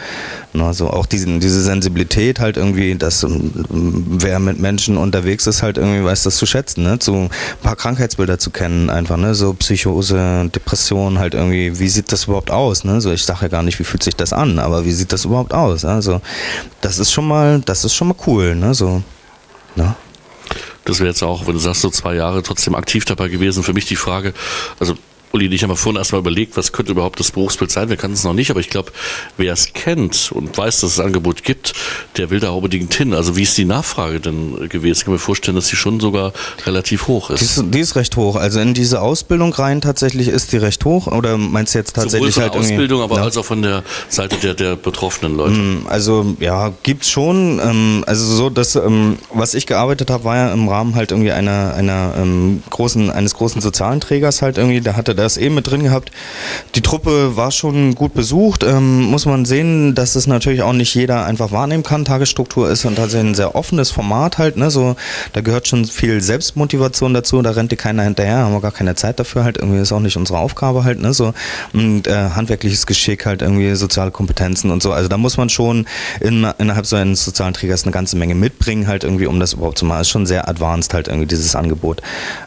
Ne, 0.55 0.73
so 0.73 0.89
auch 0.89 1.07
diesen, 1.07 1.41
diese 1.41 1.61
Sensibilität 1.61 2.14
halt 2.15 2.57
irgendwie, 2.57 2.95
dass 2.95 3.23
ähm, 3.23 3.53
wer 3.71 4.39
mit 4.39 4.59
Menschen 4.59 4.97
unterwegs 4.97 5.47
ist, 5.47 5.63
halt 5.63 5.79
irgendwie 5.79 6.05
weiß 6.05 6.23
das 6.23 6.37
zu 6.37 6.47
schätzen, 6.47 6.85
ne? 6.85 6.99
So 7.01 7.15
ein 7.15 7.31
paar 7.63 7.77
Krankheitsbilder 7.77 8.39
zu 8.39 8.51
kennen, 8.51 8.91
einfach, 8.91 9.17
ne? 9.17 9.35
So 9.35 9.55
Psychose, 9.55 10.51
Depression, 10.55 11.19
halt 11.19 11.35
irgendwie, 11.35 11.79
wie 11.79 11.89
sieht 11.89 12.13
das 12.13 12.25
überhaupt 12.25 12.51
aus? 12.51 12.85
Ne? 12.85 13.01
So, 13.01 13.13
ich 13.13 13.25
sage 13.25 13.43
ja 13.43 13.49
gar 13.49 13.63
nicht, 13.63 13.79
wie 13.79 13.85
fühlt 13.85 14.03
sich 14.03 14.17
das 14.17 14.33
an, 14.33 14.59
aber 14.59 14.85
wie 14.85 14.93
sieht 14.93 15.13
das 15.13 15.25
überhaupt 15.25 15.53
aus? 15.55 15.85
Also, 15.85 16.21
das 16.81 16.99
ist 16.99 17.13
schon 17.13 17.27
mal, 17.27 17.61
das 17.61 17.85
ist 17.85 17.95
schon 17.95 18.09
mal 18.09 18.17
cool, 18.27 18.55
ne? 18.55 18.75
So. 18.75 19.03
Ne? 19.77 19.95
Das 20.85 20.99
wäre 20.99 21.09
jetzt 21.09 21.23
auch, 21.23 21.47
wenn 21.47 21.55
du 21.55 21.61
sagst, 21.61 21.81
so 21.81 21.91
zwei 21.91 22.15
Jahre 22.15 22.43
trotzdem 22.43 22.75
aktiv 22.75 23.05
dabei 23.05 23.29
gewesen. 23.29 23.63
Für 23.63 23.73
mich 23.73 23.87
die 23.87 23.97
Frage, 23.97 24.35
also 24.79 24.95
Uli 25.35 25.53
ich 25.53 25.63
haben 25.65 25.71
ja 25.71 25.77
vorhin 25.77 25.99
erstmal 25.99 26.21
überlegt, 26.21 26.57
was 26.57 26.71
könnte 26.71 26.93
überhaupt 26.93 27.19
das 27.19 27.33
Berufsbild 27.33 27.69
sein. 27.71 27.89
Wir 27.89 27.97
kannten 27.97 28.15
es 28.15 28.23
noch 28.23 28.35
nicht, 28.35 28.51
aber 28.53 28.61
ich 28.61 28.71
glaube, 28.71 28.93
wer 29.37 29.53
es 29.53 29.73
kennt 29.73 30.31
und 30.33 30.57
weiß, 30.57 30.81
dass 30.81 30.93
es 30.93 31.01
ein 31.01 31.07
Angebot 31.07 31.43
gibt, 31.43 31.75
der 32.17 32.31
will 32.31 32.39
da 32.39 32.51
unbedingt 32.51 32.95
hin. 32.95 33.13
Also 33.13 33.37
wie 33.37 33.43
ist 33.43 33.59
die 33.59 33.65
Nachfrage 33.65 34.21
denn 34.21 34.69
gewesen? 34.69 34.99
Ich 35.01 35.05
kann 35.05 35.13
mir 35.13 35.19
vorstellen, 35.19 35.57
dass 35.57 35.67
sie 35.67 35.75
schon 35.77 35.99
sogar 35.99 36.33
relativ 36.67 37.09
hoch 37.09 37.29
Die 37.29 37.35
ist. 37.35 37.59
ist, 37.59 37.65
die 37.75 37.81
ist 37.81 37.97
recht 37.97 38.17
hoch. 38.17 38.37
Also 38.37 38.61
in 38.61 38.75
diese 38.75 39.01
Ausbildung 39.03 39.53
rein 39.53 39.81
tatsächlich 39.81 40.29
ist 40.29 40.53
die 40.53 40.57
recht 40.59 40.85
hoch. 40.85 41.09
Oder 41.09 41.37
meinst 41.37 41.75
du 41.75 41.79
jetzt 41.79 41.91
Sowohl 41.97 42.05
tatsächlich 42.05 42.35
von 42.35 42.43
halt 42.45 42.55
der 42.55 42.61
irgendwie? 42.61 42.75
Ausbildung, 42.75 43.03
aber 43.03 43.17
Ja. 43.17 43.23
als 43.25 43.37
auch 43.37 43.45
von 43.45 43.61
der 43.63 43.83
Seite 44.09 44.37
der, 44.37 44.55
der 44.55 44.77
betroffenen 44.77 45.37
Leute. 45.37 45.55
Mm, 45.57 45.87
Also 45.89 46.37
ja, 46.39 46.73
gibt's 46.85 47.11
schon. 47.11 47.59
Ähm, 47.61 48.05
also 48.07 48.25
so, 48.25 48.51
dass 48.51 48.77
ähm, 48.77 49.19
was 49.33 49.55
ich 49.55 49.67
gearbeitet 49.67 50.11
habe, 50.11 50.23
war 50.23 50.37
ja 50.37 50.53
im 50.53 50.69
Rahmen 50.69 50.95
halt 50.95 51.11
irgendwie 51.11 51.33
einer 51.33 51.75
einer 51.75 52.15
ähm, 52.17 52.63
großen 52.71 53.11
eines 53.11 53.35
großen 53.35 53.61
sozialen 53.61 54.01
Trägers 54.01 54.43
halt 54.43 54.59
irgendwie. 54.59 54.81
Der 54.81 54.97
hatte 54.97 55.15
das 55.25 55.37
eben 55.37 55.55
mit 55.55 55.69
drin 55.69 55.83
gehabt. 55.83 56.11
Die 56.75 56.81
Truppe 56.81 57.37
war 57.37 57.51
schon 57.51 57.95
gut 57.95 58.15
besucht. 58.15 58.63
Ähm, 58.63 59.03
muss 59.03 59.27
man 59.27 59.45
sehen, 59.45 59.95
dass 59.95 60.15
es 60.15 60.27
natürlich 60.27 60.63
auch 60.63 60.73
nicht 60.73 60.95
jeder 60.95 61.25
einfach 61.25 61.51
wahrnehmen 61.51 61.83
kann. 61.83 62.05
Tagesstruktur 62.05 62.71
ist 62.71 62.85
und 62.85 62.97
tatsächlich 62.97 63.31
ein 63.31 63.35
sehr 63.35 63.55
offenes 63.55 63.91
Format 63.91 64.39
halt. 64.39 64.57
Ne, 64.57 64.71
so 64.71 64.97
da 65.33 65.41
gehört 65.41 65.67
schon 65.67 65.85
viel 65.85 66.21
Selbstmotivation 66.21 67.15
dazu. 67.15 67.43
Da 67.43 67.51
rennt 67.51 67.73
dir 67.73 67.77
keiner 67.77 68.03
hinterher. 68.03 68.39
Haben 68.39 68.53
wir 68.53 68.61
gar 68.61 68.73
keine 68.73 68.95
Zeit 68.95 69.19
dafür 69.19 69.45
halt. 69.45 69.59
Irgendwie 69.59 69.81
ist 69.81 69.93
auch 69.93 70.01
nicht 70.01 70.17
unsere 70.17 70.39
Aufgabe 70.39 70.85
halt. 70.85 71.01
Ne, 71.01 71.13
so 71.13 71.35
und 71.73 72.07
äh, 72.07 72.31
handwerkliches 72.31 72.87
Geschick 72.87 73.27
halt 73.27 73.43
irgendwie 73.43 73.75
soziale 73.75 74.11
Kompetenzen 74.11 74.71
und 74.71 74.83
so. 74.83 74.93
Also 74.93 75.09
da 75.09 75.17
muss 75.17 75.37
man 75.37 75.49
schon 75.49 75.87
in, 76.21 76.47
innerhalb 76.59 76.87
so 76.87 76.97
eines 76.97 77.25
sozialen 77.25 77.55
Trägers 77.55 77.85
eine 77.85 77.93
ganze 77.93 78.17
Menge 78.17 78.35
mitbringen, 78.35 78.87
halt 78.87 79.05
irgendwie, 79.05 79.27
um 79.27 79.41
das 79.41 79.55
überhaupt 79.55 79.79
zu 79.79 79.85
machen. 79.85 80.03
Ist 80.03 80.11
schon 80.11 80.27
sehr 80.27 80.49
advanced 80.49 80.95
halt 80.95 81.09
irgendwie 81.09 81.27
dieses 81.27 81.55
Angebot. 81.57 82.03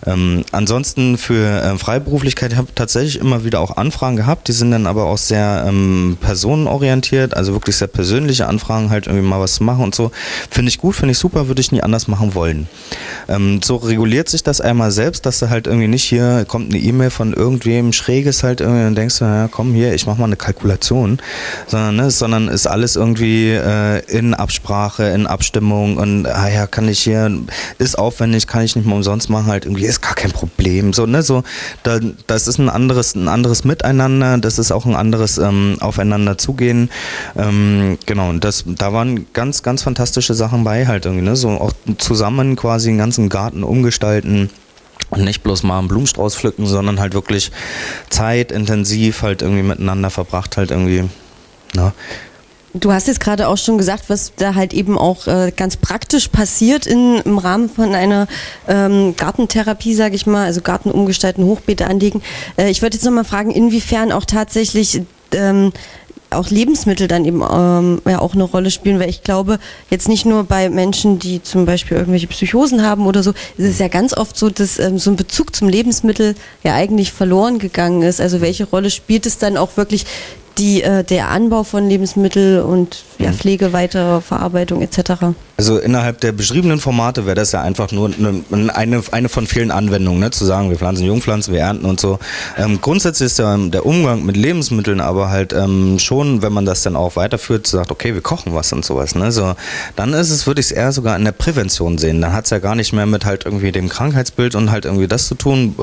Ähm, 0.05 0.43
ansonsten 0.51 1.17
für 1.17 1.61
äh, 1.61 1.77
Freiberuflichkeit, 1.77 2.51
ich 2.51 2.57
habe 2.57 2.66
tatsächlich 2.75 3.19
immer 3.19 3.43
wieder 3.43 3.59
auch 3.59 3.77
Anfragen 3.77 4.15
gehabt, 4.15 4.47
die 4.47 4.51
sind 4.51 4.71
dann 4.71 4.87
aber 4.87 5.05
auch 5.05 5.17
sehr 5.17 5.65
ähm, 5.67 6.17
personenorientiert, 6.21 7.35
also 7.35 7.53
wirklich 7.53 7.75
sehr 7.75 7.87
persönliche 7.87 8.47
Anfragen, 8.47 8.89
halt 8.89 9.07
irgendwie 9.07 9.27
mal 9.27 9.39
was 9.39 9.55
zu 9.55 9.63
machen 9.63 9.83
und 9.83 9.95
so. 9.95 10.11
Finde 10.49 10.69
ich 10.69 10.77
gut, 10.77 10.95
finde 10.95 11.11
ich 11.11 11.17
super, 11.17 11.47
würde 11.47 11.61
ich 11.61 11.71
nie 11.71 11.81
anders 11.81 12.07
machen 12.07 12.35
wollen. 12.35 12.67
Ähm, 13.27 13.61
so 13.63 13.77
reguliert 13.77 14.29
sich 14.29 14.43
das 14.43 14.61
einmal 14.61 14.91
selbst, 14.91 15.25
dass 15.25 15.39
du 15.39 15.49
halt 15.49 15.67
irgendwie 15.67 15.87
nicht 15.87 16.03
hier 16.03 16.45
kommt 16.47 16.73
eine 16.73 16.81
E-Mail 16.81 17.09
von 17.09 17.33
irgendwem 17.33 17.93
Schräges 17.93 18.43
halt 18.43 18.61
irgendwie 18.61 18.85
und 18.85 18.95
denkst 18.95 19.19
du, 19.19 19.25
ja 19.25 19.47
komm 19.47 19.73
hier, 19.73 19.93
ich 19.93 20.05
mach 20.05 20.17
mal 20.17 20.25
eine 20.25 20.35
Kalkulation, 20.35 21.19
sondern, 21.67 21.95
ne, 21.95 22.11
sondern 22.11 22.47
ist 22.47 22.67
alles 22.67 22.95
irgendwie 22.95 23.51
äh, 23.51 23.99
in 24.07 24.33
Absprache, 24.33 25.03
in 25.05 25.27
Abstimmung 25.27 25.97
und 25.97 26.25
ah 26.27 26.49
ja, 26.49 26.67
kann 26.67 26.87
ich 26.87 26.99
hier, 26.99 27.31
ist 27.77 27.97
aufwendig, 27.97 28.47
kann 28.47 28.63
ich 28.63 28.75
nicht 28.75 28.85
mal 28.85 28.95
umsonst 28.95 29.29
machen, 29.29 29.47
halt 29.47 29.65
irgendwie 29.65 29.85
ist 29.85 30.01
gar 30.01 30.15
kein 30.15 30.31
Problem, 30.31 30.93
so, 30.93 31.05
ne, 31.05 31.23
so, 31.23 31.43
da, 31.83 31.99
das 32.27 32.47
ist 32.47 32.56
ein 32.57 32.69
anderes, 32.69 33.15
ein 33.15 33.27
anderes 33.27 33.63
Miteinander, 33.63 34.37
das 34.37 34.59
ist 34.59 34.71
auch 34.71 34.85
ein 34.85 34.95
anderes 34.95 35.37
ähm, 35.37 35.77
Aufeinander 35.79 36.37
zugehen, 36.37 36.89
ähm, 37.35 37.97
genau, 38.05 38.29
und 38.29 38.43
das, 38.43 38.63
da 38.65 38.93
waren 38.93 39.27
ganz, 39.33 39.63
ganz 39.63 39.83
fantastische 39.83 40.33
Sachen 40.33 40.63
bei 40.63 40.87
halt 40.87 41.05
irgendwie, 41.05 41.25
ne, 41.25 41.35
so 41.35 41.49
auch 41.49 41.73
zusammen 41.97 42.55
quasi 42.55 42.89
einen 42.89 42.97
ganzen 42.97 43.29
Garten 43.29 43.63
umgestalten, 43.63 44.49
und 45.09 45.23
nicht 45.23 45.43
bloß 45.43 45.63
mal 45.63 45.79
einen 45.79 45.87
Blumenstrauß 45.87 46.35
pflücken, 46.35 46.65
sondern 46.65 46.99
halt 46.99 47.13
wirklich 47.13 47.51
zeitintensiv 48.09 49.21
halt 49.21 49.41
irgendwie 49.41 49.63
miteinander 49.63 50.09
verbracht, 50.09 50.57
halt 50.57 50.71
irgendwie. 50.71 51.05
Ne? 51.73 51.93
Du 52.79 52.91
hast 52.91 53.07
jetzt 53.07 53.19
gerade 53.19 53.47
auch 53.47 53.57
schon 53.57 53.77
gesagt, 53.77 54.05
was 54.07 54.33
da 54.35 54.55
halt 54.55 54.73
eben 54.73 54.97
auch 54.97 55.27
äh, 55.27 55.51
ganz 55.55 55.77
praktisch 55.77 56.27
passiert 56.27 56.85
in, 56.85 57.17
im 57.23 57.37
Rahmen 57.37 57.69
von 57.69 57.95
einer 57.95 58.27
ähm, 58.67 59.15
Gartentherapie, 59.15 59.93
sage 59.93 60.15
ich 60.15 60.25
mal, 60.25 60.45
also 60.45 60.61
Garten 60.61 60.91
umgestalten, 60.91 61.45
Hochbeete 61.45 61.87
anlegen. 61.87 62.21
Äh, 62.57 62.69
ich 62.69 62.81
würde 62.81 62.95
jetzt 62.95 63.05
nochmal 63.05 63.23
fragen, 63.23 63.51
inwiefern 63.51 64.11
auch 64.11 64.25
tatsächlich 64.25 65.01
ähm, 65.33 65.71
auch 66.29 66.49
Lebensmittel 66.49 67.07
dann 67.07 67.25
eben 67.25 67.41
ähm, 67.41 68.01
ja 68.05 68.19
auch 68.19 68.33
eine 68.33 68.43
Rolle 68.43 68.69
spielen, 68.71 68.99
weil 68.99 69.09
ich 69.09 69.23
glaube, 69.23 69.59
jetzt 69.89 70.09
nicht 70.09 70.25
nur 70.25 70.43
bei 70.43 70.69
Menschen, 70.69 71.19
die 71.19 71.41
zum 71.41 71.65
Beispiel 71.65 71.97
irgendwelche 71.97 72.27
Psychosen 72.27 72.83
haben 72.83 73.07
oder 73.07 73.23
so, 73.23 73.31
ist 73.57 73.65
es 73.65 73.79
ja 73.79 73.87
ganz 73.87 74.15
oft 74.15 74.37
so, 74.37 74.49
dass 74.49 74.79
ähm, 74.79 74.97
so 74.97 75.11
ein 75.11 75.15
Bezug 75.15 75.55
zum 75.55 75.69
Lebensmittel 75.69 76.35
ja 76.63 76.73
eigentlich 76.73 77.11
verloren 77.11 77.59
gegangen 77.59 78.01
ist. 78.01 78.19
Also 78.19 78.41
welche 78.41 78.65
Rolle 78.65 78.89
spielt 78.89 79.25
es 79.25 79.37
dann 79.37 79.57
auch 79.57 79.77
wirklich 79.77 80.05
die, 80.57 80.83
äh, 80.83 81.03
der 81.03 81.29
Anbau 81.29 81.63
von 81.63 81.87
Lebensmitteln 81.87 82.63
und 82.63 83.03
ja, 83.19 83.31
Pflege, 83.31 83.73
Weiterverarbeitung 83.73 84.81
etc.? 84.81 85.35
Also 85.57 85.79
innerhalb 85.79 86.21
der 86.21 86.31
beschriebenen 86.31 86.79
Formate 86.79 87.25
wäre 87.25 87.35
das 87.35 87.51
ja 87.51 87.61
einfach 87.61 87.91
nur 87.91 88.11
eine, 88.13 88.71
eine, 88.73 89.03
eine 89.11 89.29
von 89.29 89.47
vielen 89.47 89.71
Anwendungen, 89.71 90.19
ne? 90.19 90.29
zu 90.29 90.45
sagen, 90.45 90.69
wir 90.69 90.77
pflanzen 90.77 91.05
Jungpflanzen, 91.05 91.51
wir 91.51 91.61
ernten 91.61 91.85
und 91.85 91.99
so. 91.99 92.19
Ähm, 92.57 92.79
grundsätzlich 92.79 93.27
ist 93.27 93.39
ja 93.39 93.57
der 93.57 93.85
Umgang 93.85 94.23
mit 94.23 94.37
Lebensmitteln 94.37 95.01
aber 95.01 95.29
halt 95.29 95.53
ähm, 95.53 95.97
schon, 95.97 96.43
wenn 96.43 96.53
man 96.53 96.65
das 96.65 96.83
dann 96.83 96.95
auch 96.95 97.15
weiterführt, 97.15 97.65
sagt, 97.65 97.89
okay, 97.89 98.13
wir 98.13 98.21
kochen 98.21 98.53
was 98.53 98.71
und 98.71 98.85
sowas. 98.85 99.15
Ne? 99.15 99.31
So, 99.31 99.55
dann 99.95 100.13
ist 100.13 100.29
es, 100.29 100.45
würde 100.45 100.61
ich 100.61 100.67
es 100.67 100.71
eher 100.71 100.91
sogar 100.91 101.17
in 101.17 101.25
der 101.25 101.31
Prävention 101.31 101.97
sehen. 101.97 102.21
Dann 102.21 102.33
hat 102.33 102.45
es 102.45 102.51
ja 102.51 102.59
gar 102.59 102.75
nicht 102.75 102.93
mehr 102.93 103.07
mit 103.07 103.25
halt 103.25 103.45
irgendwie 103.45 103.71
dem 103.71 103.89
Krankheitsbild 103.89 104.53
und 104.53 104.69
halt 104.69 104.85
irgendwie 104.85 105.07
das 105.07 105.27
zu 105.27 105.35
tun. 105.35 105.75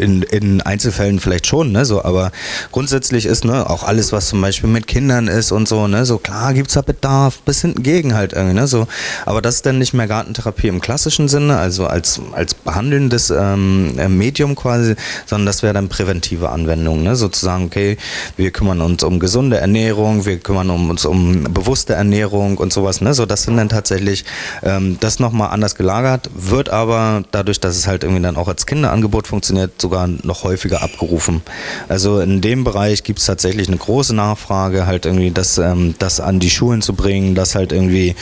In, 0.00 0.22
in 0.22 0.60
Einzelfällen 0.60 1.18
vielleicht 1.18 1.46
schon, 1.46 1.72
ne? 1.72 1.84
so, 1.84 2.04
aber 2.04 2.30
grundsätzlich 2.70 3.26
ist 3.26 3.44
ne, 3.44 3.68
auch 3.68 3.82
alles, 3.82 4.12
was 4.12 4.28
zum 4.28 4.40
Beispiel 4.40 4.70
mit 4.70 4.86
Kindern 4.86 5.26
ist 5.26 5.50
und 5.50 5.66
so, 5.66 5.88
ne, 5.88 6.04
so 6.04 6.18
klar 6.18 6.54
gibt 6.54 6.68
es 6.68 6.74
da 6.74 6.82
Bedarf, 6.82 7.40
bis 7.40 7.62
hinten 7.62 7.82
gegen 7.82 8.14
halt 8.14 8.32
irgendwie, 8.32 8.54
ne, 8.54 8.66
so 8.66 8.86
aber 9.24 9.42
das 9.42 9.56
ist 9.56 9.66
dann 9.66 9.78
nicht 9.78 9.94
mehr 9.94 10.06
Gartentherapie 10.06 10.68
im 10.68 10.80
klassischen 10.80 11.28
Sinne, 11.28 11.58
also 11.58 11.86
als, 11.86 12.20
als 12.32 12.54
behandelndes 12.54 13.30
ähm, 13.30 13.98
äh, 13.98 14.08
Medium 14.08 14.54
quasi, 14.54 14.96
sondern 15.26 15.46
das 15.46 15.62
wäre 15.62 15.74
dann 15.74 15.88
präventive 15.88 16.50
Anwendung. 16.50 17.02
Ne? 17.02 17.16
Sozusagen, 17.16 17.66
okay, 17.66 17.96
wir 18.36 18.50
kümmern 18.50 18.80
uns 18.80 19.02
um 19.02 19.18
gesunde 19.18 19.58
Ernährung, 19.58 20.26
wir 20.26 20.38
kümmern 20.38 20.70
uns 20.70 21.04
um 21.04 21.44
bewusste 21.44 21.94
Ernährung 21.94 22.58
und 22.58 22.72
sowas. 22.72 23.00
Ne? 23.00 23.14
So, 23.14 23.26
das 23.26 23.44
sind 23.44 23.56
dann 23.56 23.68
tatsächlich 23.68 24.24
ähm, 24.62 24.98
das 25.00 25.20
nochmal 25.20 25.50
anders 25.50 25.74
gelagert, 25.74 26.30
wird 26.34 26.70
aber 26.70 27.22
dadurch, 27.30 27.60
dass 27.60 27.76
es 27.76 27.86
halt 27.86 28.04
irgendwie 28.04 28.22
dann 28.22 28.36
auch 28.36 28.48
als 28.48 28.66
Kinderangebot 28.66 29.26
funktioniert, 29.26 29.80
sogar 29.80 30.08
noch 30.08 30.44
häufiger 30.44 30.82
abgerufen. 30.82 31.42
Also 31.88 32.20
in 32.20 32.40
dem 32.40 32.64
Bereich 32.64 33.04
gibt 33.04 33.20
es 33.20 33.26
tatsächlich 33.26 33.68
eine 33.68 33.76
große 33.76 34.14
Nachfrage, 34.14 34.86
halt 34.86 35.06
irgendwie 35.06 35.30
das, 35.30 35.58
ähm, 35.58 35.94
das 35.98 36.20
an 36.20 36.40
die 36.40 36.50
Schulen 36.50 36.82
zu 36.82 36.94
bringen, 36.94 37.34
das 37.34 37.54
halt 37.54 37.72
irgendwie 37.72 38.14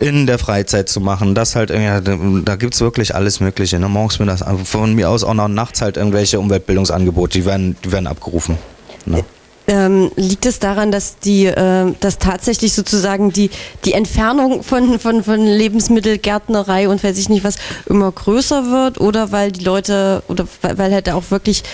in 0.00 0.15
in 0.20 0.26
der 0.26 0.38
Freizeit 0.38 0.88
zu 0.88 1.00
machen. 1.00 1.34
Das 1.34 1.56
halt, 1.56 1.70
ja, 1.70 2.00
da 2.00 2.56
gibt 2.56 2.74
es 2.74 2.80
wirklich 2.80 3.14
alles 3.14 3.40
Mögliche. 3.40 3.78
Ne? 3.78 3.88
Morgens 3.88 4.18
mir 4.18 4.26
das, 4.26 4.44
von 4.64 4.94
mir 4.94 5.10
aus 5.10 5.24
auch 5.24 5.34
noch 5.34 5.48
nachts 5.48 5.82
halt 5.82 5.96
irgendwelche 5.96 6.40
Umweltbildungsangebote, 6.40 7.38
die 7.38 7.44
werden, 7.44 7.76
die 7.84 7.92
werden 7.92 8.06
abgerufen. 8.06 8.58
Ne? 9.04 9.24
Ähm, 9.68 10.12
liegt 10.14 10.46
es 10.46 10.60
daran, 10.60 10.92
dass 10.92 11.18
die, 11.18 11.46
äh, 11.46 11.92
dass 11.98 12.18
tatsächlich 12.18 12.72
sozusagen 12.72 13.32
die, 13.32 13.50
die 13.84 13.94
Entfernung 13.94 14.62
von, 14.62 15.00
von, 15.00 15.24
von 15.24 15.44
Lebensmittelgärtnerei 15.44 16.88
und 16.88 17.02
weiß 17.02 17.18
ich 17.18 17.28
nicht 17.28 17.42
was 17.42 17.56
immer 17.86 18.12
größer 18.12 18.70
wird 18.70 19.00
oder 19.00 19.32
weil 19.32 19.50
die 19.50 19.64
Leute 19.64 20.22
oder 20.28 20.46
weil, 20.62 20.78
weil 20.78 20.92
halt 20.92 21.10
auch 21.10 21.30
wirklich 21.30 21.64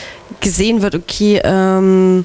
gesehen 0.40 0.80
wird, 0.80 0.94
okay, 0.94 1.42
ähm, 1.44 2.24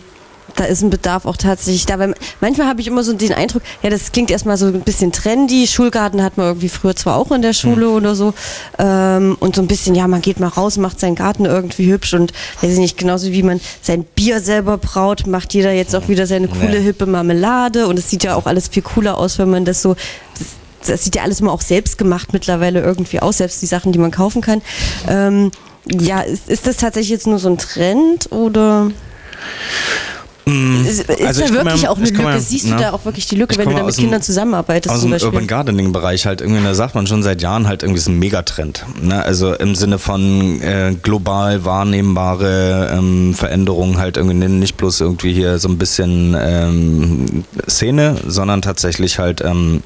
da 0.58 0.66
ist 0.66 0.82
ein 0.82 0.90
Bedarf 0.90 1.26
auch 1.26 1.38
tatsächlich 1.38 1.86
da. 1.86 2.00
Weil 2.00 2.14
manchmal 2.42 2.68
habe 2.68 2.82
ich 2.82 2.88
immer 2.88 3.04
so 3.04 3.14
den 3.14 3.34
Eindruck, 3.34 3.62
ja, 3.84 3.90
das 3.90 4.12
klingt 4.12 4.32
erstmal 4.32 4.58
so 4.58 4.66
ein 4.66 4.82
bisschen 4.82 5.12
trendy. 5.12 5.68
Schulgarten 5.68 6.22
hat 6.22 6.38
man 6.38 6.48
irgendwie 6.48 6.70
früher 6.70 6.96
zwar 6.96 7.16
auch 7.16 7.32
in 7.32 7.42
der 7.42 7.54
Schule 7.54 7.88
mhm. 7.88 7.94
oder 7.94 8.16
so. 8.16 8.34
Ähm, 8.78 9.38
und 9.40 9.56
so 9.56 9.62
ein 9.62 9.68
bisschen, 9.68 9.96
ja, 9.96 10.08
man 10.08 10.22
geht 10.22 10.40
mal 10.40 10.48
raus, 10.48 10.78
macht 10.78 11.00
seinen 11.00 11.16
Garten 11.16 11.46
irgendwie 11.46 11.90
hübsch 11.92 12.14
und 12.14 12.34
weiß 12.62 12.74
ich 12.74 12.80
nicht, 12.80 12.98
genauso 12.98 13.32
wie 13.32 13.44
man 13.44 13.62
sein 13.82 14.04
Bier 14.04 14.40
selber 14.40 14.78
braut, 14.78 15.28
macht 15.28 15.54
jeder 15.54 15.72
jetzt 15.72 15.96
auch 15.96 16.08
wieder 16.08 16.28
seine 16.28 16.48
coole, 16.48 16.80
nee. 16.80 16.82
hippe 16.82 17.06
Marmelade. 17.06 17.88
Und 17.88 17.98
es 18.00 18.10
sieht 18.10 18.24
ja 18.24 18.36
auch 18.36 18.48
alles 18.48 18.68
viel 18.68 18.84
cooler 18.84 19.18
aus, 19.18 19.40
wenn 19.40 19.50
man 19.50 19.66
das 19.66 19.82
so 19.82 19.96
das 20.86 21.04
sieht 21.04 21.16
ja 21.16 21.24
alles 21.24 21.42
immer 21.42 21.52
auch 21.52 21.62
selbst 21.62 21.98
gemacht 21.98 22.32
mittlerweile 22.32 22.82
irgendwie 22.82 23.20
aus, 23.20 23.38
selbst 23.38 23.62
die 23.62 23.66
Sachen, 23.66 23.92
die 23.92 24.00
man 24.00 24.12
kaufen 24.12 24.42
kann. 24.42 24.62
Ähm, 25.08 25.52
ja, 25.86 26.22
ist, 26.22 26.50
ist 26.50 26.68
das 26.68 26.78
tatsächlich 26.78 27.10
jetzt 27.10 27.28
nur 27.28 27.40
so 27.40 27.50
ein 27.50 27.58
Trend 27.58 28.32
oder? 28.32 28.92
Mm, 30.48 30.86
ist, 30.86 31.10
also 31.10 31.42
da 31.42 31.50
wirklich 31.52 31.82
mal, 31.82 31.90
auch 31.90 31.98
eine 31.98 32.06
Lücke? 32.06 32.22
Mal, 32.22 32.40
Siehst 32.40 32.68
du 32.68 32.70
na, 32.70 32.78
da 32.78 32.92
auch 32.94 33.04
wirklich 33.04 33.28
die 33.28 33.36
Lücke, 33.36 33.58
wenn 33.58 33.70
du 33.70 33.76
da 33.76 33.84
mit 33.84 33.98
Kindern 33.98 34.22
zusammenarbeitest? 34.22 34.96
Aus 34.96 35.02
dem 35.02 35.12
Urban 35.12 35.46
Gardening 35.46 35.92
Bereich 35.92 36.26
halt 36.26 36.40
irgendwie, 36.40 36.64
da 36.64 36.74
sagt 36.74 36.96
man 36.96 37.06
schon 37.06 37.22
seit 37.22 37.42
Jahren 37.42 37.68
halt 37.68 37.84
irgendwie 37.84 38.00
ist 38.00 38.08
ein 38.08 38.18
Megatrend. 38.18 38.86
Ne? 39.02 39.22
Also 39.22 39.54
im 39.54 39.76
Sinne 39.76 40.00
von 40.00 40.62
äh, 40.62 40.96
global 41.02 41.66
wahrnehmbare 41.66 42.96
ähm, 42.98 43.34
Veränderungen 43.34 43.98
halt 43.98 44.16
irgendwie 44.16 44.48
nicht 44.48 44.78
bloß 44.78 45.02
irgendwie 45.02 45.34
hier 45.34 45.60
so 45.60 45.68
ein 45.68 45.78
bisschen 45.78 46.34
ähm, 46.40 47.44
Szene, 47.68 48.16
sondern 48.26 48.62
tatsächlich 48.62 49.20
halt 49.20 49.42
ähm, 49.42 49.84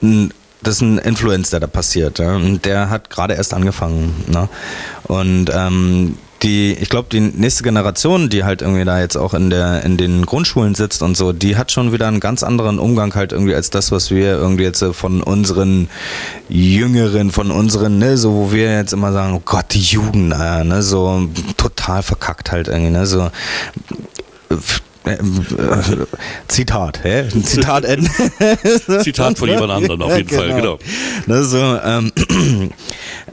das 0.00 0.76
ist 0.76 0.80
ein 0.82 0.98
Influencer, 0.98 1.58
der 1.58 1.68
da 1.68 1.72
passiert. 1.72 2.20
Ja? 2.20 2.36
Und 2.36 2.64
der 2.64 2.88
hat 2.88 3.10
gerade 3.10 3.34
erst 3.34 3.52
angefangen. 3.52 4.14
Ne? 4.28 4.48
Und 5.08 5.50
ähm, 5.52 6.18
die, 6.42 6.72
ich 6.72 6.88
glaube, 6.88 7.08
die 7.10 7.20
nächste 7.20 7.62
Generation, 7.62 8.28
die 8.28 8.44
halt 8.44 8.62
irgendwie 8.62 8.84
da 8.84 9.00
jetzt 9.00 9.16
auch 9.16 9.34
in 9.34 9.50
der, 9.50 9.82
in 9.84 9.96
den 9.96 10.24
Grundschulen 10.24 10.74
sitzt 10.74 11.02
und 11.02 11.16
so, 11.16 11.32
die 11.32 11.56
hat 11.56 11.72
schon 11.72 11.92
wieder 11.92 12.06
einen 12.06 12.20
ganz 12.20 12.42
anderen 12.42 12.78
Umgang 12.78 13.14
halt 13.14 13.32
irgendwie 13.32 13.54
als 13.54 13.70
das, 13.70 13.90
was 13.90 14.10
wir 14.10 14.32
irgendwie 14.32 14.64
jetzt 14.64 14.84
von 14.92 15.22
unseren 15.22 15.88
Jüngeren, 16.48 17.30
von 17.30 17.50
unseren, 17.50 17.98
ne, 17.98 18.16
so, 18.16 18.32
wo 18.32 18.52
wir 18.52 18.76
jetzt 18.76 18.92
immer 18.92 19.12
sagen, 19.12 19.34
oh 19.34 19.42
Gott, 19.44 19.66
die 19.70 19.80
Jugend, 19.80 20.28
naja, 20.28 20.64
ne, 20.64 20.82
so 20.82 21.28
total 21.56 22.02
verkackt 22.02 22.52
halt 22.52 22.68
irgendwie, 22.68 22.90
ne, 22.90 23.06
so 23.06 23.30
Zitat, 26.48 27.02
hä? 27.02 27.28
Zitat 27.42 27.84
Ende. 27.84 28.10
Zitat 29.02 29.38
von 29.38 29.48
jemand 29.48 29.72
anderem 29.72 30.02
auf 30.02 30.16
jeden 30.16 30.28
genau. 30.28 30.42
Fall, 30.42 30.60
genau. 30.60 30.78
Ne, 31.26 31.44
so, 31.44 31.58
ähm, 31.82 32.12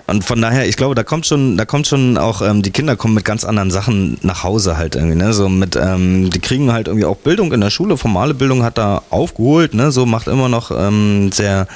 und 0.07 0.23
von 0.23 0.39
daher, 0.39 0.67
ich 0.67 0.77
glaube, 0.77 0.93
da 0.93 1.03
kommt 1.03 1.25
schon, 1.25 1.57
da 1.57 1.65
kommt 1.65 1.87
schon 1.87 2.17
auch, 2.17 2.43
ähm, 2.43 2.61
die 2.61 2.69
Kinder 2.69 2.95
kommen 2.95 3.15
mit 3.15 3.25
ganz 3.25 3.43
anderen 3.43 3.71
Sachen 3.71 4.17
nach 4.21 4.43
Hause 4.43 4.77
halt 4.77 4.95
irgendwie, 4.95 5.15
ne? 5.15 5.33
So 5.33 5.49
mit, 5.49 5.75
ähm, 5.75 6.29
die 6.29 6.39
kriegen 6.39 6.71
halt 6.71 6.87
irgendwie 6.87 7.05
auch 7.05 7.17
Bildung 7.17 7.51
in 7.53 7.61
der 7.61 7.71
Schule, 7.71 7.97
formale 7.97 8.35
Bildung 8.35 8.63
hat 8.63 8.77
da 8.77 9.01
aufgeholt, 9.09 9.73
ne? 9.73 9.91
So 9.91 10.05
macht 10.05 10.27
immer 10.27 10.47
noch 10.47 10.69
ähm, 10.69 11.31
sehr 11.31 11.67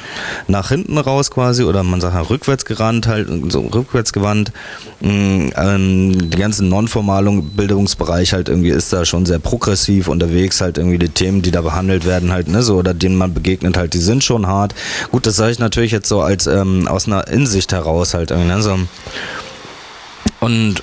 nach 0.48 0.70
hinten 0.70 1.00
raus 1.00 1.32
quasi 1.32 1.64
oder 1.64 1.82
man 1.82 2.02
sagt 2.02 2.14
halt 2.14 2.30
rückwärts 2.30 2.66
gerannt 2.66 3.08
halt, 3.08 3.30
so 3.50 3.62
rückwärts 3.62 4.14
gewandt. 4.14 4.52
Mhm, 5.02 5.52
ähm, 5.56 6.30
die 6.30 6.38
ganzen 6.38 6.70
nonformalen 6.70 7.50
Bildungsbereich 7.52 8.34
halt 8.34 8.50
irgendwie 8.50 8.70
ist 8.70 8.92
da 8.94 9.06
schon 9.06 9.26
sehr 9.26 9.40
progressiv 9.40 10.08
unterwegs, 10.08 10.62
halt 10.62 10.78
irgendwie 10.78 11.00
die 11.00 11.10
Themen, 11.10 11.42
die 11.42 11.52
da 11.52 11.62
behandelt 11.62 12.06
werden 12.06 12.32
halt, 12.32 12.48
ne? 12.48 12.62
So 12.62 12.76
oder 12.76 12.94
denen 12.94 13.16
man 13.16 13.34
begegnet 13.34 13.76
halt, 13.76 13.96
die 13.96 14.00
sind 14.00 14.24
schon 14.24 14.46
hart. 14.46 14.76
Gut, 15.10 15.26
das 15.26 15.38
sage 15.38 15.52
ich 15.52 15.60
natürlich 15.60 15.92
jetzt 15.92 16.10
so 16.10 16.22
als 16.22 16.46
ähm, 16.46 16.88
aus 16.88 17.08
einer 17.08 17.28
Insicht 17.28 17.72
heraus 17.72 18.14
halt 18.14 18.19
halt 18.20 18.32
irgendwie. 18.32 18.50
Ne? 18.50 18.62
So. 18.62 18.78
Und 20.40 20.82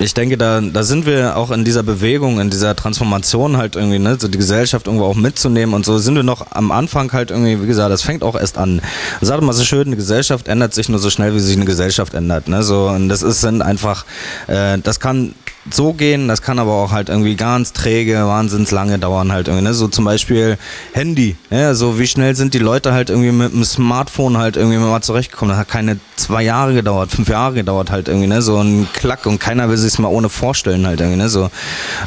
ich 0.00 0.14
denke, 0.14 0.38
da, 0.38 0.60
da 0.60 0.84
sind 0.84 1.06
wir 1.06 1.36
auch 1.36 1.50
in 1.50 1.64
dieser 1.64 1.82
Bewegung, 1.82 2.38
in 2.40 2.50
dieser 2.50 2.76
Transformation 2.76 3.56
halt 3.56 3.74
irgendwie, 3.74 3.98
ne, 3.98 4.16
so 4.18 4.28
die 4.28 4.38
Gesellschaft 4.38 4.86
irgendwo 4.86 5.06
auch 5.06 5.16
mitzunehmen 5.16 5.74
und 5.74 5.84
so 5.84 5.98
sind 5.98 6.14
wir 6.14 6.22
noch 6.22 6.46
am 6.52 6.70
Anfang 6.70 7.12
halt 7.12 7.32
irgendwie, 7.32 7.60
wie 7.60 7.66
gesagt, 7.66 7.90
das 7.90 8.02
fängt 8.02 8.22
auch 8.22 8.36
erst 8.36 8.58
an. 8.58 8.80
Sagt 9.20 9.42
mal 9.42 9.52
so 9.52 9.64
schön, 9.64 9.88
eine 9.88 9.96
Gesellschaft 9.96 10.46
ändert 10.46 10.72
sich 10.72 10.88
nur 10.88 11.00
so 11.00 11.10
schnell, 11.10 11.34
wie 11.34 11.40
sich 11.40 11.56
eine 11.56 11.64
Gesellschaft 11.64 12.14
ändert, 12.14 12.46
ne, 12.46 12.62
so, 12.62 12.86
und 12.88 13.08
das 13.08 13.22
ist 13.22 13.40
sind 13.40 13.60
einfach, 13.60 14.04
äh, 14.46 14.78
das 14.78 15.00
kann 15.00 15.34
so 15.74 15.92
gehen, 15.92 16.28
das 16.28 16.42
kann 16.42 16.58
aber 16.58 16.72
auch 16.72 16.92
halt 16.92 17.08
irgendwie 17.08 17.36
ganz 17.36 17.72
träge, 17.72 18.14
wahnsinns 18.26 18.70
lange 18.70 18.98
dauern 18.98 19.32
halt 19.32 19.48
irgendwie, 19.48 19.64
ne? 19.64 19.74
So 19.74 19.88
zum 19.88 20.04
Beispiel 20.04 20.58
Handy, 20.92 21.36
ja, 21.50 21.74
so 21.74 21.98
wie 21.98 22.06
schnell 22.06 22.34
sind 22.34 22.54
die 22.54 22.58
Leute 22.58 22.92
halt 22.92 23.10
irgendwie 23.10 23.32
mit 23.32 23.52
dem 23.52 23.64
Smartphone 23.64 24.38
halt 24.38 24.56
irgendwie 24.56 24.78
mal 24.78 25.00
zurechtgekommen. 25.00 25.50
Das 25.50 25.60
hat 25.60 25.68
keine 25.68 25.98
zwei 26.16 26.42
Jahre 26.42 26.74
gedauert, 26.74 27.10
fünf 27.10 27.28
Jahre 27.28 27.54
gedauert 27.54 27.90
halt 27.90 28.08
irgendwie, 28.08 28.26
ne? 28.26 28.42
So 28.42 28.56
ein 28.58 28.88
Klack 28.92 29.26
und 29.26 29.38
keiner 29.38 29.68
will 29.68 29.76
sich's 29.76 29.98
mal 29.98 30.08
ohne 30.08 30.28
vorstellen 30.28 30.86
halt 30.86 31.00
irgendwie, 31.00 31.18
ne? 31.18 31.28
So. 31.28 31.44
Und 31.44 31.50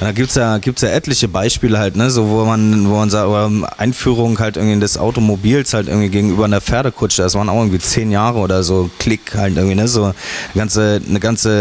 da 0.02 0.12
gibt's 0.12 0.36
ja, 0.36 0.58
gibt's 0.58 0.82
ja 0.82 0.90
etliche 0.90 1.28
Beispiele 1.28 1.78
halt, 1.78 1.96
ne? 1.96 2.10
So, 2.10 2.30
wo 2.30 2.46
man, 2.46 2.90
wo 2.90 2.96
man 2.96 3.10
sagt, 3.10 3.28
oder 3.28 3.50
Einführung 3.78 4.40
halt 4.40 4.58
irgendwie 4.58 4.80
des 4.80 4.98
Automobils 4.98 5.74
halt 5.74 5.88
irgendwie 5.88 6.10
gegenüber 6.10 6.46
einer 6.46 6.62
Pferdekutsche, 6.62 7.22
das 7.22 7.36
waren 7.36 7.50
auch 7.50 7.60
irgendwie 7.60 7.80
zehn 7.80 8.12
Jahre 8.12 8.40
oder 8.40 8.64
so, 8.64 8.90
Klick 9.00 9.36
halt 9.36 9.58
irgendwie, 9.58 9.76
ne? 9.76 9.88
So, 9.88 10.04
eine 10.06 10.14
ganze, 10.56 11.02
eine 11.08 11.20
ganze, 11.20 11.52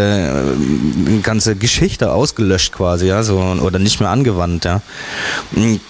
eine 1.07 1.21
ganze 1.21 1.57
Geschichte 1.57 1.90
Geschichte 1.91 2.13
ausgelöscht 2.13 2.73
quasi, 2.73 3.09
ja, 3.09 3.25
so, 3.25 3.39
oder 3.39 3.81
nicht 3.81 3.99
mehr 3.99 4.11
angewandt, 4.11 4.65
ja. 4.65 4.81
Hm, 5.55 5.81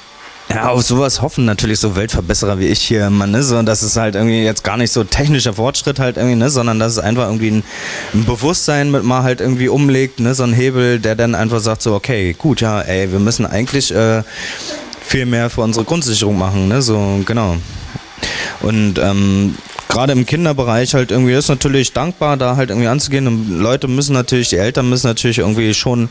ja, 0.49 0.71
auf 0.71 0.83
sowas 0.83 1.21
hoffen 1.21 1.45
natürlich 1.45 1.79
so 1.79 1.95
Weltverbesserer 1.95 2.59
wie 2.59 2.69
ich 2.69 2.81
hier, 2.81 3.11
man, 3.11 3.31
ne, 3.31 3.43
so, 3.43 3.61
dass 3.63 3.83
es 3.83 3.97
halt 3.97 4.15
irgendwie 4.15 4.43
jetzt 4.43 4.65
gar 4.65 4.79
nicht 4.79 4.93
so 4.93 5.05
technischer 5.05 5.53
Fortschritt 5.53 6.01
halt 6.01 6.17
irgendwie, 6.17 6.37
ne, 6.37 6.49
sondern 6.49 6.79
dass 6.79 6.93
es 6.93 6.99
einfach 6.99 7.27
irgendwie 7.27 7.51
ein, 7.51 7.65
ein 8.15 8.25
Bewusstsein 8.25 8.91
mit 8.91 9.05
mal 9.05 9.23
halt 9.23 9.43
irgendwie 9.43 9.69
umlegt, 9.69 10.21
ne, 10.21 10.35
so 10.35 10.43
ein 10.43 10.55
Hebel, 10.55 11.01
der 11.01 11.17
dann 11.17 11.35
einfach 11.35 11.61
sagt 11.61 11.83
so, 11.83 11.95
okay, 11.95 12.35
gut, 12.37 12.63
ja, 12.63 12.81
ey, 12.81 13.13
wir 13.13 13.19
müssen 13.19 13.45
eigentlich 13.45 13.95
äh, 13.95 14.23
viel 15.05 15.27
mehr 15.27 15.51
für 15.51 15.61
unsere 15.61 15.85
Grundsicherung 15.85 16.39
machen, 16.39 16.69
ne, 16.69 16.81
so, 16.81 17.21
genau. 17.27 17.57
Und 18.63 18.99
ähm, 18.99 19.55
gerade 19.91 20.13
im 20.13 20.25
Kinderbereich 20.25 20.95
halt 20.95 21.11
irgendwie 21.11 21.35
ist 21.35 21.49
natürlich 21.49 21.93
dankbar, 21.93 22.37
da 22.37 22.57
halt 22.57 22.71
irgendwie 22.71 22.89
anzugehen. 22.89 23.27
Und 23.27 23.61
Leute 23.61 23.89
müssen 23.89 24.15
natürlich, 24.15 24.49
die 24.49 24.57
Eltern 24.57 24.89
müssen 24.89 25.07
natürlich 25.07 25.39
irgendwie 25.39 25.75
schon 25.75 26.09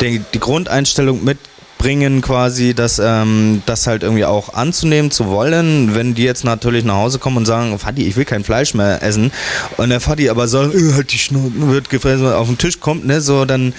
die, 0.00 0.20
die 0.34 0.40
Grundeinstellung 0.40 1.24
mitbringen, 1.24 2.20
quasi, 2.20 2.74
dass 2.74 3.00
ähm, 3.02 3.62
das 3.66 3.86
halt 3.86 4.02
irgendwie 4.02 4.24
auch 4.24 4.52
anzunehmen 4.52 5.10
zu 5.10 5.28
wollen, 5.28 5.94
wenn 5.94 6.14
die 6.14 6.24
jetzt 6.24 6.44
natürlich 6.44 6.84
nach 6.84 6.96
Hause 6.96 7.18
kommen 7.18 7.38
und 7.38 7.46
sagen, 7.46 7.78
Vati, 7.78 8.06
ich 8.06 8.16
will 8.16 8.24
kein 8.24 8.44
Fleisch 8.44 8.74
mehr 8.74 9.02
essen. 9.02 9.30
Und 9.76 9.90
der 9.90 10.00
Vati 10.00 10.28
aber 10.28 10.48
sagt, 10.48 10.74
äh, 10.74 10.92
halt 10.94 11.12
die 11.12 11.18
Schnur 11.18 11.50
wird 11.54 11.88
gefressen, 11.88 12.26
auf 12.26 12.48
den 12.48 12.58
Tisch 12.58 12.80
kommt, 12.80 13.06
ne, 13.06 13.20
so, 13.20 13.44
dann 13.44 13.72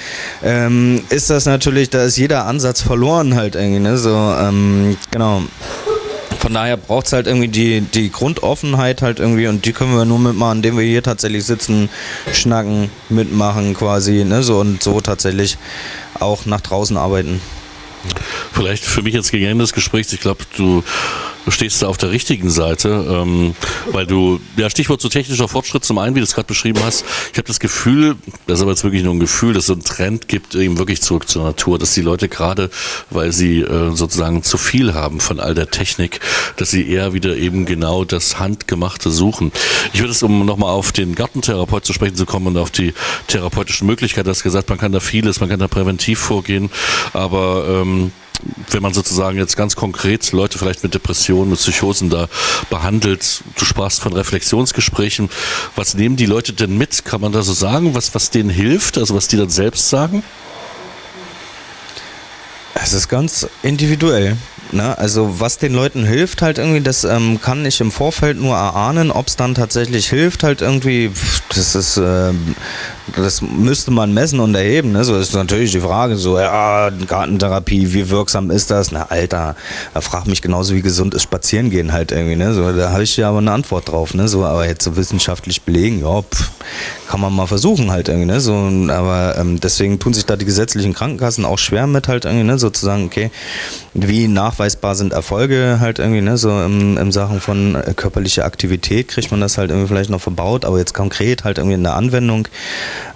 ähm, 0.43 1.03
ist 1.09 1.29
das 1.29 1.45
natürlich, 1.45 1.89
da 1.89 2.03
ist 2.03 2.17
jeder 2.17 2.47
Ansatz 2.47 2.81
verloren 2.81 3.35
halt 3.35 3.55
irgendwie, 3.55 3.79
ne, 3.79 3.97
so, 3.97 4.15
ähm, 4.15 4.97
genau 5.11 5.43
Von 6.41 6.55
daher 6.55 6.75
braucht 6.75 7.05
es 7.05 7.13
halt 7.13 7.27
irgendwie 7.27 7.49
die, 7.49 7.81
die 7.81 8.11
Grundoffenheit 8.11 9.03
halt 9.03 9.19
irgendwie 9.19 9.45
und 9.45 9.63
die 9.63 9.73
können 9.73 9.95
wir 9.95 10.05
nur 10.05 10.17
mitmachen, 10.17 10.57
indem 10.57 10.75
wir 10.75 10.83
hier 10.83 11.03
tatsächlich 11.03 11.45
sitzen, 11.45 11.87
schnacken, 12.33 12.89
mitmachen 13.09 13.75
quasi, 13.75 14.23
ne, 14.23 14.41
so 14.41 14.59
und 14.59 14.81
so 14.81 15.01
tatsächlich 15.01 15.59
auch 16.19 16.47
nach 16.47 16.61
draußen 16.61 16.97
arbeiten. 16.97 17.39
Vielleicht 18.53 18.83
für 18.83 19.03
mich 19.03 19.13
jetzt 19.13 19.31
des 19.31 19.73
Gesprächs, 19.73 20.11
ich 20.13 20.19
glaube, 20.19 20.43
du 20.57 20.83
du 21.45 21.51
stehst 21.51 21.81
da 21.81 21.87
auf 21.87 21.97
der 21.97 22.11
richtigen 22.11 22.49
Seite, 22.49 23.05
ähm, 23.09 23.55
weil 23.91 24.05
du, 24.05 24.39
ja, 24.57 24.69
Stichwort 24.69 25.01
so 25.01 25.09
technischer 25.09 25.47
Fortschritt 25.47 25.83
zum 25.83 25.97
einen, 25.97 26.15
wie 26.15 26.19
du 26.19 26.23
es 26.23 26.33
gerade 26.33 26.47
beschrieben 26.47 26.81
hast, 26.83 27.05
ich 27.31 27.37
habe 27.37 27.47
das 27.47 27.59
Gefühl, 27.59 28.15
das 28.47 28.59
ist 28.59 28.61
aber 28.61 28.71
jetzt 28.71 28.83
wirklich 28.83 29.03
nur 29.03 29.13
ein 29.13 29.19
Gefühl, 29.19 29.53
dass 29.53 29.63
es 29.63 29.67
so 29.67 29.73
einen 29.73 29.83
Trend 29.83 30.27
gibt, 30.27 30.55
eben 30.55 30.77
wirklich 30.77 31.01
zurück 31.01 31.27
zur 31.27 31.43
Natur, 31.43 31.79
dass 31.79 31.93
die 31.93 32.01
Leute 32.01 32.29
gerade, 32.29 32.69
weil 33.09 33.31
sie 33.31 33.61
äh, 33.61 33.95
sozusagen 33.95 34.43
zu 34.43 34.57
viel 34.57 34.93
haben 34.93 35.19
von 35.19 35.39
all 35.39 35.53
der 35.53 35.69
Technik, 35.71 36.19
dass 36.57 36.71
sie 36.71 36.87
eher 36.87 37.13
wieder 37.13 37.35
eben 37.35 37.65
genau 37.65 38.05
das 38.05 38.39
Handgemachte 38.39 39.11
suchen. 39.11 39.51
Ich 39.93 39.99
würde 39.99 40.11
es, 40.11 40.23
um 40.23 40.45
nochmal 40.45 40.71
auf 40.71 40.91
den 40.91 41.15
Gartentherapeut 41.15 41.85
zu 41.85 41.93
sprechen 41.93 42.15
zu 42.15 42.25
kommen 42.25 42.47
und 42.47 42.57
auf 42.57 42.71
die 42.71 42.93
therapeutischen 43.27 43.87
Möglichkeiten, 43.87 44.27
das 44.27 44.43
gesagt, 44.43 44.69
man 44.69 44.77
kann 44.77 44.91
da 44.91 44.99
vieles, 44.99 45.39
man 45.39 45.49
kann 45.49 45.59
da 45.59 45.67
präventiv 45.67 46.19
vorgehen, 46.19 46.69
aber 47.13 47.65
ähm, 47.67 48.11
wenn 48.69 48.81
man 48.81 48.93
sozusagen 48.93 49.37
jetzt 49.37 49.55
ganz 49.55 49.75
konkret 49.75 50.31
Leute 50.31 50.57
vielleicht 50.57 50.83
mit 50.83 50.93
Depressionen, 50.93 51.51
mit 51.51 51.59
Psychosen 51.59 52.09
da 52.09 52.27
behandelt, 52.69 53.43
du 53.57 53.65
sprachst 53.65 54.01
von 54.01 54.13
Reflexionsgesprächen, 54.13 55.29
was 55.75 55.93
nehmen 55.93 56.15
die 56.15 56.25
Leute 56.25 56.53
denn 56.53 56.77
mit? 56.77 57.05
Kann 57.05 57.21
man 57.21 57.31
da 57.31 57.41
so 57.41 57.53
sagen, 57.53 57.93
was, 57.93 58.15
was 58.15 58.29
denen 58.29 58.49
hilft, 58.49 58.97
also 58.97 59.15
was 59.15 59.27
die 59.27 59.37
dann 59.37 59.49
selbst 59.49 59.89
sagen? 59.89 60.23
Es 62.73 62.93
ist 62.93 63.09
ganz 63.09 63.47
individuell. 63.61 64.37
Ne? 64.71 64.97
Also 64.97 65.39
was 65.39 65.57
den 65.57 65.73
Leuten 65.73 66.05
hilft 66.05 66.41
halt 66.41 66.57
irgendwie, 66.57 66.81
das 66.81 67.03
ähm, 67.03 67.39
kann 67.41 67.65
ich 67.65 67.81
im 67.81 67.91
Vorfeld 67.91 68.37
nur 68.37 68.55
erahnen, 68.55 69.11
ob 69.11 69.27
es 69.27 69.35
dann 69.35 69.53
tatsächlich 69.53 70.09
hilft 70.09 70.43
halt 70.43 70.61
irgendwie, 70.61 71.11
das 71.49 71.75
ist, 71.75 71.97
äh, 71.97 72.31
das 73.15 73.41
müsste 73.41 73.91
man 73.91 74.13
messen 74.13 74.39
und 74.39 74.55
erheben. 74.55 74.91
Ne? 74.91 75.03
So 75.03 75.17
ist 75.17 75.33
natürlich 75.33 75.71
die 75.71 75.81
Frage, 75.81 76.15
so 76.15 76.39
ja, 76.39 76.89
Gartentherapie, 77.07 77.93
wie 77.93 78.09
wirksam 78.09 78.51
ist 78.51 78.71
das? 78.71 78.91
Na 78.91 79.07
Alter, 79.09 79.55
da 79.93 80.01
frag 80.01 80.27
mich 80.27 80.41
genauso 80.41 80.73
wie 80.73 80.81
gesund 80.81 81.13
ist 81.13 81.23
spazieren 81.23 81.69
gehen 81.69 81.93
halt 81.93 82.11
irgendwie. 82.11 82.35
Ne? 82.35 82.53
So, 82.53 82.71
da 82.71 82.91
habe 82.91 83.03
ich 83.03 83.17
ja 83.17 83.29
aber 83.29 83.39
eine 83.39 83.51
Antwort 83.51 83.89
drauf. 83.89 84.13
Ne? 84.13 84.27
So, 84.27 84.45
aber 84.45 84.67
jetzt 84.67 84.83
so 84.83 84.95
wissenschaftlich 84.95 85.61
belegen, 85.63 86.01
ja, 86.01 86.21
pff, 86.21 86.51
kann 87.07 87.21
man 87.21 87.33
mal 87.33 87.47
versuchen 87.47 87.91
halt 87.91 88.09
irgendwie. 88.09 88.27
Ne? 88.27 88.39
So, 88.39 88.53
aber 88.53 89.35
ähm, 89.37 89.59
deswegen 89.59 89.99
tun 89.99 90.13
sich 90.13 90.25
da 90.25 90.35
die 90.35 90.45
gesetzlichen 90.45 90.93
Krankenkassen 90.93 91.45
auch 91.45 91.59
schwer 91.59 91.87
mit 91.87 92.07
halt 92.07 92.25
irgendwie, 92.25 92.45
ne? 92.45 92.57
sozusagen, 92.59 93.05
okay, 93.05 93.31
wie 93.93 94.27
nachweisbar 94.27 94.95
sind 94.95 95.11
Erfolge 95.11 95.77
halt 95.79 95.99
irgendwie, 95.99 96.21
ne, 96.21 96.37
so 96.37 96.49
im, 96.49 96.97
im 96.97 97.11
Sachen 97.11 97.41
von 97.41 97.75
äh, 97.75 97.93
körperlicher 97.93 98.45
Aktivität 98.45 99.09
kriegt 99.09 99.31
man 99.31 99.41
das 99.41 99.57
halt 99.57 99.69
irgendwie 99.69 99.87
vielleicht 99.87 100.09
noch 100.09 100.21
verbaut, 100.21 100.63
aber 100.63 100.77
jetzt 100.77 100.93
konkret 100.93 101.43
halt 101.43 101.57
irgendwie 101.57 101.75
in 101.75 101.83
der 101.83 101.95
Anwendung 101.95 102.47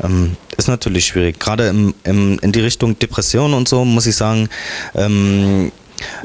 ähm, 0.04 0.38
ist 0.58 0.68
natürlich 0.68 1.06
schwierig. 1.06 1.40
Gerade 1.40 1.68
im, 1.68 1.94
im, 2.04 2.40
in 2.40 2.52
die 2.52 2.62
Richtung 2.62 2.98
Depression 2.98 3.54
und 3.54 3.68
so 3.68 3.86
muss 3.86 4.06
ich 4.08 4.16
sagen, 4.16 4.50
ähm, 4.94 5.72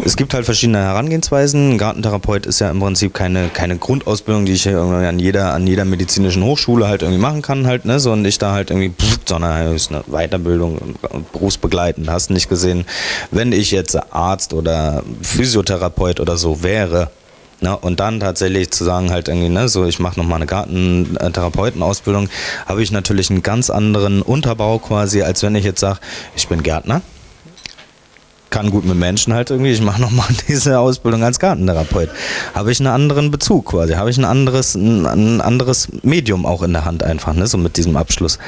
es 0.05 0.17
gibt 0.17 0.35
halt 0.35 0.45
verschiedene 0.45 0.79
Herangehensweisen. 0.79 1.73
Ein 1.73 1.79
Gartentherapeut 1.79 2.47
ist 2.47 2.61
ja 2.61 2.71
im 2.71 2.81
Prinzip 2.81 3.15
keine, 3.15 3.49
keine 3.49 3.77
Grundausbildung, 3.79 4.45
die 4.45 4.53
ich 4.53 4.69
an 4.69 5.19
jeder, 5.19 5.53
an 5.53 5.67
jeder 5.67 5.85
medizinischen 5.85 6.43
Hochschule 6.43 6.89
halt 6.89 7.03
irgendwie 7.03 7.21
machen 7.21 7.43
kann, 7.43 7.67
halt, 7.67 7.85
ne? 7.85 8.01
So 8.01 8.15
ich 8.15 8.39
da 8.39 8.53
halt 8.53 8.71
irgendwie, 8.71 8.91
pff, 8.91 9.21
sondern 9.27 9.75
ist 9.75 9.93
eine 9.93 10.03
Weiterbildung 10.09 10.97
berufsbegleitend. 11.33 12.11
Hast 12.11 12.31
nicht 12.31 12.49
gesehen, 12.49 12.85
wenn 13.31 13.53
ich 13.53 13.71
jetzt 13.71 13.97
Arzt 14.13 14.53
oder 14.53 15.03
Physiotherapeut 15.23 16.21
oder 16.21 16.37
so 16.37 16.63
wäre, 16.63 17.11
Ne, 17.63 17.77
und 17.77 18.01
dann 18.01 18.21
tatsächlich 18.21 18.71
zu 18.71 18.85
sagen, 18.85 19.11
halt 19.11 19.29
irgendwie, 19.29 19.51
ne, 19.51 19.69
so 19.69 19.85
ich 19.85 19.99
mache 19.99 20.19
nochmal 20.19 20.37
eine 20.37 20.47
Gartentherapeutenausbildung, 20.47 22.31
habe 22.65 22.83
ich 22.83 22.91
natürlich 22.91 23.29
einen 23.29 23.43
ganz 23.43 23.69
anderen 23.69 24.23
Unterbau 24.23 24.79
quasi, 24.79 25.21
als 25.23 25.43
wenn 25.43 25.55
ich 25.55 25.65
jetzt 25.67 25.81
sage, 25.81 25.99
ich 26.35 26.49
bin 26.49 26.63
Gärtner 26.63 27.03
kann 28.51 28.71
gut 28.71 28.85
mit 28.85 28.97
Menschen 28.97 29.33
halt 29.33 29.51
irgendwie. 29.51 29.71
Ich 29.71 29.81
mache 29.81 30.01
nochmal 30.01 30.27
diese 30.49 30.79
Ausbildung 30.79 31.23
als 31.23 31.39
Gartentherapeut. 31.39 32.11
Habe 32.55 32.73
ich 32.73 32.81
einen 32.81 32.89
anderen 32.89 33.31
Bezug 33.31 33.67
quasi. 33.67 33.95
Habe 33.95 34.11
ich 34.11 34.19
ein 34.19 34.25
anderes, 34.25 34.75
ein, 34.75 35.07
ein, 35.07 35.41
anderes 35.41 35.89
Medium 36.03 36.45
auch 36.45 36.63
in 36.63 36.73
der 36.73 36.85
Hand 36.85 37.03
einfach, 37.03 37.33
ne, 37.33 37.47
so 37.47 37.59
mit 37.59 37.77
diesem 37.77 37.97
Abschluss. 37.97 38.39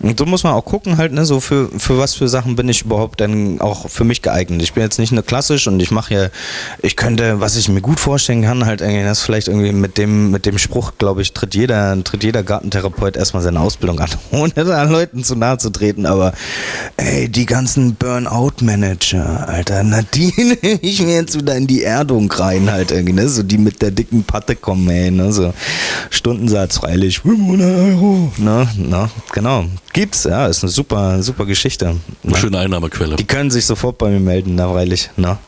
Und 0.00 0.18
so 0.18 0.26
muss 0.26 0.44
man 0.44 0.54
auch 0.54 0.64
gucken 0.64 0.96
halt, 0.96 1.12
ne, 1.12 1.24
so 1.24 1.40
für, 1.40 1.68
für 1.76 1.98
was 1.98 2.14
für 2.14 2.28
Sachen 2.28 2.56
bin 2.56 2.68
ich 2.68 2.82
überhaupt 2.82 3.20
denn 3.20 3.60
auch 3.60 3.88
für 3.88 4.04
mich 4.04 4.22
geeignet. 4.22 4.62
Ich 4.62 4.72
bin 4.72 4.82
jetzt 4.82 4.98
nicht 4.98 5.12
eine 5.12 5.22
klassisch 5.22 5.66
und 5.66 5.80
ich 5.80 5.90
mache 5.90 6.14
ja, 6.14 6.28
ich 6.82 6.96
könnte, 6.96 7.40
was 7.40 7.56
ich 7.56 7.68
mir 7.68 7.80
gut 7.80 8.00
vorstellen 8.00 8.42
kann, 8.42 8.66
halt 8.66 8.80
irgendwie, 8.80 9.04
das 9.04 9.22
vielleicht 9.22 9.48
irgendwie 9.48 9.72
mit 9.72 9.98
dem, 9.98 10.30
mit 10.30 10.46
dem 10.46 10.58
Spruch, 10.58 10.92
glaube 10.98 11.22
ich, 11.22 11.32
tritt 11.32 11.54
jeder, 11.54 12.02
tritt 12.04 12.22
jeder 12.22 12.42
Gartentherapeut 12.42 13.16
erstmal 13.16 13.42
seine 13.42 13.60
Ausbildung 13.60 14.00
an, 14.00 14.10
ohne 14.30 14.52
da 14.54 14.82
Leuten 14.84 15.24
zu 15.24 15.34
nahe 15.34 15.58
zu 15.58 15.70
treten, 15.70 16.06
aber 16.06 16.32
ey, 16.96 17.28
die 17.28 17.46
ganzen 17.46 17.94
Burnout-Manager, 17.94 19.39
Alter. 19.48 19.82
Na, 19.82 20.02
die 20.02 20.32
nehme 20.36 20.78
ich 20.82 21.00
mir 21.02 21.14
jetzt 21.14 21.36
wieder 21.36 21.56
in 21.56 21.66
die 21.66 21.82
Erdung 21.82 22.30
rein, 22.30 22.70
halt 22.70 22.90
irgendwie, 22.90 23.12
ne? 23.12 23.28
So 23.28 23.42
die 23.42 23.58
mit 23.58 23.82
der 23.82 23.90
dicken 23.90 24.24
Patte 24.24 24.56
kommen, 24.56 24.88
ey, 24.88 25.10
ne? 25.10 25.32
So 25.32 25.52
Stundensatz 26.10 26.78
freilich 26.78 27.20
500 27.20 27.78
Euro, 27.78 28.32
ne? 28.38 28.68
Na, 28.76 29.10
genau. 29.32 29.64
Gibt's, 29.92 30.24
ja, 30.24 30.46
ist 30.46 30.62
eine 30.62 30.70
super, 30.70 31.22
super 31.22 31.46
Geschichte. 31.46 31.96
Eine 32.24 32.36
schöne 32.36 32.58
Einnahmequelle. 32.58 33.16
Die 33.16 33.24
können 33.24 33.50
sich 33.50 33.66
sofort 33.66 33.98
bei 33.98 34.10
mir 34.10 34.20
melden, 34.20 34.54
na, 34.54 34.68
freilich, 34.68 35.10
ne? 35.16 35.38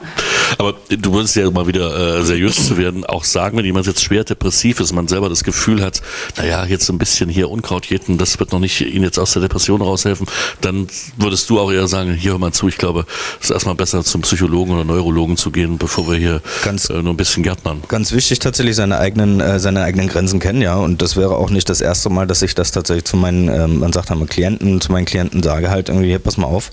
Aber 0.59 0.75
du 0.89 1.13
würdest 1.13 1.37
ja 1.37 1.51
mal 1.51 1.67
wieder 1.67 2.19
äh, 2.19 2.23
seriös 2.23 2.69
zu 2.69 2.77
werden, 2.77 3.05
auch 3.05 3.25
sagen, 3.25 3.57
wenn 3.59 3.65
jemand 3.65 3.87
jetzt 3.87 4.03
schwer 4.03 4.25
depressiv 4.25 4.81
ist, 4.81 4.93
man 4.93 5.09
selber 5.09 5.29
das 5.29 5.45
Gefühl 5.45 5.83
hat, 5.83 6.03
naja, 6.37 6.65
jetzt 6.65 6.89
ein 6.91 6.99
bisschen 6.99 7.29
hier 7.29 7.51
Unkraut 7.51 7.87
jäten, 7.87 8.19
das 8.19 8.39
wird 8.39 8.53
noch 8.53 8.61
nicht 8.61 8.81
ihn 8.81 9.03
jetzt 9.03 9.19
aus 9.19 9.33
der 9.33 9.43
Depression 9.43 9.83
raushelfen, 9.83 10.27
dann 10.61 10.89
würdest 11.17 11.49
du 11.51 11.61
auch 11.61 11.73
eher 11.73 11.89
sagen, 11.89 12.15
hier 12.15 12.33
hör 12.33 12.39
mal 12.39 12.53
zu, 12.53 12.69
ich 12.69 12.79
glaube, 12.79 13.07
es 13.41 13.47
ist 13.47 13.51
erstmal 13.51 13.75
besser 13.75 14.05
zum 14.05 14.23
Psychologen 14.23 14.73
oder 14.73 14.85
Neurologen 14.85 15.37
zu 15.37 15.51
gehen, 15.51 15.79
bevor 15.79 16.11
wir 16.11 16.19
hier 16.19 16.43
ganz, 16.65 16.89
äh, 16.91 17.03
nur 17.03 17.15
ein 17.15 17.17
bisschen 17.17 17.43
gärtnern. 17.43 17.83
Ganz 17.89 18.13
wichtig 18.13 18.39
tatsächlich 18.39 18.77
seine 18.77 18.99
eigenen, 18.99 19.41
äh, 19.41 19.59
seine 19.59 19.83
eigenen 19.83 20.09
Grenzen 20.09 20.41
kennen, 20.41 20.63
ja. 20.63 20.77
Und 20.77 21.03
das 21.03 21.17
wäre 21.17 21.37
auch 21.37 21.51
nicht 21.51 21.69
das 21.69 21.81
erste 21.81 22.11
Mal, 22.11 22.27
dass 22.27 22.43
ich 22.43 22.55
das 22.55 22.73
tatsächlich 22.73 23.05
zu 23.05 23.17
meinen, 23.17 23.49
ähm, 23.49 23.79
man 23.81 23.93
sagt 23.93 24.11
einmal 24.11 24.29
Klienten, 24.29 24.81
zu 24.81 24.93
meinen 24.93 25.05
Klienten 25.05 25.43
sage 25.43 25.71
halt 25.71 25.89
irgendwie, 25.89 26.09
hier, 26.09 26.19
pass 26.19 26.37
mal 26.37 26.47
auf, 26.47 26.71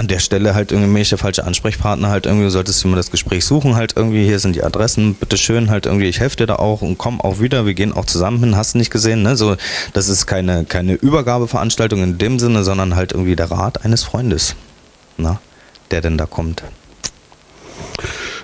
an 0.00 0.08
der 0.08 0.18
Stelle 0.18 0.54
halt 0.54 0.70
der 0.70 1.18
falsche 1.18 1.44
Ansprechpartner 1.44 2.08
halt 2.08 2.24
irgendwie, 2.24 2.48
solltest 2.48 2.82
du 2.82 2.88
mir 2.88 2.96
das 2.96 3.10
Gespräch 3.10 3.44
suchen 3.44 3.76
halt 3.76 3.92
irgendwie, 3.96 4.24
hier 4.24 4.38
sind 4.38 4.56
die 4.56 4.64
Adressen, 4.64 5.14
bitteschön 5.14 5.68
halt 5.68 5.84
irgendwie, 5.84 6.06
ich 6.06 6.20
helfe 6.20 6.38
dir 6.38 6.46
da 6.46 6.56
auch 6.56 6.80
und 6.80 6.96
komm 6.96 7.20
auch 7.20 7.38
wieder, 7.38 7.66
wir 7.66 7.74
gehen 7.74 7.92
auch 7.92 8.06
zusammen 8.06 8.40
hin, 8.40 8.56
hast 8.56 8.72
du 8.72 8.78
nicht 8.78 8.90
gesehen, 8.90 9.22
ne? 9.22 9.36
So, 9.36 9.56
das 9.92 10.08
ist 10.08 10.26
keine, 10.26 10.64
keine 10.64 10.94
Übergabeveranstaltung 10.94 12.02
in 12.02 12.16
dem 12.16 12.38
Sinne, 12.38 12.64
sondern 12.64 12.96
halt 12.96 13.12
irgendwie 13.12 13.36
der 13.36 13.50
Rat 13.50 13.84
eines 13.84 14.02
Freundes, 14.02 14.56
na, 15.18 15.38
der 15.90 16.00
denn 16.00 16.16
da 16.16 16.24
kommt. 16.24 16.62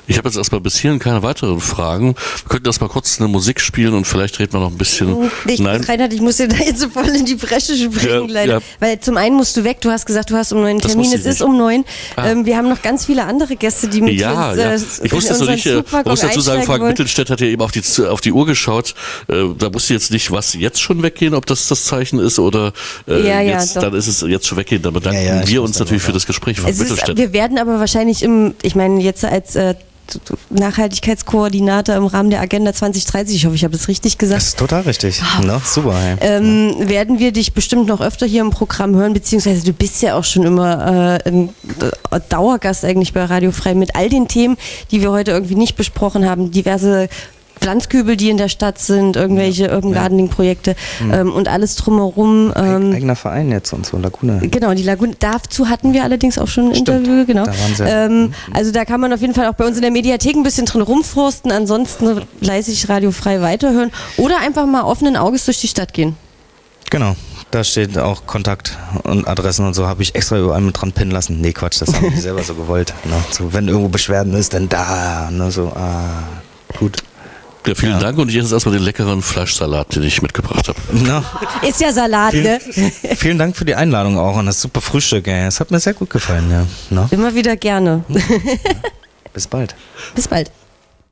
Ich 0.06 0.18
habe 0.18 0.28
jetzt 0.28 0.36
erstmal 0.36 0.60
bis 0.60 0.78
hierhin 0.78 0.98
keine 0.98 1.22
weiteren 1.22 1.60
Fragen. 1.60 2.14
Wir 2.14 2.48
könnten 2.48 2.66
erstmal 2.66 2.88
kurz 2.88 3.18
eine 3.18 3.28
Musik 3.28 3.60
spielen 3.60 3.94
und 3.94 4.06
vielleicht 4.06 4.38
reden 4.38 4.52
wir 4.52 4.60
noch 4.60 4.70
ein 4.70 4.78
bisschen. 4.78 5.12
Oh, 5.12 5.28
ich, 5.46 5.60
Nein. 5.60 5.82
Reinhard, 5.82 6.12
ich 6.12 6.20
muss 6.20 6.36
dir 6.36 6.48
da 6.48 6.56
jetzt 6.56 6.80
so 6.80 6.88
voll 6.90 7.08
in 7.08 7.24
die 7.24 7.34
Bresche 7.34 7.76
springen, 7.76 8.28
ja, 8.28 8.34
leider. 8.34 8.52
Ja. 8.54 8.60
Weil 8.78 9.00
zum 9.00 9.16
einen 9.16 9.36
musst 9.36 9.56
du 9.56 9.64
weg, 9.64 9.80
du 9.80 9.90
hast 9.90 10.06
gesagt, 10.06 10.30
du 10.30 10.36
hast 10.36 10.52
um 10.52 10.60
neun 10.60 10.80
Termin, 10.80 11.12
es 11.12 11.26
ist 11.26 11.42
um 11.42 11.56
neun. 11.58 11.84
Ah. 12.14 12.28
Ähm, 12.28 12.46
wir 12.46 12.56
haben 12.56 12.68
noch 12.68 12.82
ganz 12.82 13.06
viele 13.06 13.24
andere 13.24 13.56
Gäste, 13.56 13.88
die 13.88 14.00
mit 14.00 14.14
ja, 14.14 14.50
uns, 14.50 14.58
ja. 14.58 14.72
Äh, 14.72 14.80
ich 15.02 15.12
wusste 15.12 15.34
so 15.34 15.44
nicht, 15.44 15.66
äh, 15.66 15.82
muss 16.04 16.20
dazu 16.20 16.40
sagen, 16.40 16.62
Frank 16.62 16.80
wollen. 16.80 16.90
Mittelstädt 16.90 17.30
hat 17.30 17.40
ja 17.40 17.48
eben 17.48 17.62
auf 17.62 17.72
die, 17.72 17.82
auf 18.06 18.20
die 18.20 18.32
Uhr 18.32 18.46
geschaut. 18.46 18.94
Äh, 19.28 19.44
da 19.58 19.72
wusste 19.74 19.94
jetzt 19.94 20.12
nicht, 20.12 20.30
was 20.30 20.54
jetzt 20.54 20.80
schon 20.80 21.02
weggehen, 21.02 21.34
ob 21.34 21.46
das 21.46 21.66
das 21.66 21.84
Zeichen 21.84 22.20
ist 22.20 22.38
oder 22.38 22.72
äh, 23.08 23.26
ja, 23.26 23.40
jetzt, 23.40 23.76
dann 23.76 23.94
ist 23.94 24.06
es 24.06 24.20
jetzt 24.22 24.46
schon 24.46 24.58
weggehen. 24.58 24.82
Dann 24.82 24.92
bedanken 24.92 25.42
wir 25.46 25.62
uns 25.62 25.78
natürlich 25.78 26.02
für 26.02 26.12
das 26.12 26.26
Gespräch, 26.26 26.60
Frank 26.60 26.78
Mittelstädt. 26.78 27.16
wir 27.16 27.32
werden 27.32 27.58
aber 27.58 27.80
wahrscheinlich 27.80 28.22
im, 28.22 28.54
ich 28.62 28.74
meine, 28.74 29.00
jetzt 29.00 29.24
als 29.24 29.56
äh, 29.56 29.74
Nachhaltigkeitskoordinator 30.50 31.94
im 31.96 32.06
Rahmen 32.06 32.30
der 32.30 32.40
Agenda 32.40 32.72
2030. 32.72 33.36
Ich 33.36 33.46
hoffe, 33.46 33.54
ich 33.54 33.64
habe 33.64 33.72
das 33.72 33.88
richtig 33.88 34.18
gesagt. 34.18 34.40
Das 34.40 34.48
ist 34.48 34.58
total 34.58 34.82
richtig. 34.82 35.22
Oh. 35.38 35.44
No, 35.44 35.60
super. 35.64 35.94
Ähm, 36.20 36.74
ja. 36.78 36.88
Werden 36.88 37.18
wir 37.18 37.32
dich 37.32 37.52
bestimmt 37.52 37.86
noch 37.86 38.00
öfter 38.00 38.26
hier 38.26 38.40
im 38.40 38.50
Programm 38.50 38.94
hören, 38.94 39.12
beziehungsweise 39.12 39.64
du 39.64 39.72
bist 39.72 40.02
ja 40.02 40.16
auch 40.16 40.24
schon 40.24 40.44
immer 40.44 41.20
äh, 41.24 41.28
ein 41.28 41.48
äh, 42.10 42.20
Dauergast 42.28 42.84
eigentlich 42.84 43.12
bei 43.12 43.24
Radio 43.24 43.52
Frei 43.52 43.74
mit 43.74 43.94
all 43.94 44.08
den 44.08 44.28
Themen, 44.28 44.56
die 44.90 45.02
wir 45.02 45.10
heute 45.10 45.30
irgendwie 45.30 45.54
nicht 45.54 45.76
besprochen 45.76 46.28
haben. 46.28 46.50
Diverse 46.50 47.08
Pflanzkübel, 47.60 48.16
die 48.16 48.30
in 48.30 48.36
der 48.36 48.48
Stadt 48.48 48.78
sind, 48.78 49.16
irgendwelche 49.16 49.64
ja, 49.64 49.74
Urban 49.74 49.92
ja. 49.92 50.02
Gardening-Projekte 50.02 50.76
mhm. 51.00 51.12
ähm, 51.12 51.32
und 51.32 51.48
alles 51.48 51.76
drumherum. 51.76 52.52
Ähm, 52.54 52.92
Eigener 52.92 53.16
Verein 53.16 53.50
jetzt 53.50 53.72
und 53.72 53.86
so, 53.86 53.96
Lagune. 53.98 54.46
Genau, 54.48 54.74
die 54.74 54.82
Lagune. 54.82 55.14
Dazu 55.18 55.68
hatten 55.68 55.92
wir 55.92 56.04
allerdings 56.04 56.38
auch 56.38 56.48
schon 56.48 56.68
ein 56.68 56.74
Stimmt, 56.74 57.06
Interview, 57.06 57.24
genau. 57.26 57.44
Da 57.78 58.04
ähm, 58.06 58.20
mhm. 58.20 58.34
also 58.52 58.72
da 58.72 58.84
kann 58.84 59.00
man 59.00 59.12
auf 59.12 59.20
jeden 59.20 59.34
Fall 59.34 59.46
auch 59.46 59.54
bei 59.54 59.66
uns 59.66 59.76
in 59.76 59.82
der 59.82 59.90
Mediathek 59.90 60.36
ein 60.36 60.42
bisschen 60.42 60.66
drin 60.66 60.82
rumforsten, 60.82 61.50
ansonsten 61.50 62.22
fleißig 62.42 62.88
radiofrei 62.88 63.40
weiterhören 63.40 63.90
oder 64.16 64.38
einfach 64.40 64.66
mal 64.66 64.82
offenen 64.82 65.16
Auges 65.16 65.44
durch 65.44 65.60
die 65.60 65.68
Stadt 65.68 65.92
gehen. 65.92 66.16
Genau. 66.90 67.16
Da 67.52 67.62
steht 67.62 67.96
auch 67.96 68.26
Kontakt 68.26 68.76
und 69.04 69.26
Adressen 69.28 69.66
und 69.66 69.74
so, 69.74 69.86
habe 69.86 70.02
ich 70.02 70.14
extra 70.14 70.38
überall 70.38 70.60
mit 70.60 70.80
dran 70.80 70.92
pinnen 70.92 71.12
lassen. 71.12 71.40
Nee, 71.40 71.52
Quatsch, 71.52 71.80
das 71.80 71.94
haben 71.94 72.10
die 72.10 72.20
selber 72.20 72.42
so 72.42 72.54
gewollt. 72.54 72.92
Ne? 73.04 73.14
So, 73.30 73.52
wenn 73.52 73.68
irgendwo 73.68 73.88
Beschwerden 73.88 74.34
ist, 74.34 74.52
dann 74.52 74.68
da. 74.68 75.30
Ne? 75.30 75.50
So, 75.50 75.72
ah. 75.74 76.24
Gut. 76.78 76.98
Ja, 77.66 77.74
vielen 77.74 77.92
Ja. 77.92 77.98
Dank 77.98 78.18
und 78.18 78.28
ich 78.28 78.36
esse 78.36 78.44
jetzt 78.44 78.52
erstmal 78.52 78.74
den 78.76 78.84
leckeren 78.84 79.22
Fleischsalat, 79.22 79.96
den 79.96 80.02
ich 80.04 80.22
mitgebracht 80.22 80.68
habe. 80.68 80.78
Na, 80.92 81.24
Ist 81.66 81.80
ja 81.80 81.92
Salat, 81.92 82.34
ne? 82.34 82.60
vielen, 82.60 82.92
vielen 83.16 83.38
Dank 83.38 83.56
für 83.56 83.64
die 83.64 83.74
Einladung 83.74 84.18
auch 84.18 84.36
und 84.36 84.46
das 84.46 84.60
super 84.60 84.80
Frühstück. 84.80 85.26
Ey. 85.26 85.46
Es 85.46 85.58
hat 85.60 85.70
mir 85.70 85.80
sehr 85.80 85.94
gut 85.94 86.10
gefallen. 86.10 86.50
Ja. 86.50 86.66
Na, 86.90 87.08
Immer 87.10 87.34
wieder 87.34 87.56
gerne. 87.56 88.04
bis 89.32 89.46
bald. 89.46 89.74
Bis 90.14 90.28
bald. 90.28 90.50